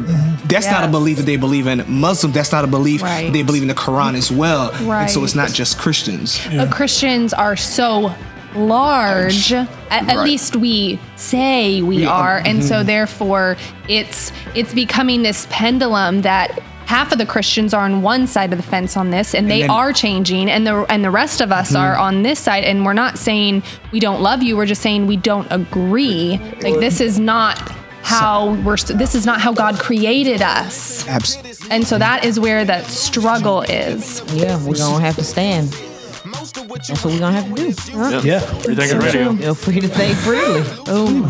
That's 0.48 0.68
not 0.68 0.84
a 0.84 0.88
belief 0.88 1.18
that 1.18 1.26
they 1.26 1.38
believe 1.38 1.68
in. 1.68 1.84
Muslim, 1.88 2.32
that's 2.32 2.52
not 2.52 2.64
a 2.64 2.68
belief 2.68 3.02
Right. 3.02 3.32
they 3.34 3.44
believe 3.44 3.62
in 3.62 3.68
the 3.68 3.74
Quran 3.74 4.16
as 4.16 4.32
well. 4.32 4.72
Right. 4.84 5.04
And 5.04 5.12
so 5.12 5.24
it's 5.24 5.36
not 5.36 5.52
just 5.52 5.78
Christians. 5.78 6.40
Uh, 6.52 6.68
Christians 6.72 7.34
are 7.34 7.56
so 7.56 8.14
large. 8.56 9.52
At, 9.54 9.68
at 9.92 10.08
Right. 10.08 10.18
least 10.20 10.56
we 10.56 11.00
say 11.16 11.82
we 11.82 11.98
Yeah. 12.04 12.10
are, 12.12 12.42
and 12.46 12.64
so 12.64 12.82
Mhm. 12.82 12.86
therefore 12.86 13.58
it's 13.88 14.32
it's 14.56 14.74
becoming 14.74 15.22
this 15.24 15.48
pendulum 15.50 16.22
that 16.22 16.60
half 16.86 17.12
of 17.12 17.18
the 17.18 17.26
Christians 17.26 17.74
are 17.74 17.84
on 17.86 18.02
one 18.02 18.28
side 18.28 18.52
of 18.54 18.58
the 18.58 18.64
fence 18.64 18.96
on 18.98 19.10
this, 19.12 19.34
and 19.34 19.50
they 19.50 19.62
then- 19.62 19.70
are 19.70 19.92
changing, 19.94 20.50
and 20.50 20.66
the 20.66 20.86
and 20.90 21.04
the 21.04 21.12
rest 21.12 21.42
of 21.42 21.52
us 21.52 21.72
Mhm. 21.72 21.80
are 21.80 21.96
on 21.98 22.24
this 22.24 22.40
side, 22.40 22.64
and 22.64 22.86
we're 22.86 22.94
not 22.94 23.18
saying 23.18 23.64
we 23.92 24.00
don't 24.00 24.22
love 24.22 24.44
you. 24.44 24.56
We're 24.58 24.66
just 24.66 24.82
saying 24.82 25.08
we 25.08 25.18
don't 25.18 25.48
agree. 25.52 26.40
Like 26.62 26.80
this 26.80 27.02
is 27.02 27.20
not 27.20 27.60
how 28.04 28.54
we're. 28.64 28.78
This 28.78 29.16
is 29.16 29.26
not 29.26 29.42
how 29.42 29.52
God 29.52 29.80
created 29.80 30.42
us. 30.42 31.06
Absolutely. 31.08 31.54
And 31.72 31.88
so 31.88 31.98
that 31.98 32.24
is 32.24 32.40
where 32.40 32.64
that 32.66 32.86
struggle 32.88 33.64
is. 33.64 34.22
Yeah, 34.34 34.58
we're 34.64 34.76
gonna 34.76 35.04
have 35.04 35.16
to 35.16 35.24
stand. 35.24 35.76
That's 36.32 37.04
what 37.04 37.14
we're 37.14 37.20
gonna 37.20 37.42
have 37.42 37.56
to 37.56 37.72
do. 37.72 37.76
Huh? 37.98 38.22
Yeah. 38.24 38.40
Free 38.40 38.76
thinking 38.76 39.00
radio. 39.00 39.34
Feel 39.36 39.56
free 39.56 39.80
to 39.80 39.88
think 39.88 40.16
freely. 40.18 40.64
Ooh. 40.90 41.28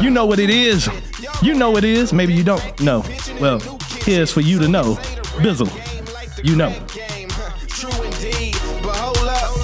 You 0.00 0.08
know 0.08 0.24
what 0.24 0.38
it 0.38 0.48
is. 0.48 0.88
You 1.42 1.52
know 1.52 1.70
what 1.70 1.84
it 1.84 1.90
is. 1.90 2.12
Maybe 2.12 2.32
you 2.32 2.42
don't 2.42 2.80
know. 2.80 3.04
Well, 3.38 3.60
here's 4.00 4.32
for 4.32 4.40
you 4.40 4.58
to 4.58 4.66
know. 4.66 4.94
Bizzle. 5.44 5.68
You 6.42 6.56
know. 6.56 6.70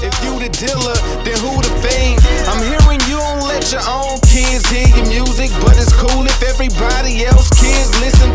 If 0.01 0.15
you 0.23 0.39
the 0.39 0.49
dealer, 0.53 0.95
then 1.25 1.39
who 1.41 1.57
the 1.65 1.73
fiend? 1.81 2.21
I'm 2.47 2.61
hearing 2.61 3.01
you 3.09 3.17
don't 3.17 3.49
let 3.49 3.73
your 3.73 3.81
own 3.89 4.21
kids 4.29 4.69
hear 4.69 4.89
your 4.89 5.09
music, 5.09 5.51
but 5.65 5.77
it's 5.81 5.93
cool 5.97 6.25
if 6.27 6.43
everybody 6.43 7.25
else 7.25 7.49
kids 7.59 7.89
listen 8.01 8.31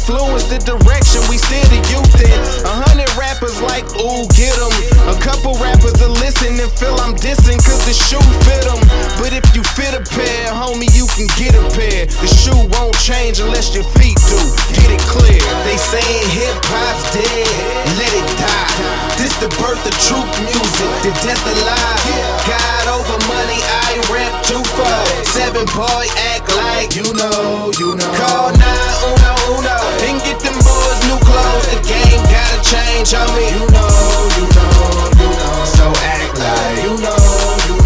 influence 0.00 0.48
the 0.48 0.56
direction 0.64 1.20
we 1.28 1.36
steer 1.36 1.60
the 1.68 1.80
youth 1.92 2.16
in. 2.24 2.38
A 2.64 2.72
hundred 2.72 3.12
rappers 3.20 3.60
like, 3.60 3.84
ooh, 4.00 4.24
get 4.32 4.56
em. 4.56 4.72
A 5.12 5.16
couple 5.20 5.52
rappers 5.60 6.00
are 6.00 6.14
listen 6.24 6.56
and 6.56 6.72
feel 6.72 6.96
I'm 7.04 7.12
dissing 7.12 7.60
cause 7.60 7.84
the 7.84 7.92
shoe 7.92 8.24
fit 8.48 8.64
em. 8.64 8.80
But 9.20 9.36
if 9.36 9.44
you 9.52 9.60
fit 9.76 9.92
a 9.92 10.00
pair, 10.00 10.56
homie, 10.56 10.88
you 10.96 11.04
can 11.12 11.28
get 11.36 11.52
a 11.52 11.64
pair. 11.76 12.08
The 12.08 12.30
shoe 12.32 12.56
won't 12.72 12.96
change 12.96 13.44
unless 13.44 13.76
your 13.76 13.84
feet 14.00 14.16
do. 14.24 14.40
Get 14.72 14.88
it 14.88 15.04
clear. 15.04 15.44
They 15.68 15.76
saying 15.76 16.26
hip 16.32 16.56
hop's 16.72 17.04
dead, 17.12 17.52
let 18.00 18.12
it 18.16 18.28
die. 18.40 19.00
This 19.20 19.36
the 19.36 19.52
birth 19.60 19.84
of 19.84 19.94
truth 20.00 20.32
music, 20.40 20.90
the 21.04 21.12
death 21.20 21.44
alive. 21.44 22.40
God 22.48 22.84
over 22.88 23.20
money, 23.28 23.60
I 23.84 24.00
rap 24.08 24.32
too 24.48 24.64
far. 24.80 25.04
Seven 25.28 25.68
boy, 25.76 26.08
act 26.32 26.48
like 26.56 26.96
you 26.96 27.12
know, 27.12 27.68
you 27.76 28.00
know. 28.00 28.10
Call 28.16 28.48
911. 28.56 29.89
Then 29.98 30.18
get 30.18 30.38
them 30.40 30.54
boys 30.54 31.00
new 31.08 31.18
clothes. 31.26 31.66
The 31.72 31.80
game 31.88 32.22
gotta 32.30 32.58
change, 32.62 33.10
homie. 33.10 33.50
You 33.50 33.66
know, 33.74 33.90
you 34.38 34.46
know, 34.54 34.74
you 35.18 35.28
know. 35.34 35.64
So 35.66 35.84
act 36.06 36.38
like 36.38 36.82
you 36.84 36.94
know, 37.02 37.18
you 37.66 37.74
know. 37.74 37.79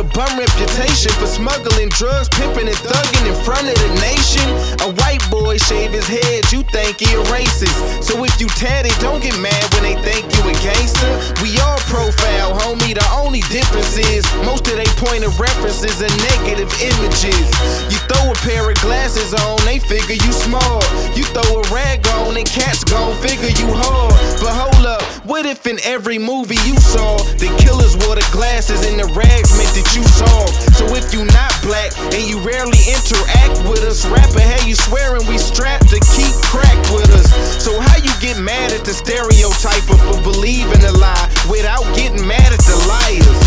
A 0.00 0.04
bum 0.16 0.32
reputation 0.38 1.12
for 1.20 1.28
smuggling 1.28 1.92
drugs, 1.92 2.26
pimping 2.32 2.64
and 2.64 2.80
thugging 2.88 3.26
in 3.28 3.36
front 3.44 3.68
of 3.68 3.76
the 3.76 3.90
nation. 4.00 4.48
A 4.80 4.88
white 5.04 5.20
boy 5.28 5.58
shave 5.58 5.92
his 5.92 6.08
head, 6.08 6.48
you 6.48 6.64
think 6.72 6.96
he 6.96 7.12
a 7.12 7.20
racist. 7.28 7.76
So 8.02 8.24
if 8.24 8.32
you 8.40 8.48
tatted, 8.56 8.96
don't 9.04 9.20
get 9.20 9.36
mad 9.40 9.60
when 9.76 9.84
they 9.84 10.00
think 10.00 10.24
you 10.32 10.40
a 10.48 10.56
gangster. 10.64 11.12
We 11.44 11.52
all 11.60 11.76
profile, 11.92 12.56
homie. 12.64 12.96
The 12.96 13.04
only 13.12 13.44
difference 13.52 14.00
is 14.00 14.24
most 14.48 14.64
of 14.72 14.80
they 14.80 14.88
point 14.96 15.20
of 15.24 15.38
references 15.38 16.00
are 16.00 16.16
negative 16.32 16.72
images. 16.80 17.44
You 17.92 18.00
throw 18.08 18.32
a 18.32 18.36
pair 18.40 18.64
of 18.72 18.80
glasses 18.80 19.36
on, 19.36 19.60
they 19.68 19.80
figure 19.84 20.16
you 20.16 20.32
smart. 20.32 20.84
You 21.12 21.28
throw 21.36 21.60
a 21.60 21.64
rag 21.68 22.06
on, 22.24 22.40
and 22.40 22.48
cats 22.48 22.84
gon' 22.84 23.12
figure 23.20 23.52
you 23.52 23.68
hard. 23.68 24.16
But 24.40 24.56
hold 24.56 24.86
up, 24.86 25.02
what 25.28 25.44
if 25.44 25.66
in 25.66 25.78
every 25.84 26.16
movie 26.16 26.60
you 26.64 26.76
saw 26.80 27.18
the 27.36 27.52
killers 27.60 27.96
wore 28.00 28.16
the 28.16 28.26
glasses 28.32 28.88
and 28.88 28.98
the 28.98 29.04
rags 29.12 29.52
meant 29.58 29.74
that 29.76 29.89
you 29.94 30.04
saw? 30.04 30.46
So 30.76 30.86
if 30.94 31.12
you 31.12 31.24
not 31.24 31.52
black 31.62 31.92
and 32.14 32.22
you 32.22 32.40
rarely 32.40 32.78
interact 32.88 33.62
with 33.68 33.82
us, 33.84 34.06
rapper, 34.06 34.40
hey, 34.40 34.68
you 34.68 34.74
swearing 34.74 35.26
we 35.26 35.38
strapped 35.38 35.88
to 35.90 36.00
keep 36.16 36.34
crack 36.46 36.78
with 36.92 37.10
us. 37.10 37.28
So 37.62 37.78
how 37.80 37.96
you 37.98 38.12
get 38.20 38.38
mad 38.38 38.72
at 38.72 38.84
the 38.84 38.94
stereotype 38.94 39.86
of 39.90 40.00
for 40.00 40.20
believing 40.22 40.82
a 40.84 40.92
lie 40.92 41.28
without 41.50 41.84
getting 41.94 42.26
mad 42.26 42.52
at 42.52 42.62
the 42.64 42.78
liars? 42.88 43.40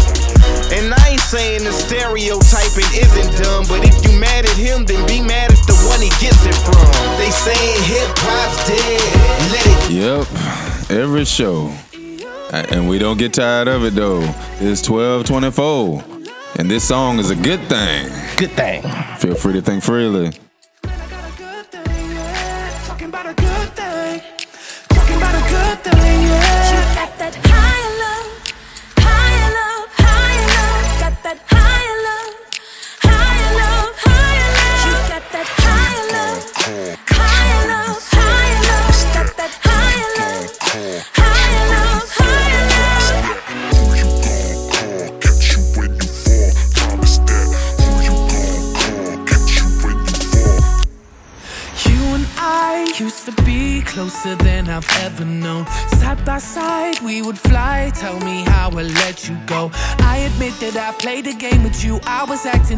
And 0.74 0.94
I 0.94 1.16
ain't 1.16 1.22
saying 1.22 1.64
the 1.64 1.72
stereotyping 1.72 2.92
isn't 2.92 3.32
dumb, 3.42 3.66
but 3.70 3.86
if 3.86 3.96
you 4.04 4.18
mad 4.20 4.46
at 4.46 4.58
him, 4.58 4.86
then 4.86 5.06
be 5.08 5.22
mad 5.22 5.52
at 5.52 5.64
the 5.68 5.78
one 5.88 6.02
he 6.02 6.10
gets 6.20 6.46
it 6.46 6.58
from. 6.66 6.82
They 7.18 7.32
saying 7.32 7.80
hip 7.88 8.10
hop's 8.20 8.68
dead, 8.68 9.02
let 9.54 9.66
it 9.66 9.84
Yep, 9.94 10.92
every 10.92 11.26
show. 11.26 11.72
And 12.52 12.88
we 12.88 13.00
don't 13.00 13.18
get 13.18 13.34
tired 13.34 13.68
of 13.68 13.84
it 13.84 13.96
though. 13.96 14.22
It's 14.60 14.88
1224. 14.88 16.23
And 16.60 16.70
this 16.70 16.88
song 16.88 17.20
is 17.20 17.32
a 17.32 17.36
good 17.36 17.62
thing. 17.62 18.12
Good 18.38 18.52
thing. 18.52 18.84
Feel 19.18 19.36
free 19.36 19.54
to 19.54 19.62
think 19.62 19.84
freely. 19.84 20.32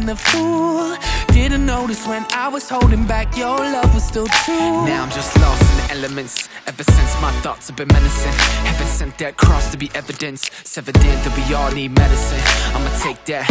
Was 0.06 0.22
the 0.22 0.30
fool. 0.30 0.96
Didn't 1.34 1.66
notice 1.66 2.06
when 2.06 2.24
I 2.32 2.48
was 2.48 2.68
holding 2.68 3.06
back, 3.06 3.36
your 3.36 3.58
love 3.58 3.94
was 3.94 4.04
still 4.04 4.26
true. 4.26 4.86
Now 4.86 5.02
I'm 5.02 5.10
just 5.10 5.36
lost 5.40 5.62
in 5.62 5.76
the 5.78 5.94
elements. 5.94 6.48
Ever 6.66 6.82
since 6.82 7.20
my 7.20 7.32
thoughts 7.42 7.68
have 7.68 7.76
been 7.76 7.88
menacing. 7.88 8.32
Heaven 8.64 8.86
sent 8.86 9.18
that 9.18 9.36
cross 9.36 9.70
to 9.72 9.78
be 9.78 9.90
evidence. 9.94 10.48
It's 10.60 10.78
evident 10.78 11.24
that 11.24 11.36
we 11.36 11.54
all 11.54 11.70
need 11.72 11.92
medicine. 11.96 12.40
I'ma 12.74 12.90
take 12.98 13.24
that 13.26 13.46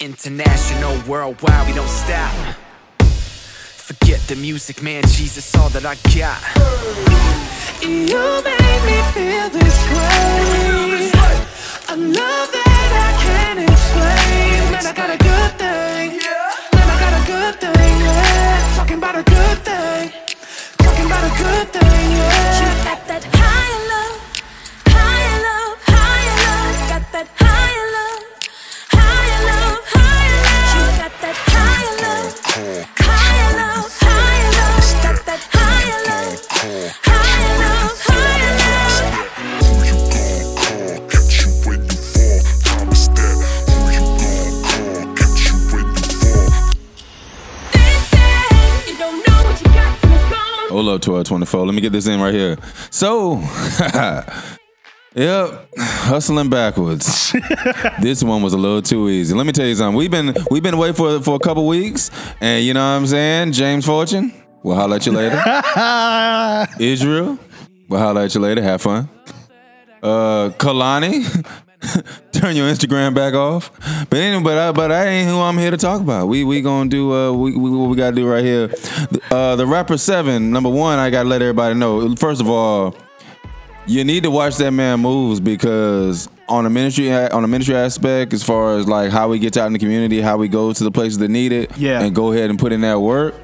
international, 0.00 1.00
worldwide, 1.06 1.66
we 1.66 1.74
don't 1.74 1.88
stop. 1.88 2.34
Forget 3.88 4.20
the 4.28 4.36
music, 4.36 4.82
man. 4.82 5.02
Jesus, 5.02 5.54
all 5.56 5.68
that 5.70 5.84
I 5.84 5.96
got. 6.14 6.40
You 7.82 8.22
made 8.44 8.82
me 8.88 8.98
feel 9.14 9.48
this 9.50 9.78
way. 9.94 11.10
A 11.92 11.96
love 11.96 12.48
that 12.52 12.90
I 12.94 13.10
can't 13.24 13.58
explain. 13.68 14.59
Man, 14.82 14.88
I 14.88 14.96
got 14.96 15.10
a 15.10 15.18
good 15.18 15.52
thing. 15.58 16.08
Man, 16.72 16.88
I 16.88 16.96
got 17.04 17.12
a 17.12 17.26
good 17.26 17.54
thing. 17.60 18.00
Yeah. 18.00 18.76
Talking 18.76 18.96
about 18.96 19.14
a 19.14 19.22
good 19.22 19.58
thing. 19.58 20.12
Talking 20.78 21.04
about 21.04 21.24
a 21.24 21.32
good 21.36 21.68
thing. 21.68 22.10
Yeah. 22.16 22.60
You 22.60 22.84
got 22.88 23.06
that 23.08 23.24
higher 23.28 23.80
love, 23.92 24.19
Hold 50.80 51.02
up, 51.02 51.06
1224. 51.06 51.66
Let 51.66 51.74
me 51.74 51.82
get 51.82 51.92
this 51.92 52.06
in 52.06 52.18
right 52.22 52.32
here. 52.32 52.56
So, 52.88 53.34
yep, 55.14 55.68
hustling 55.76 56.48
backwards. 56.48 57.34
this 58.00 58.24
one 58.24 58.40
was 58.40 58.54
a 58.54 58.56
little 58.56 58.80
too 58.80 59.10
easy. 59.10 59.34
Let 59.34 59.44
me 59.44 59.52
tell 59.52 59.66
you 59.66 59.74
something. 59.74 59.94
We've 59.94 60.10
been 60.10 60.34
we've 60.50 60.62
been 60.62 60.72
away 60.72 60.94
for 60.94 61.20
for 61.20 61.34
a 61.34 61.38
couple 61.38 61.66
weeks, 61.66 62.10
and 62.40 62.64
you 62.64 62.72
know 62.72 62.80
what 62.80 62.96
I'm 62.96 63.06
saying. 63.06 63.52
James 63.52 63.84
Fortune, 63.84 64.32
we'll 64.62 64.74
holler 64.74 64.96
at 64.96 65.04
you 65.04 65.12
later. 65.12 65.38
Israel, 66.82 67.38
we'll 67.86 68.00
holler 68.00 68.22
at 68.22 68.34
you 68.34 68.40
later. 68.40 68.62
Have 68.62 68.80
fun. 68.80 69.06
Uh, 70.02 70.48
Kalani, 70.56 71.44
turn 72.32 72.56
your 72.56 72.70
Instagram 72.70 73.14
back 73.14 73.34
off. 73.34 73.70
But 74.10 74.18
anyway, 74.18 74.42
but 74.42 74.58
I, 74.58 74.72
but 74.72 74.92
I 74.92 75.06
ain't 75.06 75.28
who 75.28 75.38
I'm 75.40 75.56
here 75.56 75.70
to 75.70 75.76
talk 75.76 76.00
about. 76.00 76.28
We 76.28 76.44
we 76.44 76.60
gonna 76.60 76.90
do 76.90 77.12
uh 77.12 77.32
we, 77.32 77.56
we 77.56 77.70
what 77.70 77.88
we 77.88 77.96
gotta 77.96 78.14
do 78.16 78.28
right 78.28 78.44
here. 78.44 78.70
Uh, 79.30 79.56
the 79.56 79.66
rapper 79.66 79.96
seven 79.96 80.50
number 80.50 80.68
one. 80.68 80.98
I 80.98 81.10
gotta 81.10 81.28
let 81.28 81.40
everybody 81.42 81.74
know. 81.74 82.14
First 82.16 82.40
of 82.40 82.48
all, 82.50 82.94
you 83.86 84.04
need 84.04 84.24
to 84.24 84.30
watch 84.30 84.56
that 84.56 84.72
man 84.72 85.00
moves 85.00 85.40
because 85.40 86.28
on 86.48 86.66
a 86.66 86.70
ministry 86.70 87.10
on 87.12 87.44
a 87.44 87.48
ministry 87.48 87.74
aspect, 87.76 88.32
as 88.34 88.42
far 88.42 88.76
as 88.76 88.86
like 88.86 89.10
how 89.10 89.28
we 89.28 89.38
get 89.38 89.56
out 89.56 89.66
in 89.66 89.72
the 89.72 89.78
community, 89.78 90.20
how 90.20 90.36
we 90.36 90.48
go 90.48 90.72
to 90.72 90.84
the 90.84 90.90
places 90.90 91.18
that 91.18 91.28
need 91.28 91.52
it, 91.52 91.76
Yeah. 91.78 92.02
and 92.02 92.14
go 92.14 92.32
ahead 92.32 92.50
and 92.50 92.58
put 92.58 92.72
in 92.72 92.82
that 92.82 93.00
work. 93.00 93.34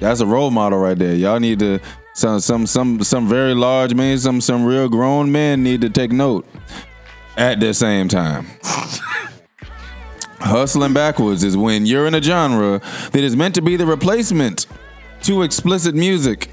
That's 0.00 0.20
a 0.20 0.26
role 0.26 0.50
model 0.50 0.78
right 0.80 0.98
there. 0.98 1.14
Y'all 1.14 1.40
need 1.40 1.60
to 1.60 1.78
some 2.14 2.40
some 2.40 2.66
some 2.66 3.02
some 3.02 3.26
very 3.28 3.54
large 3.54 3.94
men, 3.94 4.18
some 4.18 4.40
some 4.40 4.64
real 4.66 4.88
grown 4.88 5.32
men 5.32 5.62
need 5.62 5.80
to 5.80 5.88
take 5.88 6.12
note. 6.12 6.46
At 7.36 7.58
the 7.58 7.74
same 7.74 8.08
time, 8.08 8.46
hustling 10.38 10.92
backwards 10.94 11.42
is 11.42 11.56
when 11.56 11.84
you're 11.84 12.06
in 12.06 12.14
a 12.14 12.22
genre 12.22 12.80
that 13.10 13.24
is 13.24 13.34
meant 13.34 13.56
to 13.56 13.62
be 13.62 13.76
the 13.76 13.86
replacement 13.86 14.66
to 15.22 15.42
explicit 15.42 15.96
music, 15.96 16.48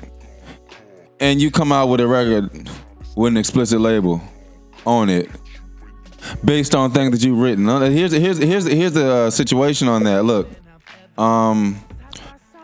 and 1.20 1.40
you 1.40 1.52
come 1.52 1.72
out 1.72 1.88
with 1.90 2.00
a 2.00 2.08
record 2.08 2.70
with 3.16 3.32
an 3.34 3.38
explicit 3.38 3.80
label 3.80 4.22
on 4.86 5.10
it 5.10 5.30
based 6.44 6.74
on 6.74 6.92
things 6.92 7.12
that 7.12 7.26
you've 7.26 7.38
written. 7.38 7.68
Here's 7.92 8.12
here's 8.12 8.38
here's 8.38 8.66
here's 8.66 8.94
the 8.94 9.12
uh, 9.12 9.30
situation 9.30 9.88
on 9.88 10.04
that. 10.06 10.24
Look, 10.24 10.50
um, 11.18 11.80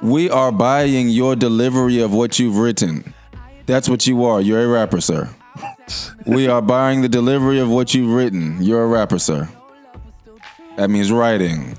we 0.02 0.30
are 0.30 0.52
buying 0.52 1.10
your 1.10 1.36
delivery 1.36 2.00
of 2.00 2.14
what 2.14 2.40
you've 2.40 2.58
written. 2.58 3.14
That's 3.68 3.88
what 3.88 4.08
you 4.08 4.24
are. 4.26 4.42
You're 4.42 4.64
a 4.64 4.68
rapper, 4.68 5.02
sir. 5.02 5.30
We 6.26 6.48
are 6.48 6.62
buying 6.62 7.02
the 7.02 7.10
delivery 7.10 7.60
of 7.60 7.70
what 7.70 7.94
you've 7.94 8.12
written. 8.12 8.62
You're 8.62 8.84
a 8.84 8.88
rapper, 8.88 9.20
sir. 9.20 9.50
That 10.76 10.90
means 10.90 11.12
writing. 11.12 11.78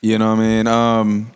You 0.00 0.18
know 0.18 0.30
what 0.30 0.40
I 0.40 0.42
mean? 0.42 0.66
Um, 0.66 1.32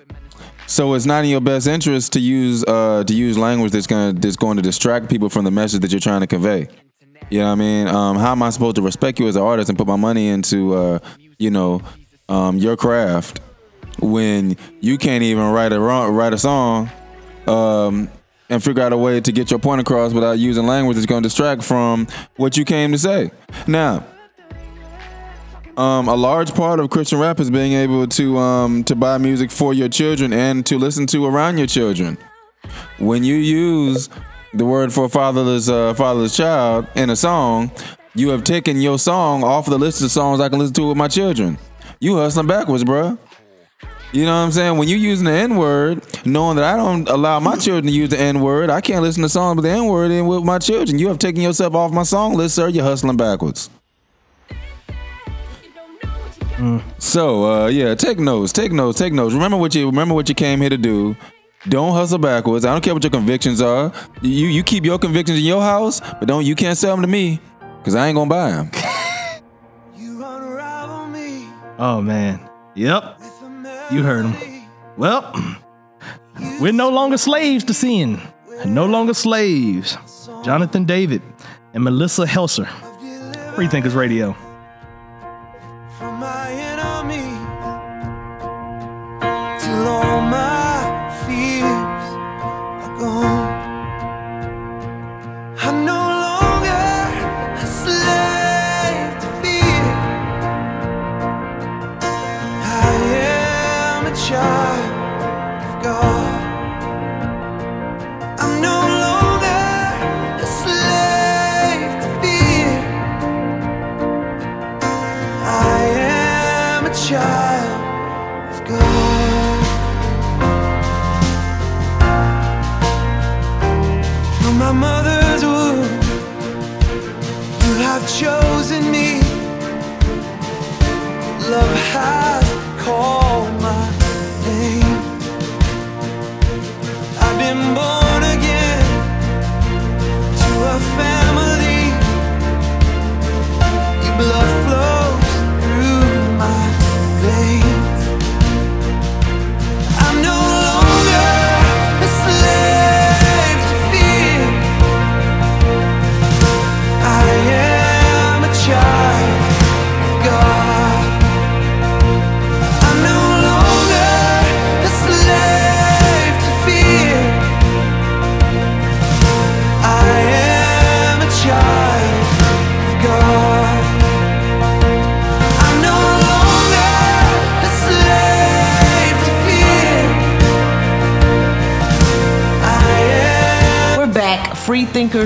so 0.66 0.94
it's 0.94 1.06
not 1.06 1.24
in 1.24 1.30
your 1.30 1.40
best 1.40 1.66
interest 1.66 2.12
to 2.14 2.20
use 2.20 2.64
uh, 2.64 3.04
to 3.06 3.14
use 3.14 3.38
language 3.38 3.72
that's 3.72 3.86
gonna 3.86 4.12
that's 4.12 4.36
going 4.36 4.56
to 4.56 4.62
distract 4.62 5.08
people 5.08 5.28
from 5.28 5.44
the 5.44 5.50
message 5.50 5.80
that 5.80 5.90
you're 5.92 6.00
trying 6.00 6.20
to 6.20 6.26
convey. 6.26 6.68
You 7.30 7.40
know 7.40 7.46
what 7.46 7.52
I 7.52 7.54
mean? 7.56 7.88
Um, 7.88 8.16
how 8.16 8.32
am 8.32 8.42
I 8.42 8.50
supposed 8.50 8.76
to 8.76 8.82
respect 8.82 9.18
you 9.18 9.28
as 9.28 9.36
an 9.36 9.42
artist 9.42 9.68
and 9.68 9.78
put 9.78 9.86
my 9.86 9.96
money 9.96 10.28
into 10.28 10.74
uh, 10.74 10.98
you 11.38 11.50
know 11.50 11.82
um, 12.28 12.58
your 12.58 12.76
craft 12.76 13.40
when 14.00 14.56
you 14.80 14.98
can't 14.98 15.22
even 15.22 15.50
write 15.52 15.72
a 15.72 15.80
write 15.80 16.32
a 16.32 16.38
song 16.38 16.90
um, 17.46 18.10
and 18.48 18.62
figure 18.62 18.82
out 18.82 18.92
a 18.92 18.96
way 18.96 19.20
to 19.20 19.32
get 19.32 19.50
your 19.50 19.58
point 19.58 19.80
across 19.80 20.12
without 20.12 20.38
using 20.38 20.66
language 20.66 20.96
that's 20.96 21.06
going 21.06 21.22
to 21.22 21.28
distract 21.28 21.62
from 21.62 22.06
what 22.36 22.56
you 22.56 22.64
came 22.64 22.92
to 22.92 22.98
say. 22.98 23.30
Now, 23.66 24.04
um, 25.76 26.08
a 26.08 26.14
large 26.14 26.54
part 26.54 26.80
of 26.80 26.88
Christian 26.90 27.18
rap 27.18 27.38
is 27.38 27.50
being 27.50 27.72
able 27.72 28.06
to 28.06 28.38
um, 28.38 28.84
to 28.84 28.94
buy 28.94 29.18
music 29.18 29.50
for 29.50 29.74
your 29.74 29.88
children 29.88 30.32
and 30.32 30.64
to 30.66 30.78
listen 30.78 31.06
to 31.08 31.26
around 31.26 31.58
your 31.58 31.66
children. 31.66 32.16
When 32.98 33.24
you 33.24 33.34
use 33.34 34.08
the 34.54 34.64
word 34.64 34.92
for 34.92 35.08
fatherless 35.08 35.68
uh, 35.68 35.92
fatherless 35.94 36.36
child 36.36 36.86
in 36.94 37.10
a 37.10 37.16
song, 37.16 37.70
you 38.14 38.30
have 38.30 38.42
taken 38.42 38.80
your 38.80 38.98
song 38.98 39.44
off 39.44 39.66
the 39.66 39.78
list 39.78 40.02
of 40.02 40.10
songs 40.10 40.40
I 40.40 40.48
can 40.48 40.58
listen 40.58 40.74
to 40.74 40.88
with 40.88 40.96
my 40.96 41.08
children. 41.08 41.58
You 42.00 42.16
hustling 42.16 42.46
backwards, 42.46 42.84
bruh. 42.84 43.18
You 44.16 44.24
know 44.24 44.32
what 44.32 44.44
I'm 44.46 44.52
saying? 44.52 44.78
When 44.78 44.88
you 44.88 44.96
using 44.96 45.26
the 45.26 45.32
N 45.32 45.56
word, 45.56 46.02
knowing 46.24 46.56
that 46.56 46.64
I 46.64 46.74
don't 46.78 47.06
allow 47.06 47.38
my 47.38 47.54
children 47.56 47.84
to 47.84 47.92
use 47.92 48.08
the 48.08 48.18
N 48.18 48.40
word, 48.40 48.70
I 48.70 48.80
can't 48.80 49.02
listen 49.02 49.22
to 49.22 49.28
songs 49.28 49.56
with 49.56 49.66
the 49.66 49.70
N 49.70 49.84
word 49.84 50.10
in 50.10 50.26
with 50.26 50.42
my 50.42 50.58
children. 50.58 50.98
You 50.98 51.08
have 51.08 51.18
taken 51.18 51.42
yourself 51.42 51.74
off 51.74 51.92
my 51.92 52.02
song 52.02 52.32
list, 52.32 52.54
sir. 52.54 52.68
You're 52.68 52.82
hustling 52.82 53.18
backwards. 53.18 53.68
So 56.96 57.44
uh, 57.44 57.66
yeah, 57.66 57.94
take 57.94 58.18
notes, 58.18 58.54
take 58.54 58.72
notes, 58.72 58.98
take 58.98 59.12
notes. 59.12 59.34
Remember 59.34 59.58
what 59.58 59.74
you 59.74 59.84
remember 59.84 60.14
what 60.14 60.30
you 60.30 60.34
came 60.34 60.62
here 60.62 60.70
to 60.70 60.78
do. 60.78 61.14
Don't 61.68 61.92
hustle 61.92 62.16
backwards. 62.16 62.64
I 62.64 62.72
don't 62.72 62.82
care 62.82 62.94
what 62.94 63.04
your 63.04 63.10
convictions 63.10 63.60
are. 63.60 63.92
You 64.22 64.46
you 64.46 64.62
keep 64.62 64.86
your 64.86 64.98
convictions 64.98 65.38
in 65.40 65.44
your 65.44 65.60
house, 65.60 66.00
but 66.00 66.26
don't 66.26 66.46
you 66.46 66.54
can't 66.54 66.78
sell 66.78 66.96
them 66.96 67.02
to 67.02 67.08
me 67.08 67.38
because 67.78 67.94
I 67.94 68.06
ain't 68.06 68.16
gonna 68.16 68.30
buy 68.30 68.50
them. 68.50 68.70
Oh 71.78 72.00
man. 72.00 72.40
Yep. 72.74 73.20
You 73.90 74.02
heard 74.02 74.26
him. 74.26 74.66
Well, 74.96 75.32
we're 76.60 76.72
no 76.72 76.90
longer 76.90 77.18
slaves 77.18 77.64
to 77.64 77.74
sin. 77.74 78.20
No 78.64 78.86
longer 78.86 79.14
slaves. 79.14 79.96
Jonathan 80.44 80.84
David 80.84 81.22
and 81.72 81.84
Melissa 81.84 82.24
Helser. 82.24 82.66
Free 83.54 83.68
Thinkers 83.68 83.94
Radio. 83.94 84.36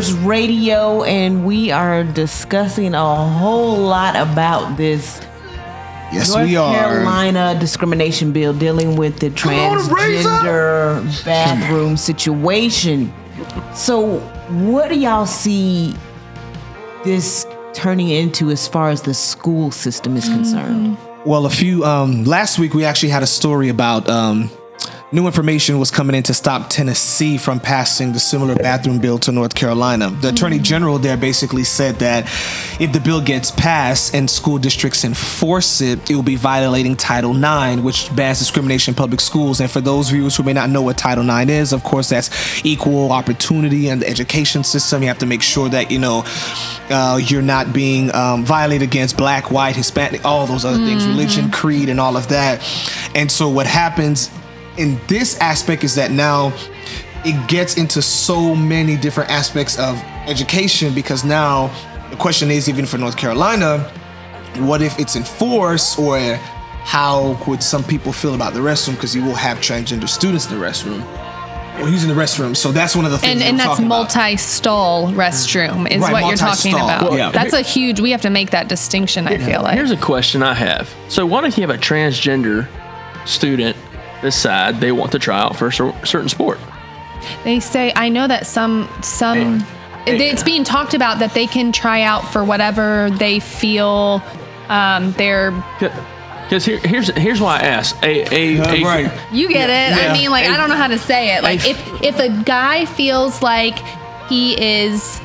Radio, 0.09 1.03
and 1.03 1.44
we 1.44 1.70
are 1.70 2.05
discussing 2.05 2.94
a 2.94 3.14
whole 3.28 3.76
lot 3.76 4.16
about 4.16 4.78
this 4.78 5.20
Yes, 6.12 6.30
North 6.30 6.48
we 6.48 6.57
are. 6.57 6.74
Carolina 6.74 7.57
discrimination 7.61 8.32
bill 8.32 8.53
dealing 8.53 8.96
with 8.96 9.20
the 9.20 9.26
on, 9.28 9.32
transgender 9.32 11.24
bathroom 11.24 11.96
situation. 11.96 13.12
So, 13.74 14.18
what 14.48 14.88
do 14.88 14.98
y'all 14.98 15.26
see 15.26 15.94
this 17.05 17.46
turning 17.72 18.09
into 18.09 18.51
as 18.51 18.66
far 18.66 18.90
as 18.90 19.03
the 19.03 19.14
school 19.14 19.70
system 19.70 20.16
is 20.16 20.28
concerned? 20.28 20.96
Well, 21.24 21.46
a 21.46 21.51
few 21.51 21.84
um, 21.84 22.24
last 22.24 22.59
week 22.59 22.74
we 22.74 22.84
actually 22.84 23.11
had 23.11 23.22
a 23.22 23.28
story 23.28 23.68
about 23.68 24.09
um, 24.09 24.51
new 25.13 25.27
information 25.27 25.79
was 25.79 25.91
coming 25.91 26.15
in 26.15 26.23
to 26.23 26.33
stop 26.33 26.71
Tennessee 26.71 27.37
from 27.37 27.59
passing 27.59 28.13
the 28.13 28.21
similar 28.21 28.55
bathroom 28.55 29.01
bill 29.01 29.19
to 29.19 29.33
North 29.33 29.55
Carolina. 29.55 30.09
The 30.11 30.29
Attorney 30.29 30.61
General 30.61 30.99
there 30.99 31.17
basically 31.17 31.65
said 31.65 31.97
that 31.97 32.27
if 32.81 32.93
the 32.93 33.01
bill 33.01 33.21
gets 33.21 33.51
passed 33.51 34.15
and 34.15 34.31
school 34.31 34.59
districts 34.59 35.05
enforce 35.05 35.81
it, 35.81 36.09
it 36.09 36.15
will 36.15 36.23
be 36.23 36.37
violating 36.37 36.95
Title 36.95 37.33
IX, 37.37 37.83
which 37.83 38.15
bans 38.15 38.39
discrimination 38.39 38.93
in 38.93 38.97
public 38.97 39.21
schools. 39.21 39.61
And 39.61 39.69
for 39.69 39.81
those 39.81 40.11
viewers 40.11 40.37
who 40.37 40.45
may 40.45 40.53
not 40.53 40.71
know 40.71 40.83
what 40.83 40.97
Title 40.97 41.29
IX 41.29 41.51
is, 41.51 41.73
of 41.73 41.83
course, 41.83 42.09
that's 42.09 42.65
equal 42.65 43.11
opportunity 43.11 43.89
and 43.89 44.03
the 44.03 44.09
education 44.09 44.63
system. 44.63 45.03
You 45.03 45.09
have 45.09 45.19
to 45.19 45.27
make 45.27 45.43
sure 45.43 45.69
that 45.71 45.91
you 45.91 45.99
know 45.99 46.23
uh, 46.89 47.19
you're 47.21 47.43
not 47.43 47.73
being 47.73 48.15
um, 48.15 48.45
violated 48.45 48.89
against 48.89 49.17
black, 49.17 49.51
white, 49.51 49.75
Hispanic, 49.75 50.25
all 50.25 50.47
those 50.47 50.65
other 50.65 50.79
things, 50.79 51.05
religion, 51.07 51.51
creed, 51.51 51.89
and 51.89 51.99
all 51.99 52.17
of 52.17 52.29
that. 52.29 52.63
And 53.17 53.31
so 53.31 53.49
what 53.49 53.67
happens 53.67 54.31
in 54.81 54.99
this 55.07 55.39
aspect 55.39 55.85
is 55.85 55.95
that 55.95 56.11
now 56.11 56.53
it 57.24 57.49
gets 57.49 57.76
into 57.76 58.01
so 58.01 58.55
many 58.55 58.97
different 58.97 59.31
aspects 59.31 59.78
of 59.78 59.97
education 60.26 60.95
because 60.95 61.22
now 61.22 61.68
the 62.11 62.16
question 62.16 62.51
is 62.51 62.68
even 62.68 62.87
for 62.87 62.97
North 62.97 63.16
Carolina, 63.16 63.78
what 64.57 64.81
if 64.81 64.99
it's 64.99 65.16
enforced 65.16 65.99
or 65.99 66.18
how 66.83 67.39
would 67.47 67.62
some 67.62 67.85
people 67.85 68.11
feel 68.11 68.35
about 68.35 68.55
the 68.55 68.61
restroom 68.61 68.95
because 68.95 69.14
you 69.14 69.22
will 69.22 69.35
have 69.35 69.59
transgender 69.59 70.09
students 70.09 70.51
in 70.51 70.59
the 70.59 70.64
restroom 70.64 71.05
or 71.78 71.89
using 71.89 72.09
the 72.09 72.14
restroom. 72.14 72.57
So 72.57 72.72
that's 72.72 72.97
one 72.97 73.05
of 73.05 73.11
the 73.11 73.18
things 73.18 73.33
And, 73.33 73.41
that 73.43 73.49
and 73.49 73.59
that's 73.59 73.81
multi-stall 73.81 75.12
restroom 75.12 75.91
is 75.91 76.01
Right, 76.01 76.12
what 76.12 76.26
you're 76.26 76.37
talking 76.37 76.72
about. 76.72 77.03
Well, 77.03 77.18
yeah. 77.18 77.31
That's 77.31 77.53
a 77.53 77.61
huge. 77.61 78.01
We 78.01 78.11
have 78.12 78.22
to 78.22 78.31
make 78.31 78.51
that 78.51 78.68
distinction. 78.68 79.28
I 79.28 79.37
feel 79.37 79.62
like. 79.62 79.74
Here's 79.74 79.91
a 79.91 79.97
question 79.97 80.43
I 80.43 80.55
have. 80.55 80.93
So, 81.09 81.26
why 81.26 81.43
don't 81.43 81.57
you 81.57 81.61
have 81.66 81.70
a 81.70 81.78
transgender 81.78 82.66
student 83.26 83.76
decide 84.23 84.81
they 84.81 84.93
want 84.93 85.12
to 85.12 85.18
try 85.18 85.39
out 85.41 85.57
for 85.57 85.68
a 85.68 85.73
certain 86.07 86.29
sport? 86.29 86.59
They 87.45 87.61
say 87.61 87.93
I 87.95 88.09
know 88.09 88.27
that 88.27 88.47
some 88.47 88.89
some 89.03 89.64
it's 90.07 90.43
being 90.43 90.64
talked 90.64 90.95
about 90.95 91.18
that 91.18 91.35
they 91.35 91.47
can 91.47 91.73
try 91.73 92.03
out 92.03 92.23
for 92.33 92.43
whatever 92.45 93.11
they 93.11 93.39
feel 93.41 94.23
um, 94.68 95.12
they're 95.12 95.51
Because 96.45 96.64
here, 96.64 96.79
here's 96.79 97.09
here's 97.09 97.41
why 97.41 97.57
I 97.59 97.62
asked. 97.62 98.03
A, 98.03 98.23
a, 98.35 98.59
a 98.59 99.11
you 99.33 99.49
get 99.49 99.68
it. 99.68 99.97
Yeah. 99.97 100.11
I 100.11 100.12
mean, 100.12 100.31
like 100.31 100.47
A- 100.47 100.51
I 100.53 100.57
don't 100.57 100.68
know 100.68 100.77
how 100.77 100.89
to 100.89 100.99
say 100.99 101.37
it. 101.37 101.43
Like 101.43 101.64
a- 101.64 101.71
if 101.71 102.03
if 102.03 102.18
a 102.18 102.29
guy 102.45 102.87
feels 102.87 103.43
like 103.43 103.79
he 104.29 104.55
is 104.61 105.21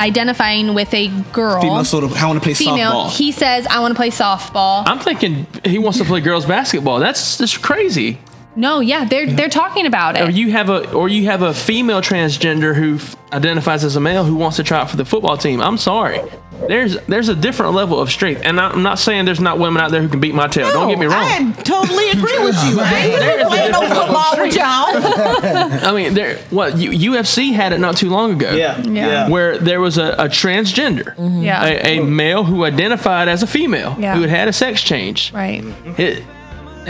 identifying 0.00 0.74
with 0.74 0.92
a 0.94 1.08
girl, 1.32 1.60
Female 1.60 1.84
sort 1.84 2.04
of, 2.04 2.14
I 2.14 2.26
want 2.26 2.38
to 2.38 2.42
play 2.42 2.54
female, 2.54 2.92
softball. 2.92 3.16
he 3.16 3.32
says 3.32 3.66
I 3.66 3.80
want 3.80 3.92
to 3.92 3.96
play 3.96 4.10
softball. 4.10 4.82
I'm 4.86 4.98
thinking 4.98 5.46
he 5.64 5.78
wants 5.78 5.98
to 5.98 6.04
play 6.04 6.20
girls 6.20 6.46
basketball. 6.46 6.98
That's 6.98 7.38
just 7.38 7.62
crazy. 7.62 8.18
No, 8.56 8.80
yeah, 8.80 9.04
they're 9.04 9.26
they're 9.26 9.48
talking 9.48 9.86
about 9.86 10.16
it. 10.16 10.22
Or 10.22 10.28
it. 10.28 10.34
you 10.34 10.50
have 10.50 10.68
a 10.70 10.92
or 10.92 11.08
you 11.08 11.26
have 11.26 11.42
a 11.42 11.54
female 11.54 12.00
transgender 12.02 12.74
who 12.74 12.96
f- 12.96 13.16
identifies 13.32 13.84
as 13.84 13.96
a 13.96 14.00
male 14.00 14.24
who 14.24 14.34
wants 14.34 14.56
to 14.56 14.62
try 14.64 14.80
out 14.80 14.90
for 14.90 14.96
the 14.96 15.04
football 15.04 15.36
team. 15.36 15.60
I'm 15.60 15.78
sorry. 15.78 16.20
There's 16.68 16.98
there's 17.06 17.30
a 17.30 17.34
different 17.34 17.72
level 17.74 17.98
of 18.00 18.10
strength, 18.10 18.42
and 18.44 18.60
I'm 18.60 18.82
not 18.82 18.98
saying 18.98 19.24
there's 19.24 19.40
not 19.40 19.58
women 19.58 19.80
out 19.82 19.90
there 19.92 20.02
who 20.02 20.08
can 20.08 20.20
beat 20.20 20.34
my 20.34 20.46
tail. 20.46 20.68
Don't 20.70 20.88
get 20.90 20.98
me 20.98 21.06
wrong. 21.06 21.16
I 21.24 21.52
totally 21.62 22.10
agree 22.10 22.38
with 22.44 22.54
you. 22.66 22.78
I 22.80 22.94
ain't 23.38 23.48
playing 23.48 23.72
no 23.72 23.80
football 23.80 24.36
with 24.36 24.54
y'all. 24.54 24.64
I 25.88 25.92
mean, 25.94 26.12
there. 26.12 26.36
What 26.50 26.76
U- 26.76 27.12
UFC 27.12 27.52
had 27.54 27.72
it 27.72 27.78
not 27.80 27.96
too 27.96 28.10
long 28.10 28.32
ago. 28.32 28.52
Yeah, 28.52 28.78
Yeah. 28.82 29.06
yeah. 29.06 29.28
Where 29.30 29.56
there 29.56 29.80
was 29.80 29.96
a, 29.96 30.12
a 30.18 30.28
transgender, 30.28 31.14
Yeah. 31.42 31.64
a, 31.64 31.98
a 31.98 32.04
male 32.04 32.44
who 32.44 32.64
identified 32.64 33.28
as 33.28 33.42
a 33.42 33.46
female, 33.46 33.96
Yeah. 33.98 34.14
who 34.16 34.20
had 34.22 34.30
had 34.30 34.48
a 34.48 34.52
sex 34.52 34.82
change. 34.82 35.32
Right. 35.32 35.64
It, 35.98 36.24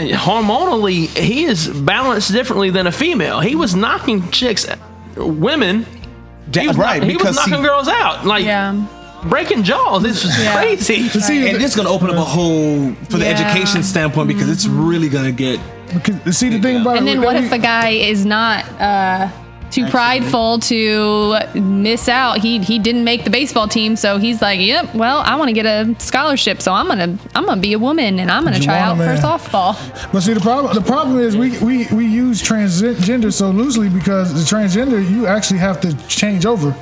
hormonally, 0.09 1.07
he 1.17 1.45
is 1.45 1.67
balanced 1.67 2.31
differently 2.31 2.69
than 2.69 2.87
a 2.87 2.91
female. 2.91 3.39
He 3.39 3.55
was 3.55 3.75
knocking 3.75 4.29
chicks, 4.31 4.65
women. 5.15 5.85
He 6.53 6.67
was, 6.67 6.77
right, 6.77 7.01
knock- 7.01 7.09
he 7.09 7.17
was 7.17 7.35
knocking 7.35 7.55
he- 7.55 7.61
girls 7.63 7.87
out, 7.87 8.25
like 8.25 8.45
breaking 9.23 9.63
jaws. 9.63 10.03
This 10.03 10.23
is 10.25 10.37
Yeah. 10.39 10.53
crazy. 10.55 10.95
and 11.47 11.55
this 11.61 11.71
is 11.71 11.75
going 11.75 11.87
to 11.87 11.93
open 11.93 12.09
up 12.09 12.15
a 12.17 12.21
whole 12.21 12.93
for 13.09 13.17
the 13.17 13.25
Yeah. 13.25 13.31
education 13.39 13.83
standpoint 13.83 14.27
because 14.27 14.49
it's 14.49 14.65
really 14.67 15.09
going 15.09 15.25
to 15.25 15.31
get. 15.31 15.59
Because, 15.93 16.37
see, 16.37 16.49
the 16.49 16.59
thing 16.59 16.81
about 16.81 16.97
And 16.97 17.07
it, 17.07 17.13
then 17.15 17.21
what 17.21 17.35
if 17.35 17.51
a 17.51 17.57
guy 17.57 17.89
is 17.89 18.25
not 18.25 18.65
uh, 18.79 19.27
too 19.71 19.87
prideful 19.87 20.59
to 20.59 21.35
miss 21.55 22.07
out? 22.09 22.39
He 22.39 22.59
he 22.59 22.79
didn't 22.79 23.03
make 23.03 23.23
the 23.23 23.29
baseball 23.29 23.67
team, 23.67 23.95
so 23.95 24.17
he's 24.17 24.41
like, 24.41 24.59
"Yep, 24.59 24.95
well, 24.95 25.19
I 25.19 25.35
want 25.35 25.49
to 25.49 25.53
get 25.53 25.65
a 25.65 25.95
scholarship, 25.99 26.61
so 26.61 26.71
I'm 26.73 26.87
gonna 26.87 27.17
I'm 27.35 27.45
gonna 27.45 27.61
be 27.61 27.73
a 27.73 27.79
woman 27.79 28.19
and 28.19 28.29
I'm 28.29 28.43
gonna 28.43 28.59
try 28.59 28.79
out 28.79 28.97
Juwanna 28.97 29.21
for 29.21 29.27
softball." 29.27 30.11
But 30.11 30.21
see, 30.21 30.33
the 30.33 30.39
problem 30.39 30.73
the 30.73 30.81
problem 30.81 31.19
is 31.19 31.37
we 31.37 31.57
we, 31.59 31.87
we 31.87 32.05
use 32.05 32.41
transgender 32.41 33.31
so 33.31 33.49
loosely 33.51 33.89
because 33.89 34.33
the 34.33 34.55
transgender 34.55 35.07
you 35.09 35.25
actually 35.27 35.59
have 35.59 35.79
to 35.81 35.95
change 36.07 36.45
over. 36.45 36.75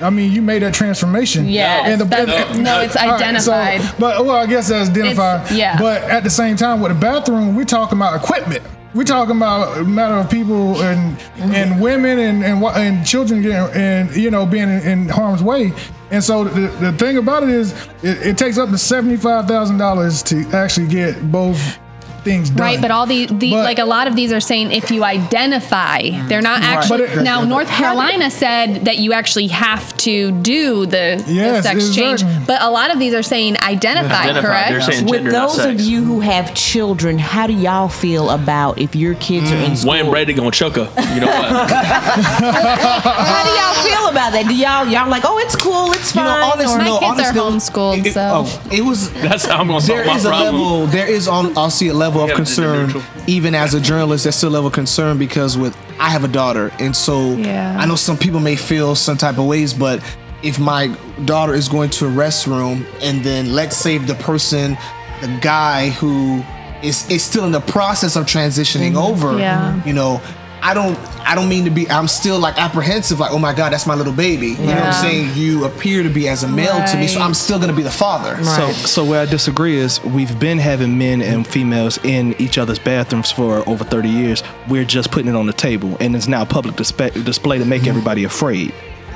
I 0.00 0.10
mean, 0.10 0.32
you 0.32 0.42
made 0.42 0.62
that 0.62 0.74
transformation. 0.74 1.46
Yes, 1.46 1.98
that's- 2.26 2.58
no, 2.58 2.80
it's 2.80 2.96
identified. 2.96 3.80
but 3.98 4.24
well, 4.24 4.36
I 4.36 4.46
guess 4.46 4.68
that's 4.68 4.90
identified. 4.90 5.40
It's- 5.46 5.52
yeah. 5.58 5.78
But 5.78 6.02
at 6.04 6.22
the 6.24 6.30
same 6.30 6.56
time, 6.56 6.80
with 6.80 6.92
the 6.92 6.98
bathroom, 6.98 7.56
we're 7.56 7.64
talking 7.64 7.98
about 7.98 8.14
equipment. 8.22 8.62
We're 8.94 9.04
talking 9.04 9.36
about 9.36 9.76
a 9.76 9.84
matter 9.84 10.14
of 10.14 10.30
people 10.30 10.80
and 10.82 11.16
and 11.38 11.80
women 11.80 12.18
and 12.18 12.42
and, 12.44 12.64
and 12.64 13.06
children 13.06 13.42
getting 13.42 13.80
and 13.80 14.14
you 14.16 14.30
know 14.30 14.46
being 14.46 14.68
in, 14.70 14.80
in 14.80 15.08
harm's 15.08 15.42
way. 15.42 15.72
And 16.10 16.24
so 16.24 16.44
the, 16.44 16.68
the 16.80 16.92
thing 16.92 17.18
about 17.18 17.42
it 17.42 17.50
is, 17.50 17.72
it, 18.02 18.26
it 18.28 18.38
takes 18.38 18.56
up 18.56 18.70
to 18.70 18.78
seventy 18.78 19.16
five 19.18 19.46
thousand 19.46 19.76
dollars 19.76 20.22
to 20.24 20.40
actually 20.54 20.86
get 20.88 21.30
both 21.30 21.78
things 22.22 22.50
done. 22.50 22.58
Right, 22.58 22.80
but 22.80 22.90
all 22.90 23.06
the, 23.06 23.26
the 23.26 23.52
like 23.52 23.78
a 23.78 23.84
lot 23.84 24.06
of 24.08 24.16
these 24.16 24.32
are 24.32 24.40
saying 24.40 24.72
if 24.72 24.90
you 24.90 25.04
identify, 25.04 26.10
they're 26.28 26.42
not 26.42 26.60
Right. 26.60 26.68
actually. 26.76 27.06
But 27.06 27.18
it- 27.18 27.22
now, 27.22 27.44
North 27.44 27.68
Carolina 27.68 28.30
said 28.30 28.84
that 28.86 28.98
you 28.98 29.12
actually 29.12 29.48
have 29.48 29.96
to 29.98 30.32
do 30.42 30.86
the, 30.86 31.22
the 31.26 31.62
sex 31.62 31.94
change, 31.94 32.22
exactly. 32.22 32.44
but 32.46 32.62
a 32.62 32.70
lot 32.70 32.92
of 32.92 32.98
these 32.98 33.14
are 33.14 33.22
saying 33.22 33.56
identify, 33.62 34.22
Identify. 34.24 34.68
correct? 34.70 34.84
Saying 34.84 35.06
With 35.06 35.24
those 35.30 35.58
of 35.58 35.80
you 35.80 36.02
who 36.04 36.20
have 36.20 36.54
children, 36.54 37.18
how 37.18 37.46
do 37.46 37.52
y'all 37.52 37.88
feel 37.88 38.30
about 38.30 38.78
if 38.78 38.94
your 38.96 39.14
kids 39.16 39.50
are 39.52 39.56
in 39.56 39.72
mm, 39.72 39.76
school? 39.76 39.92
Wayne 39.92 40.10
Brady 40.10 40.32
gonna 40.32 40.50
choke 40.50 40.76
her. 40.76 40.90
You 41.14 41.20
know 41.20 41.26
what? 41.26 41.70
How 41.70 43.44
do 43.44 43.50
y'all 43.50 43.84
feel 43.84 44.08
about 44.10 44.32
that? 44.32 44.44
Do 44.48 44.54
y'all 44.54 44.86
y'all 44.86 45.08
like, 45.10 45.22
oh, 45.26 45.38
it's 45.38 45.56
cool, 45.56 45.92
it's 45.92 46.14
You 46.14 46.20
fine? 46.22 46.40
know, 46.40 46.50
honestly, 46.52 46.74
or- 46.74 46.84
no, 46.84 46.98
kids 46.98 47.20
are 47.20 47.40
honestly, 47.40 47.40
homeschooled, 47.74 48.06
it, 48.06 48.12
so- 48.14 48.44
oh, 48.46 48.62
it 48.72 48.82
was. 48.82 49.10
That's 49.20 49.44
how 49.46 49.58
I'm 49.60 49.66
gonna 49.68 49.80
solve 49.80 49.98
There 49.98 50.06
my 50.06 50.16
is 50.16 50.24
a 50.24 50.28
problem. 50.28 50.54
level. 50.62 50.86
There 50.86 51.06
is 51.06 51.28
on. 51.28 51.56
I'll 51.56 51.70
see 51.70 51.88
a 51.88 51.94
level 51.94 52.07
of 52.16 52.30
concern, 52.32 52.92
even 53.26 53.54
as 53.54 53.74
a 53.74 53.80
journalist. 53.80 54.24
that's 54.24 54.36
still 54.36 54.50
a 54.50 54.50
level 54.50 54.68
of 54.68 54.72
concern 54.72 55.18
because 55.18 55.56
with 55.58 55.76
I 55.98 56.10
have 56.10 56.24
a 56.24 56.28
daughter, 56.28 56.70
and 56.78 56.94
so 56.94 57.32
Yeah. 57.36 57.76
I 57.78 57.86
know 57.86 57.96
some 57.96 58.16
people 58.16 58.40
may 58.40 58.56
feel 58.56 58.94
some 58.94 59.16
type 59.16 59.38
of 59.38 59.44
ways, 59.46 59.74
but 59.74 60.00
if 60.42 60.58
my 60.58 60.88
daughter 61.24 61.54
is 61.54 61.68
going 61.68 61.90
to 61.90 62.06
a 62.06 62.10
restroom, 62.10 62.84
and 63.02 63.24
then 63.24 63.52
let's 63.52 63.76
say 63.76 63.98
the 63.98 64.14
person, 64.14 64.78
the 65.20 65.28
guy 65.40 65.90
who 65.90 66.42
is 66.82 67.08
is 67.10 67.22
still 67.24 67.44
in 67.44 67.52
the 67.52 67.60
process 67.60 68.14
of 68.16 68.24
transitioning 68.26 68.92
mm-hmm. 68.92 69.12
over, 69.12 69.38
Yeah. 69.38 69.82
you 69.84 69.92
know. 69.92 70.20
I 70.62 70.74
don't 70.74 70.98
I 71.28 71.34
don't 71.34 71.48
mean 71.48 71.64
to 71.64 71.70
be 71.70 71.88
I'm 71.90 72.08
still 72.08 72.38
like 72.38 72.58
apprehensive 72.58 73.20
like 73.20 73.32
oh 73.32 73.38
my 73.38 73.52
god 73.54 73.72
that's 73.72 73.86
my 73.86 73.94
little 73.94 74.12
baby 74.12 74.48
you 74.48 74.56
know 74.58 74.66
what 74.74 74.82
I'm 74.82 74.92
saying 74.92 75.34
you 75.34 75.64
appear 75.64 76.02
to 76.02 76.08
be 76.10 76.28
as 76.28 76.42
a 76.42 76.48
male 76.48 76.84
to 76.86 76.96
me 76.96 77.06
so 77.06 77.20
I'm 77.20 77.34
still 77.34 77.58
gonna 77.58 77.72
be 77.72 77.82
the 77.82 77.90
father 77.90 78.42
So, 78.44 78.72
so 78.72 79.04
where 79.04 79.20
I 79.20 79.26
disagree 79.26 79.76
is 79.76 80.02
we've 80.04 80.38
been 80.40 80.58
having 80.58 80.96
men 80.98 81.22
and 81.22 81.46
females 81.46 81.98
in 82.04 82.34
each 82.40 82.58
other's 82.58 82.78
bathrooms 82.78 83.30
for 83.30 83.68
over 83.68 83.84
30 83.84 84.08
years. 84.08 84.42
We're 84.68 84.84
just 84.84 85.10
putting 85.10 85.28
it 85.28 85.36
on 85.36 85.46
the 85.46 85.52
table, 85.52 85.96
and 86.00 86.14
it's 86.16 86.28
now 86.28 86.44
public 86.44 86.76
display, 86.76 87.10
display 87.10 87.58
to 87.58 87.64
make 87.64 87.86
everybody 87.86 88.24
afraid. 88.24 88.72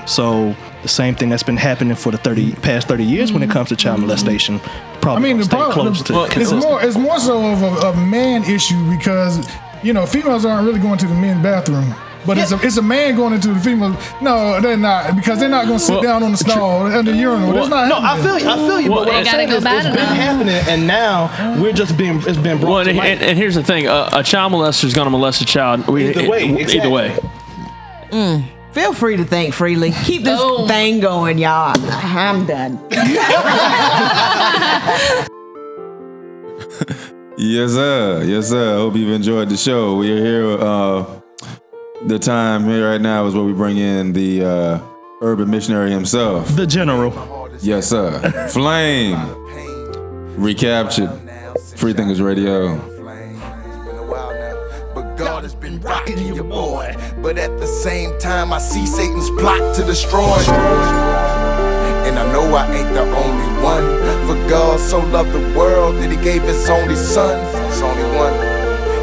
So 0.06 0.54
the 0.82 0.88
same 0.88 1.14
thing 1.14 1.28
that's 1.30 1.42
been 1.44 1.56
happening 1.56 1.94
for 1.96 2.10
the 2.12 2.18
30 2.18 2.52
past 2.56 2.88
30 2.88 3.04
years 3.04 3.32
when 3.32 3.42
it 3.42 3.50
comes 3.50 3.68
to 3.70 3.76
child 3.76 4.00
molestation. 4.00 4.60
I 5.04 5.18
mean, 5.18 5.38
the 5.38 5.44
stay 5.44 5.56
problem 5.56 5.72
close 5.94 6.02
to 6.02 6.12
the- 6.12 6.40
it's 6.40 6.50
more 6.52 6.82
it's 6.82 6.96
more 6.96 7.18
so 7.20 7.44
of 7.52 7.62
a, 7.62 7.88
a 7.88 7.96
man 7.96 8.44
issue 8.44 8.78
because 8.96 9.38
you 9.82 9.92
know 9.92 10.06
females 10.06 10.44
aren't 10.44 10.66
really 10.66 10.80
going 10.80 10.98
to 10.98 11.06
the 11.06 11.14
men's 11.14 11.42
bathroom. 11.42 11.94
But 12.24 12.38
it's 12.38 12.52
a 12.52 12.60
it's 12.64 12.76
a 12.76 12.82
man 12.82 13.16
going 13.16 13.32
into 13.32 13.48
the 13.52 13.58
female. 13.58 13.96
No, 14.20 14.60
they're 14.60 14.76
not 14.76 15.16
because 15.16 15.40
they're 15.40 15.48
not 15.48 15.66
going 15.66 15.80
to 15.80 15.84
sit 15.84 15.94
Well, 15.94 16.02
down 16.02 16.22
on 16.22 16.30
the 16.30 16.36
stall 16.38 16.86
at 16.86 17.04
the 17.04 17.16
urinal. 17.16 17.52
That's 17.52 17.68
not 17.68 17.88
no, 17.88 17.98
I 18.00 18.16
feel 18.22 18.38
you. 18.38 18.48
I 18.48 18.54
feel 18.56 18.80
you. 18.80 18.90
Well, 18.92 19.04
but 19.04 19.08
what 19.12 19.16
I'm 19.16 19.24
saying 19.24 19.48
go 19.48 19.56
is, 19.56 19.64
it's 19.64 19.96
been 19.96 20.06
happening, 20.06 20.54
and 20.68 20.86
now 20.86 21.60
we're 21.60 21.72
just 21.72 21.96
being 21.98 22.22
it's 22.24 22.36
been 22.38 22.58
brought 22.60 22.70
Well, 22.70 22.84
to 22.84 22.90
and, 22.90 22.98
light. 22.98 23.08
and, 23.08 23.22
and 23.22 23.36
here's 23.38 23.56
the 23.56 23.64
thing: 23.64 23.88
uh, 23.88 24.08
a 24.12 24.22
child 24.22 24.52
molester 24.52 24.84
is 24.84 24.94
going 24.94 25.06
to 25.06 25.10
molest 25.10 25.42
a 25.42 25.44
child. 25.44 25.88
We, 25.88 26.10
Either 26.10 26.28
way, 26.30 26.44
it- 26.44 26.50
either 26.50 26.60
exactly. 26.60 26.92
way. 26.92 27.18
Feel 28.70 28.92
free 28.94 29.16
to 29.16 29.24
think 29.24 29.52
freely. 29.52 29.90
Keep 30.04 30.22
this 30.22 30.40
thing 30.68 31.00
going, 31.00 31.38
y'all. 31.38 31.74
I'm 31.76 32.46
done. 32.46 32.78
Yes, 37.38 37.72
sir. 37.72 38.22
Yes, 38.24 38.48
sir. 38.50 38.74
I 38.74 38.78
Hope 38.78 38.94
you've 38.96 39.10
enjoyed 39.12 39.48
the 39.48 39.56
show. 39.56 39.96
We 39.96 40.12
are 40.12 40.24
here. 40.24 40.50
Uh, 40.58 41.20
the 42.06 42.18
time 42.18 42.64
here 42.64 42.90
right 42.90 43.00
now 43.00 43.26
is 43.26 43.34
where 43.34 43.44
we 43.44 43.52
bring 43.52 43.78
in 43.78 44.12
the 44.12 44.44
uh, 44.44 44.80
urban 45.20 45.48
missionary 45.50 45.90
himself, 45.90 46.54
the 46.56 46.66
general. 46.66 47.48
Yes, 47.60 47.88
sir. 47.88 48.48
Flame. 48.50 49.16
Recaptured. 50.36 51.10
Free 51.76 51.92
Thinkers 51.92 52.20
Radio. 52.20 52.76
But 54.94 55.16
God 55.16 55.44
has 55.44 55.54
been 55.54 55.80
rocking 55.80 56.18
your 56.34 56.44
boy. 56.44 56.94
But 57.22 57.38
at 57.38 57.56
the 57.58 57.66
same 57.66 58.18
time, 58.18 58.52
I 58.52 58.58
see 58.58 58.84
Satan's 58.86 59.30
plot 59.30 59.74
to 59.76 59.84
destroy. 59.84 60.36
And 62.06 62.18
I 62.18 62.32
know 62.32 62.54
I 62.54 62.66
ain't 62.74 62.94
the 62.94 63.02
only 63.02 63.50
one. 63.62 63.86
For 64.26 64.34
God 64.48 64.80
so 64.80 64.98
loved 64.98 65.32
the 65.32 65.58
world 65.58 65.96
that 65.96 66.10
he 66.10 66.16
gave 66.16 66.42
his 66.42 66.68
only 66.68 66.96
son. 66.96 67.38
It's 67.68 67.80
only 67.80 68.04
one. 68.16 68.34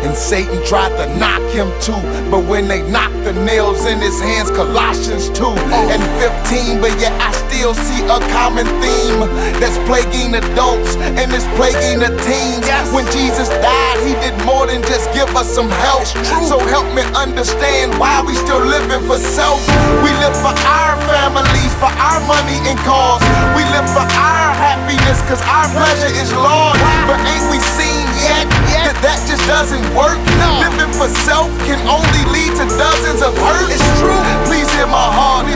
And 0.04 0.16
Satan 0.16 0.64
tried 0.66 0.96
to 0.98 1.06
knock 1.20 1.42
him 1.52 1.68
too. 1.82 2.00
But 2.32 2.46
when 2.46 2.68
they 2.68 2.82
knocked 2.90 3.24
the 3.24 3.34
nails 3.34 3.86
in 3.86 4.00
his 4.00 4.20
hands, 4.22 4.50
Colossians 4.52 5.30
2 5.30 5.46
and 5.46 6.02
15. 6.48 6.82
But 6.82 7.00
yet 7.00 7.12
I 7.20 7.32
still 7.50 7.74
see 7.74 8.02
a 8.06 8.20
common 8.30 8.66
theme 8.78 9.20
that's 9.58 9.78
plaguing 9.90 10.38
adults 10.38 10.96
and 11.18 11.34
it's 11.34 11.50
plaguing 11.58 12.00
the 12.00 12.14
teens. 12.22 12.64
When 12.94 13.06
Jesus 13.10 13.50
died, 13.50 13.98
he 14.06 14.14
did 14.22 14.38
more 14.46 14.70
than 14.70 14.82
just 14.86 15.10
give 15.14 15.30
us 15.36 15.50
some 15.50 15.70
help. 15.82 16.06
So 16.46 16.62
help 16.70 16.86
me 16.94 17.02
understand 17.18 17.98
why 17.98 18.22
we 18.22 18.38
still 18.38 18.62
living 18.62 19.02
for 19.10 19.18
self. 19.18 19.60
We 20.06 20.14
live 20.22 20.38
for 20.38 20.54
our 20.54 20.94
families, 21.10 21.74
for 21.82 21.90
our 21.90 22.22
money 22.30 22.62
and 22.70 22.78
cause. 22.86 23.22
We 23.58 23.66
live 23.74 23.90
for 23.98 24.06
our 24.06 24.50
happiness, 24.54 25.18
cause 25.26 25.42
our 25.50 25.68
pleasure 25.74 26.14
is 26.22 26.30
Lord. 26.38 26.78
But 27.10 27.18
ain't 27.26 27.46
we 27.50 27.58
seen 27.76 28.06
yet 28.22 28.46
that 28.86 28.98
that 29.02 29.20
just 29.26 29.44
doesn't 29.50 29.84
work? 29.98 30.22
Living 30.62 30.94
for 30.94 31.10
self 31.26 31.50
can 31.66 31.82
only 31.90 32.24
lead 32.30 32.54
to 32.62 32.66
dozens 32.78 33.26
of 33.26 33.34
hurt. 33.42 33.68
It's 33.74 33.84
true. 33.98 34.22
Please 34.46 34.70
hear 34.78 34.88
my 34.88 35.10
heart. 35.10 35.50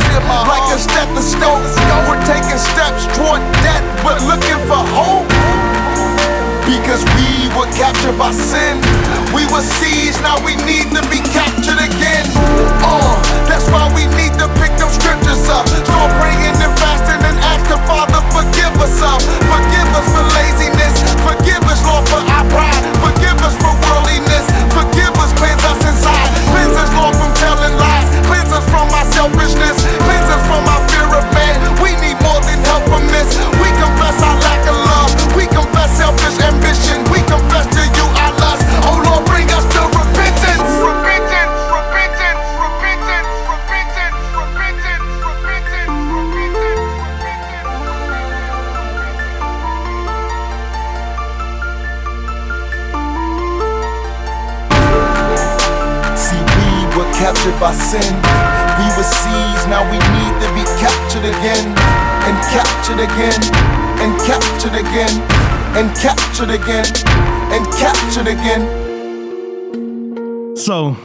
Like 0.49 0.65
a 0.73 0.79
stethoscope. 0.79 1.61
We're 2.07 2.21
taking 2.27 2.59
steps 2.59 3.07
toward 3.17 3.41
death, 3.65 3.83
but 4.03 4.21
looking 4.29 4.59
for 4.69 4.81
hope. 4.93 5.27
Because 6.63 7.03
we 7.19 7.49
were 7.57 7.67
captured 7.75 8.17
by 8.17 8.31
sin. 8.31 8.79
We 9.35 9.43
were 9.51 9.65
seized, 9.81 10.21
now 10.23 10.37
we 10.45 10.55
need 10.63 10.93
to 10.95 11.01
be 11.11 11.19
captured 11.35 11.81
again. 11.81 12.25
Uh, 12.79 13.17
that's 13.49 13.67
why 13.67 13.89
we 13.91 14.07
need 14.15 14.31
to 14.39 14.47
pick 14.61 14.71
them 14.79 14.87
scriptures 14.87 15.43
up. 15.51 15.67
Start 15.67 16.09
praying 16.21 16.55
and 16.55 16.73
fasting 16.79 17.19
and 17.19 17.37
ask 17.51 17.67
the 17.67 17.79
Father, 17.83 18.21
forgive 18.31 18.73
us 18.79 19.01
up. 19.03 19.19
Forgive 19.51 19.89
us 19.91 20.07
for 20.07 20.23
laziness. 20.39 20.95
Forgive 21.27 21.63
us, 21.67 21.83
Lord, 21.83 22.07
for 22.07 22.21
our 22.23 22.45
pride. 22.47 22.83
Forgive 23.03 23.35
us 23.43 23.55
for 23.59 23.73
worldliness. 23.89 24.45
Forgive 24.71 25.11
us, 25.19 25.35
cleanse 25.35 25.63
us 25.67 25.81
inside. 25.83 26.29
Cleanse 26.47 26.77
us, 26.79 26.91
Lord, 26.95 27.15
from 27.19 27.31
telling 27.35 27.75
lies. 27.75 28.07
Cleanse 28.29 28.51
us 28.55 28.65
from 28.71 28.87
our 28.87 29.07
selfishness. 29.11 29.82
Again. 66.53 66.85
And 67.51 67.65
captured 67.73 68.27
again. 68.27 68.83
So, 70.55 70.95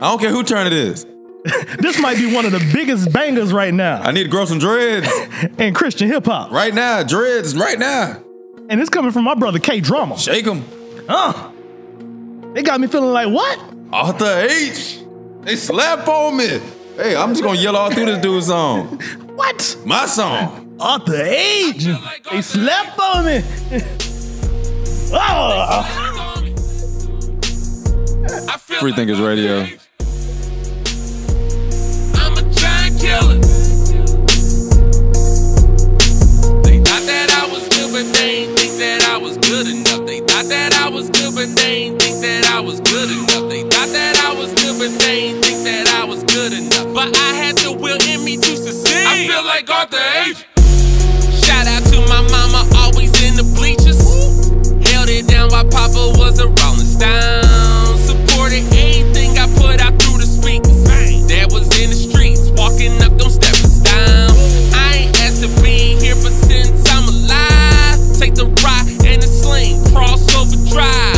I 0.00 0.10
don't 0.10 0.20
care 0.20 0.28
who 0.30 0.44
turn 0.44 0.66
it 0.66 0.74
is. 0.74 1.06
this 1.78 1.98
might 1.98 2.18
be 2.18 2.34
one 2.34 2.44
of 2.44 2.52
the 2.52 2.70
biggest 2.74 3.10
bangers 3.10 3.50
right 3.50 3.72
now. 3.72 4.02
I 4.02 4.10
need 4.10 4.24
to 4.24 4.28
grow 4.28 4.44
some 4.44 4.58
dreads. 4.58 5.08
and 5.58 5.74
Christian 5.74 6.08
hip 6.08 6.26
hop. 6.26 6.50
Right 6.50 6.74
now, 6.74 7.02
dreads, 7.04 7.56
right 7.56 7.78
now. 7.78 8.22
And 8.68 8.82
it's 8.82 8.90
coming 8.90 9.10
from 9.10 9.24
my 9.24 9.34
brother 9.34 9.58
K 9.58 9.80
Drama. 9.80 10.18
Shake 10.18 10.44
them. 10.44 10.62
Huh. 11.08 11.52
They 12.52 12.62
got 12.62 12.78
me 12.78 12.86
feeling 12.86 13.14
like 13.14 13.32
what? 13.32 13.58
Arthur 13.90 14.26
Ashe. 14.26 14.98
They 15.40 15.56
slap 15.56 16.06
on 16.06 16.36
me. 16.36 16.60
Hey, 16.96 17.16
I'm 17.16 17.30
just 17.30 17.42
gonna 17.42 17.58
yell 17.58 17.76
all 17.76 17.90
through 17.90 18.04
this 18.04 18.18
dude's 18.18 18.48
song. 18.48 19.00
What? 19.38 19.76
My 19.86 20.04
song. 20.04 20.76
Arthur 20.80 21.14
Ashe. 21.14 21.86
They 22.30 22.42
slept 22.42 22.98
on 22.98 23.24
me. 23.24 23.42
Oh. 25.10 26.34
Free 28.80 28.92
Thinkers 28.92 29.20
Radio. 29.20 29.66
I'm 32.14 32.36
a 32.36 32.42
giant 32.52 33.00
killer. 33.00 33.38
They 36.62 36.78
thought 36.84 37.04
that 37.08 37.30
I 37.34 37.48
was 37.50 37.66
good, 37.68 37.90
but 37.90 38.06
they 38.14 38.44
ain't 38.44 38.58
think 38.58 38.78
that 38.78 39.02
I 39.08 39.16
was 39.16 39.36
good 39.38 39.66
enough. 39.66 40.06
They 40.06 40.20
thought 40.20 40.44
that 40.46 40.74
I 40.74 40.88
was 40.88 41.08
good, 41.10 41.34
but 41.34 41.48
they 41.56 41.88
ain't 41.88 42.02
think 42.02 42.20
that 42.20 42.46
I 42.52 42.60
was 42.60 42.80
good 42.80 43.10
enough. 43.10 43.48
They 43.48 43.62
thought 43.62 43.88
that 43.88 44.20
I 44.24 44.34
was 44.38 44.52
good, 44.54 44.78
but 44.78 44.92
they 45.00 45.30
ain't 45.30 45.44
think 45.44 45.64
that 45.64 45.88
I 45.88 46.04
was 46.04 46.22
good 46.24 46.52
enough. 46.52 46.94
But 46.94 47.16
I 47.16 47.32
had 47.34 47.56
the 47.56 47.72
will 47.72 47.98
in 48.06 48.24
me 48.24 48.36
to 48.36 48.56
succeed. 48.56 49.06
I 49.06 49.26
feel 49.26 49.42
like 49.44 49.68
Arthur 49.70 49.96
Ashe. 49.96 50.44
Shout 51.44 51.66
out 51.66 51.82
to 51.90 52.00
my 52.06 52.20
mama, 52.30 52.68
always 52.76 53.10
in 53.24 53.34
the 53.34 53.44
bleachers. 53.56 53.87
Down 55.48 55.70
while 55.70 55.70
Papa 55.70 56.18
was 56.18 56.38
a 56.40 56.48
Rolling 56.48 56.86
Stone. 56.86 57.98
Supported 57.98 58.64
anything 58.74 59.38
I 59.38 59.46
put 59.56 59.80
out 59.80 60.00
through 60.00 60.18
the 60.18 60.26
speakers. 60.26 60.84
Dad 61.28 61.52
was 61.52 61.66
in 61.80 61.90
the 61.90 61.96
streets, 61.96 62.50
walking 62.50 63.00
up 63.02 63.16
them 63.18 63.30
steps 63.30 63.80
down. 63.80 64.30
I 64.74 65.06
ain't 65.06 65.20
asked 65.22 65.42
to 65.42 65.48
be 65.62 65.96
here, 66.00 66.16
but 66.16 66.32
since 66.32 66.84
I'm 66.90 67.08
alive, 67.08 67.98
take 68.18 68.34
the 68.34 68.46
rock 68.64 68.86
and 69.04 69.22
the 69.22 69.28
sling, 69.28 69.76
crossover 69.92 70.58
drive. 70.68 71.16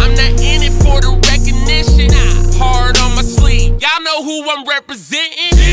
I'm 0.00 0.14
not 0.14 0.32
in 0.40 0.62
it 0.62 0.74
for 0.82 1.00
the 1.00 1.16
recognition. 1.30 2.10
Hard 2.58 2.98
on 2.98 3.14
my 3.14 3.22
sleeve. 3.22 3.80
Y'all 3.80 4.02
know 4.02 4.22
who 4.24 4.48
I'm 4.50 4.64
representing. 4.66 5.69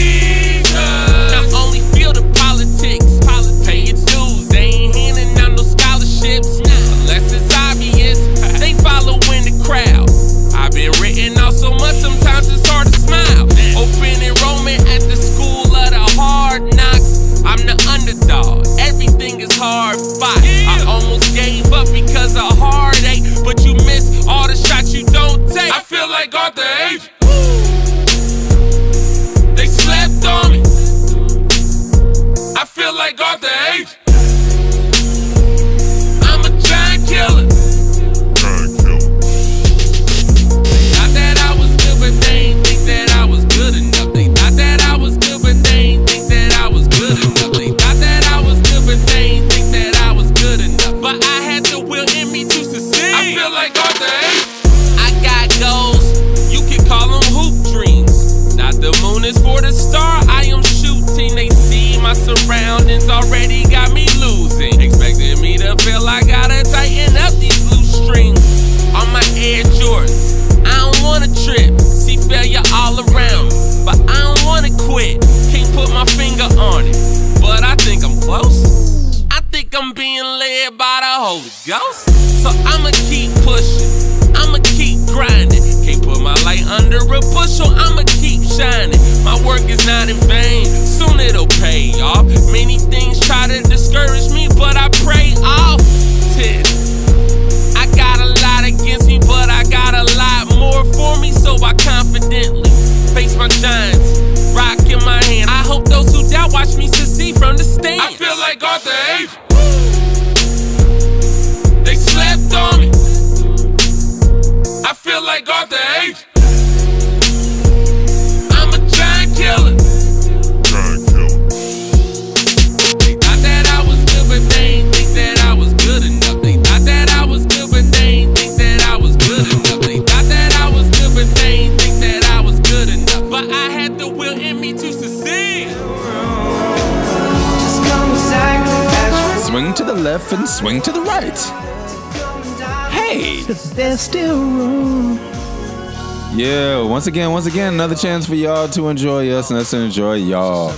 Yeah, 146.37 146.83
once 146.83 147.07
again, 147.07 147.31
once 147.31 147.47
again, 147.47 147.73
another 147.73 147.95
chance 147.95 148.27
for 148.27 148.35
y'all 148.35 148.67
to 148.69 148.89
enjoy 148.89 149.27
us 149.31 149.49
and 149.49 149.59
us 149.59 149.71
to 149.71 149.77
enjoy 149.79 150.15
y'all. 150.17 150.69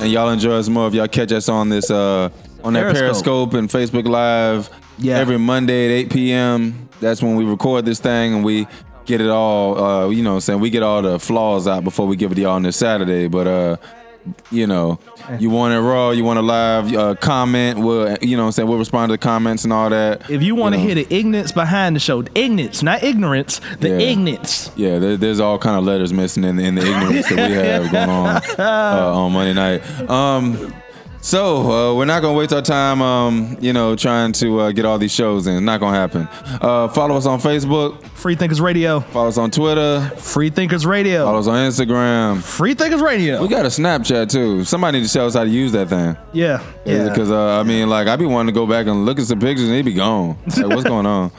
And 0.00 0.10
y'all 0.10 0.30
enjoy 0.30 0.54
us 0.54 0.70
more 0.70 0.88
if 0.88 0.94
y'all 0.94 1.06
catch 1.06 1.32
us 1.32 1.50
on 1.50 1.68
this 1.68 1.90
uh 1.90 2.30
on 2.64 2.72
that 2.72 2.80
Periscope. 2.94 3.50
Periscope 3.50 3.54
and 3.54 3.68
Facebook 3.68 4.06
Live 4.06 4.70
Yeah. 4.96 5.18
every 5.18 5.38
Monday 5.38 5.84
at 5.84 5.90
8 6.06 6.10
p.m. 6.12 6.88
That's 7.00 7.22
when 7.22 7.36
we 7.36 7.44
record 7.44 7.84
this 7.84 8.00
thing 8.00 8.32
and 8.36 8.42
we 8.44 8.66
get 9.04 9.20
it 9.20 9.28
all 9.28 9.78
uh 9.78 10.08
you 10.08 10.22
know 10.22 10.30
what 10.30 10.34
I'm 10.36 10.40
saying 10.40 10.60
we 10.60 10.70
get 10.70 10.82
all 10.82 11.02
the 11.02 11.18
flaws 11.18 11.68
out 11.68 11.84
before 11.84 12.06
we 12.06 12.16
give 12.16 12.32
it 12.32 12.36
to 12.36 12.40
y'all 12.40 12.52
on 12.52 12.62
this 12.62 12.76
Saturday. 12.78 13.28
But 13.28 13.46
uh 13.46 13.76
you 14.50 14.66
know, 14.66 14.98
you 15.38 15.50
want 15.50 15.74
it 15.74 15.80
raw, 15.80 16.10
you 16.10 16.24
want 16.24 16.38
a 16.38 16.42
live 16.42 16.92
uh, 16.94 17.14
comment, 17.16 17.78
we'll 17.80 18.16
you 18.20 18.36
know 18.36 18.42
what 18.44 18.46
I'm 18.48 18.52
saying, 18.52 18.68
we'll 18.68 18.78
respond 18.78 19.10
to 19.10 19.14
the 19.14 19.18
comments 19.18 19.64
and 19.64 19.72
all 19.72 19.90
that. 19.90 20.28
If 20.30 20.42
you 20.42 20.54
want 20.54 20.74
to 20.74 20.78
know. 20.80 20.86
hear 20.86 20.94
the 20.94 21.06
ignorance 21.14 21.52
behind 21.52 21.96
the 21.96 22.00
show, 22.00 22.22
the 22.22 22.30
ignorance, 22.38 22.82
not 22.82 23.02
ignorance, 23.02 23.60
the 23.80 23.88
Yeah. 23.90 23.98
ignorance. 23.98 24.70
Yeah, 24.76 24.98
there, 24.98 25.16
there's 25.16 25.40
all 25.40 25.58
kind 25.58 25.76
of 25.78 25.84
letters 25.84 26.12
missing 26.12 26.44
in, 26.44 26.58
in 26.58 26.74
the 26.74 26.82
ignorance 26.82 27.28
that 27.28 27.48
we 27.50 27.54
have 27.54 27.90
going 27.92 28.10
on 28.10 28.36
uh, 28.58 29.12
on 29.16 29.32
Monday 29.32 29.54
night. 29.54 30.10
Um, 30.10 30.72
so 31.22 31.70
uh, 31.70 31.94
we're 31.94 32.04
not 32.04 32.20
gonna 32.20 32.36
waste 32.36 32.52
our 32.52 32.60
time, 32.60 33.00
um, 33.00 33.56
you 33.60 33.72
know, 33.72 33.96
trying 33.96 34.32
to 34.32 34.58
uh, 34.60 34.72
get 34.72 34.84
all 34.84 34.98
these 34.98 35.12
shows 35.14 35.46
in. 35.46 35.64
Not 35.64 35.80
gonna 35.80 35.96
happen. 35.96 36.28
Uh, 36.60 36.88
follow 36.88 37.16
us 37.16 37.24
on 37.26 37.40
Facebook. 37.40 38.04
Free 38.08 38.34
Thinkers 38.34 38.60
Radio. 38.60 39.00
Follow 39.00 39.28
us 39.28 39.38
on 39.38 39.50
Twitter. 39.50 40.00
Free 40.16 40.50
Thinkers 40.50 40.84
Radio. 40.84 41.24
Follow 41.24 41.38
us 41.38 41.46
on 41.46 41.54
Instagram. 41.56 42.42
Free 42.42 42.74
Thinkers 42.74 43.00
Radio. 43.00 43.40
We 43.40 43.48
got 43.48 43.64
a 43.64 43.68
Snapchat 43.68 44.30
too. 44.30 44.64
Somebody 44.64 44.98
need 45.00 45.06
to 45.06 45.12
tell 45.12 45.26
us 45.26 45.34
how 45.34 45.44
to 45.44 45.50
use 45.50 45.72
that 45.72 45.88
thing. 45.88 46.16
Yeah, 46.32 46.62
yeah. 46.84 47.08
Because 47.08 47.30
uh, 47.30 47.60
I 47.60 47.62
mean, 47.62 47.88
like 47.88 48.08
I'd 48.08 48.18
be 48.18 48.26
wanting 48.26 48.52
to 48.52 48.58
go 48.60 48.66
back 48.66 48.86
and 48.86 49.06
look 49.06 49.18
at 49.18 49.26
some 49.26 49.38
pictures 49.40 49.68
and 49.68 49.72
they'd 49.72 49.82
be 49.84 49.94
gone. 49.94 50.36
Like, 50.56 50.66
what's 50.66 50.84
going 50.88 51.06
on? 51.06 51.30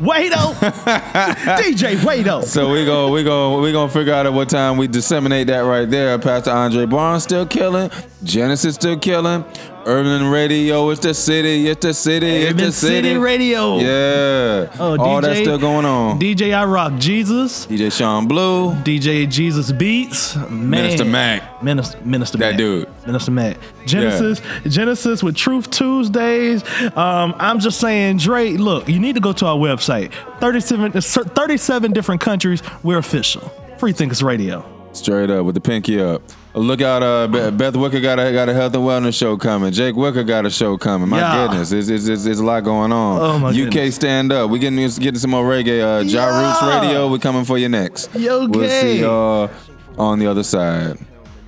Wado, 0.00 0.54
DJ 1.56 1.96
Wado. 1.96 2.42
So 2.44 2.70
we 2.70 2.84
go, 2.84 3.10
we 3.10 3.22
go, 3.22 3.60
we 3.60 3.72
gonna 3.72 3.90
figure 3.90 4.12
out 4.12 4.26
at 4.26 4.32
what 4.32 4.48
time 4.48 4.76
we 4.76 4.86
disseminate 4.86 5.46
that 5.48 5.60
right 5.60 5.88
there. 5.88 6.18
Pastor 6.18 6.50
Andre 6.50 6.86
Barnes 6.86 7.22
still 7.24 7.46
killing, 7.46 7.90
Genesis 8.22 8.74
still 8.74 8.98
killing, 8.98 9.44
Urban 9.86 10.28
Radio, 10.30 10.88
it's 10.90 11.00
the 11.00 11.12
city, 11.12 11.68
it's 11.68 11.84
the 11.84 11.92
city, 11.92 12.26
it's 12.26 12.50
Urban 12.52 12.64
the 12.66 12.72
city. 12.72 13.08
City 13.08 13.18
Radio. 13.18 13.78
Yeah, 13.78 14.70
Oh, 14.80 14.96
all 14.98 15.20
DJ 15.20 15.22
that 15.22 15.36
still 15.36 15.58
going 15.58 15.84
on. 15.84 16.18
DJ 16.18 16.54
I 16.54 16.64
Rock 16.64 16.96
Jesus. 16.98 17.66
DJ 17.66 17.92
Sean 17.92 18.26
Blue. 18.26 18.72
DJ 18.76 19.28
Jesus 19.28 19.72
Beats. 19.72 20.36
Man. 20.36 20.70
Minister 20.70 21.04
Mac. 21.04 21.62
Minister, 21.62 21.98
Minister 22.02 22.38
That 22.38 22.50
Mac. 22.52 22.56
dude. 22.58 22.88
Minister 23.06 23.30
Mac. 23.30 23.58
Genesis. 23.84 24.40
Genesis 24.66 25.22
with 25.22 25.36
Truth 25.36 25.70
Tuesdays. 25.70 26.62
Um, 26.96 27.34
I'm 27.38 27.58
just 27.60 27.78
saying, 27.78 28.18
Dre, 28.18 28.52
look, 28.52 28.88
you 28.88 28.98
need 28.98 29.16
to 29.16 29.20
go 29.20 29.32
to 29.34 29.46
our 29.46 29.56
website. 29.56 30.12
37, 30.40 30.92
37 30.92 31.92
different 31.92 32.20
countries. 32.22 32.62
We're 32.82 32.98
official. 32.98 33.42
Free 33.78 33.92
Thinkers 33.92 34.22
Radio. 34.22 34.64
Straight 34.92 35.28
up 35.28 35.44
with 35.44 35.54
the 35.56 35.60
pinky 35.60 36.00
up. 36.00 36.22
Look 36.56 36.80
out, 36.82 37.02
uh, 37.02 37.50
Beth 37.50 37.74
Wicker 37.74 37.98
got 38.00 38.20
a 38.20 38.30
got 38.32 38.48
a 38.48 38.54
health 38.54 38.74
and 38.74 38.84
wellness 38.84 39.14
show 39.18 39.36
coming. 39.36 39.72
Jake 39.72 39.96
Wicker 39.96 40.22
got 40.22 40.46
a 40.46 40.50
show 40.50 40.78
coming. 40.78 41.08
My 41.08 41.18
Yeah. 41.18 41.48
goodness, 41.48 41.72
it's, 41.72 41.88
it's, 41.88 42.06
it's, 42.06 42.26
it's 42.26 42.38
a 42.38 42.44
lot 42.44 42.62
going 42.62 42.92
on. 42.92 43.20
Oh, 43.20 43.38
my 43.40 43.48
UK 43.48 43.54
goodness. 43.72 43.94
stand 43.96 44.32
up. 44.32 44.50
We 44.50 44.60
getting 44.60 44.76
getting 44.76 45.18
some 45.18 45.32
more 45.32 45.44
reggae. 45.44 45.82
Uh, 45.82 46.04
Jah 46.04 46.10
Yeah. 46.30 46.48
Roots 46.48 46.62
Radio. 46.84 47.08
We 47.08 47.18
coming 47.18 47.44
for 47.44 47.58
you 47.58 47.68
next. 47.68 48.14
Yo, 48.14 48.46
We'll 48.46 48.68
see 48.70 49.00
y'all 49.00 49.50
on 49.98 50.20
the 50.20 50.28
other 50.28 50.44
side. 50.44 50.96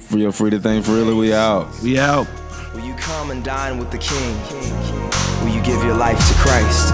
Free 0.00 0.24
or 0.26 0.32
free 0.32 0.50
to 0.50 0.58
think 0.58 0.84
freely. 0.84 1.14
We 1.14 1.32
out. 1.32 1.68
We 1.82 1.98
out. 2.00 2.26
Will 2.74 2.84
you 2.84 2.94
come 2.94 3.30
and 3.30 3.44
dine 3.44 3.78
with 3.78 3.92
the 3.92 3.98
King? 3.98 4.36
Will 5.44 5.54
you 5.54 5.62
give 5.62 5.84
your 5.84 5.94
life 5.94 6.18
to 6.18 6.34
Christ? 6.34 6.92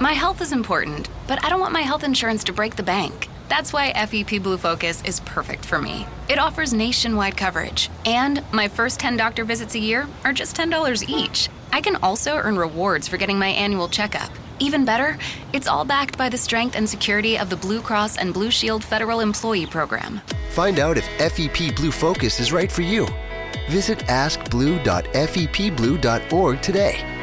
My 0.00 0.12
health 0.12 0.40
is 0.40 0.52
important, 0.52 1.08
but 1.26 1.44
I 1.44 1.48
don't 1.48 1.58
want 1.58 1.72
my 1.72 1.80
health 1.80 2.04
insurance 2.04 2.44
to 2.44 2.52
break 2.52 2.76
the 2.76 2.84
bank. 2.84 3.28
That's 3.48 3.72
why 3.72 3.92
FEP 3.92 4.40
Blue 4.40 4.56
Focus 4.56 5.02
is 5.02 5.18
perfect 5.18 5.64
for 5.64 5.80
me. 5.80 6.06
It 6.28 6.38
offers 6.38 6.72
nationwide 6.72 7.36
coverage, 7.36 7.90
and 8.06 8.44
my 8.52 8.68
first 8.68 9.00
10 9.00 9.16
doctor 9.16 9.44
visits 9.44 9.74
a 9.74 9.80
year 9.80 10.06
are 10.22 10.32
just 10.32 10.56
$10 10.56 11.08
each. 11.08 11.48
I 11.72 11.80
can 11.80 11.96
also 11.96 12.36
earn 12.36 12.56
rewards 12.56 13.08
for 13.08 13.16
getting 13.16 13.40
my 13.40 13.48
annual 13.48 13.88
checkup. 13.88 14.30
Even 14.60 14.84
better, 14.84 15.18
it's 15.52 15.66
all 15.66 15.84
backed 15.84 16.16
by 16.16 16.28
the 16.28 16.38
strength 16.38 16.76
and 16.76 16.88
security 16.88 17.36
of 17.36 17.50
the 17.50 17.56
Blue 17.56 17.80
Cross 17.80 18.18
and 18.18 18.32
Blue 18.32 18.52
Shield 18.52 18.84
Federal 18.84 19.18
Employee 19.18 19.66
Program. 19.66 20.20
Find 20.50 20.78
out 20.78 20.96
if 20.96 21.06
FEP 21.18 21.74
Blue 21.74 21.90
Focus 21.90 22.38
is 22.38 22.52
right 22.52 22.70
for 22.70 22.82
you. 22.82 23.08
Visit 23.68 23.98
askblue.fepblue.org 24.06 26.62
today. 26.62 27.17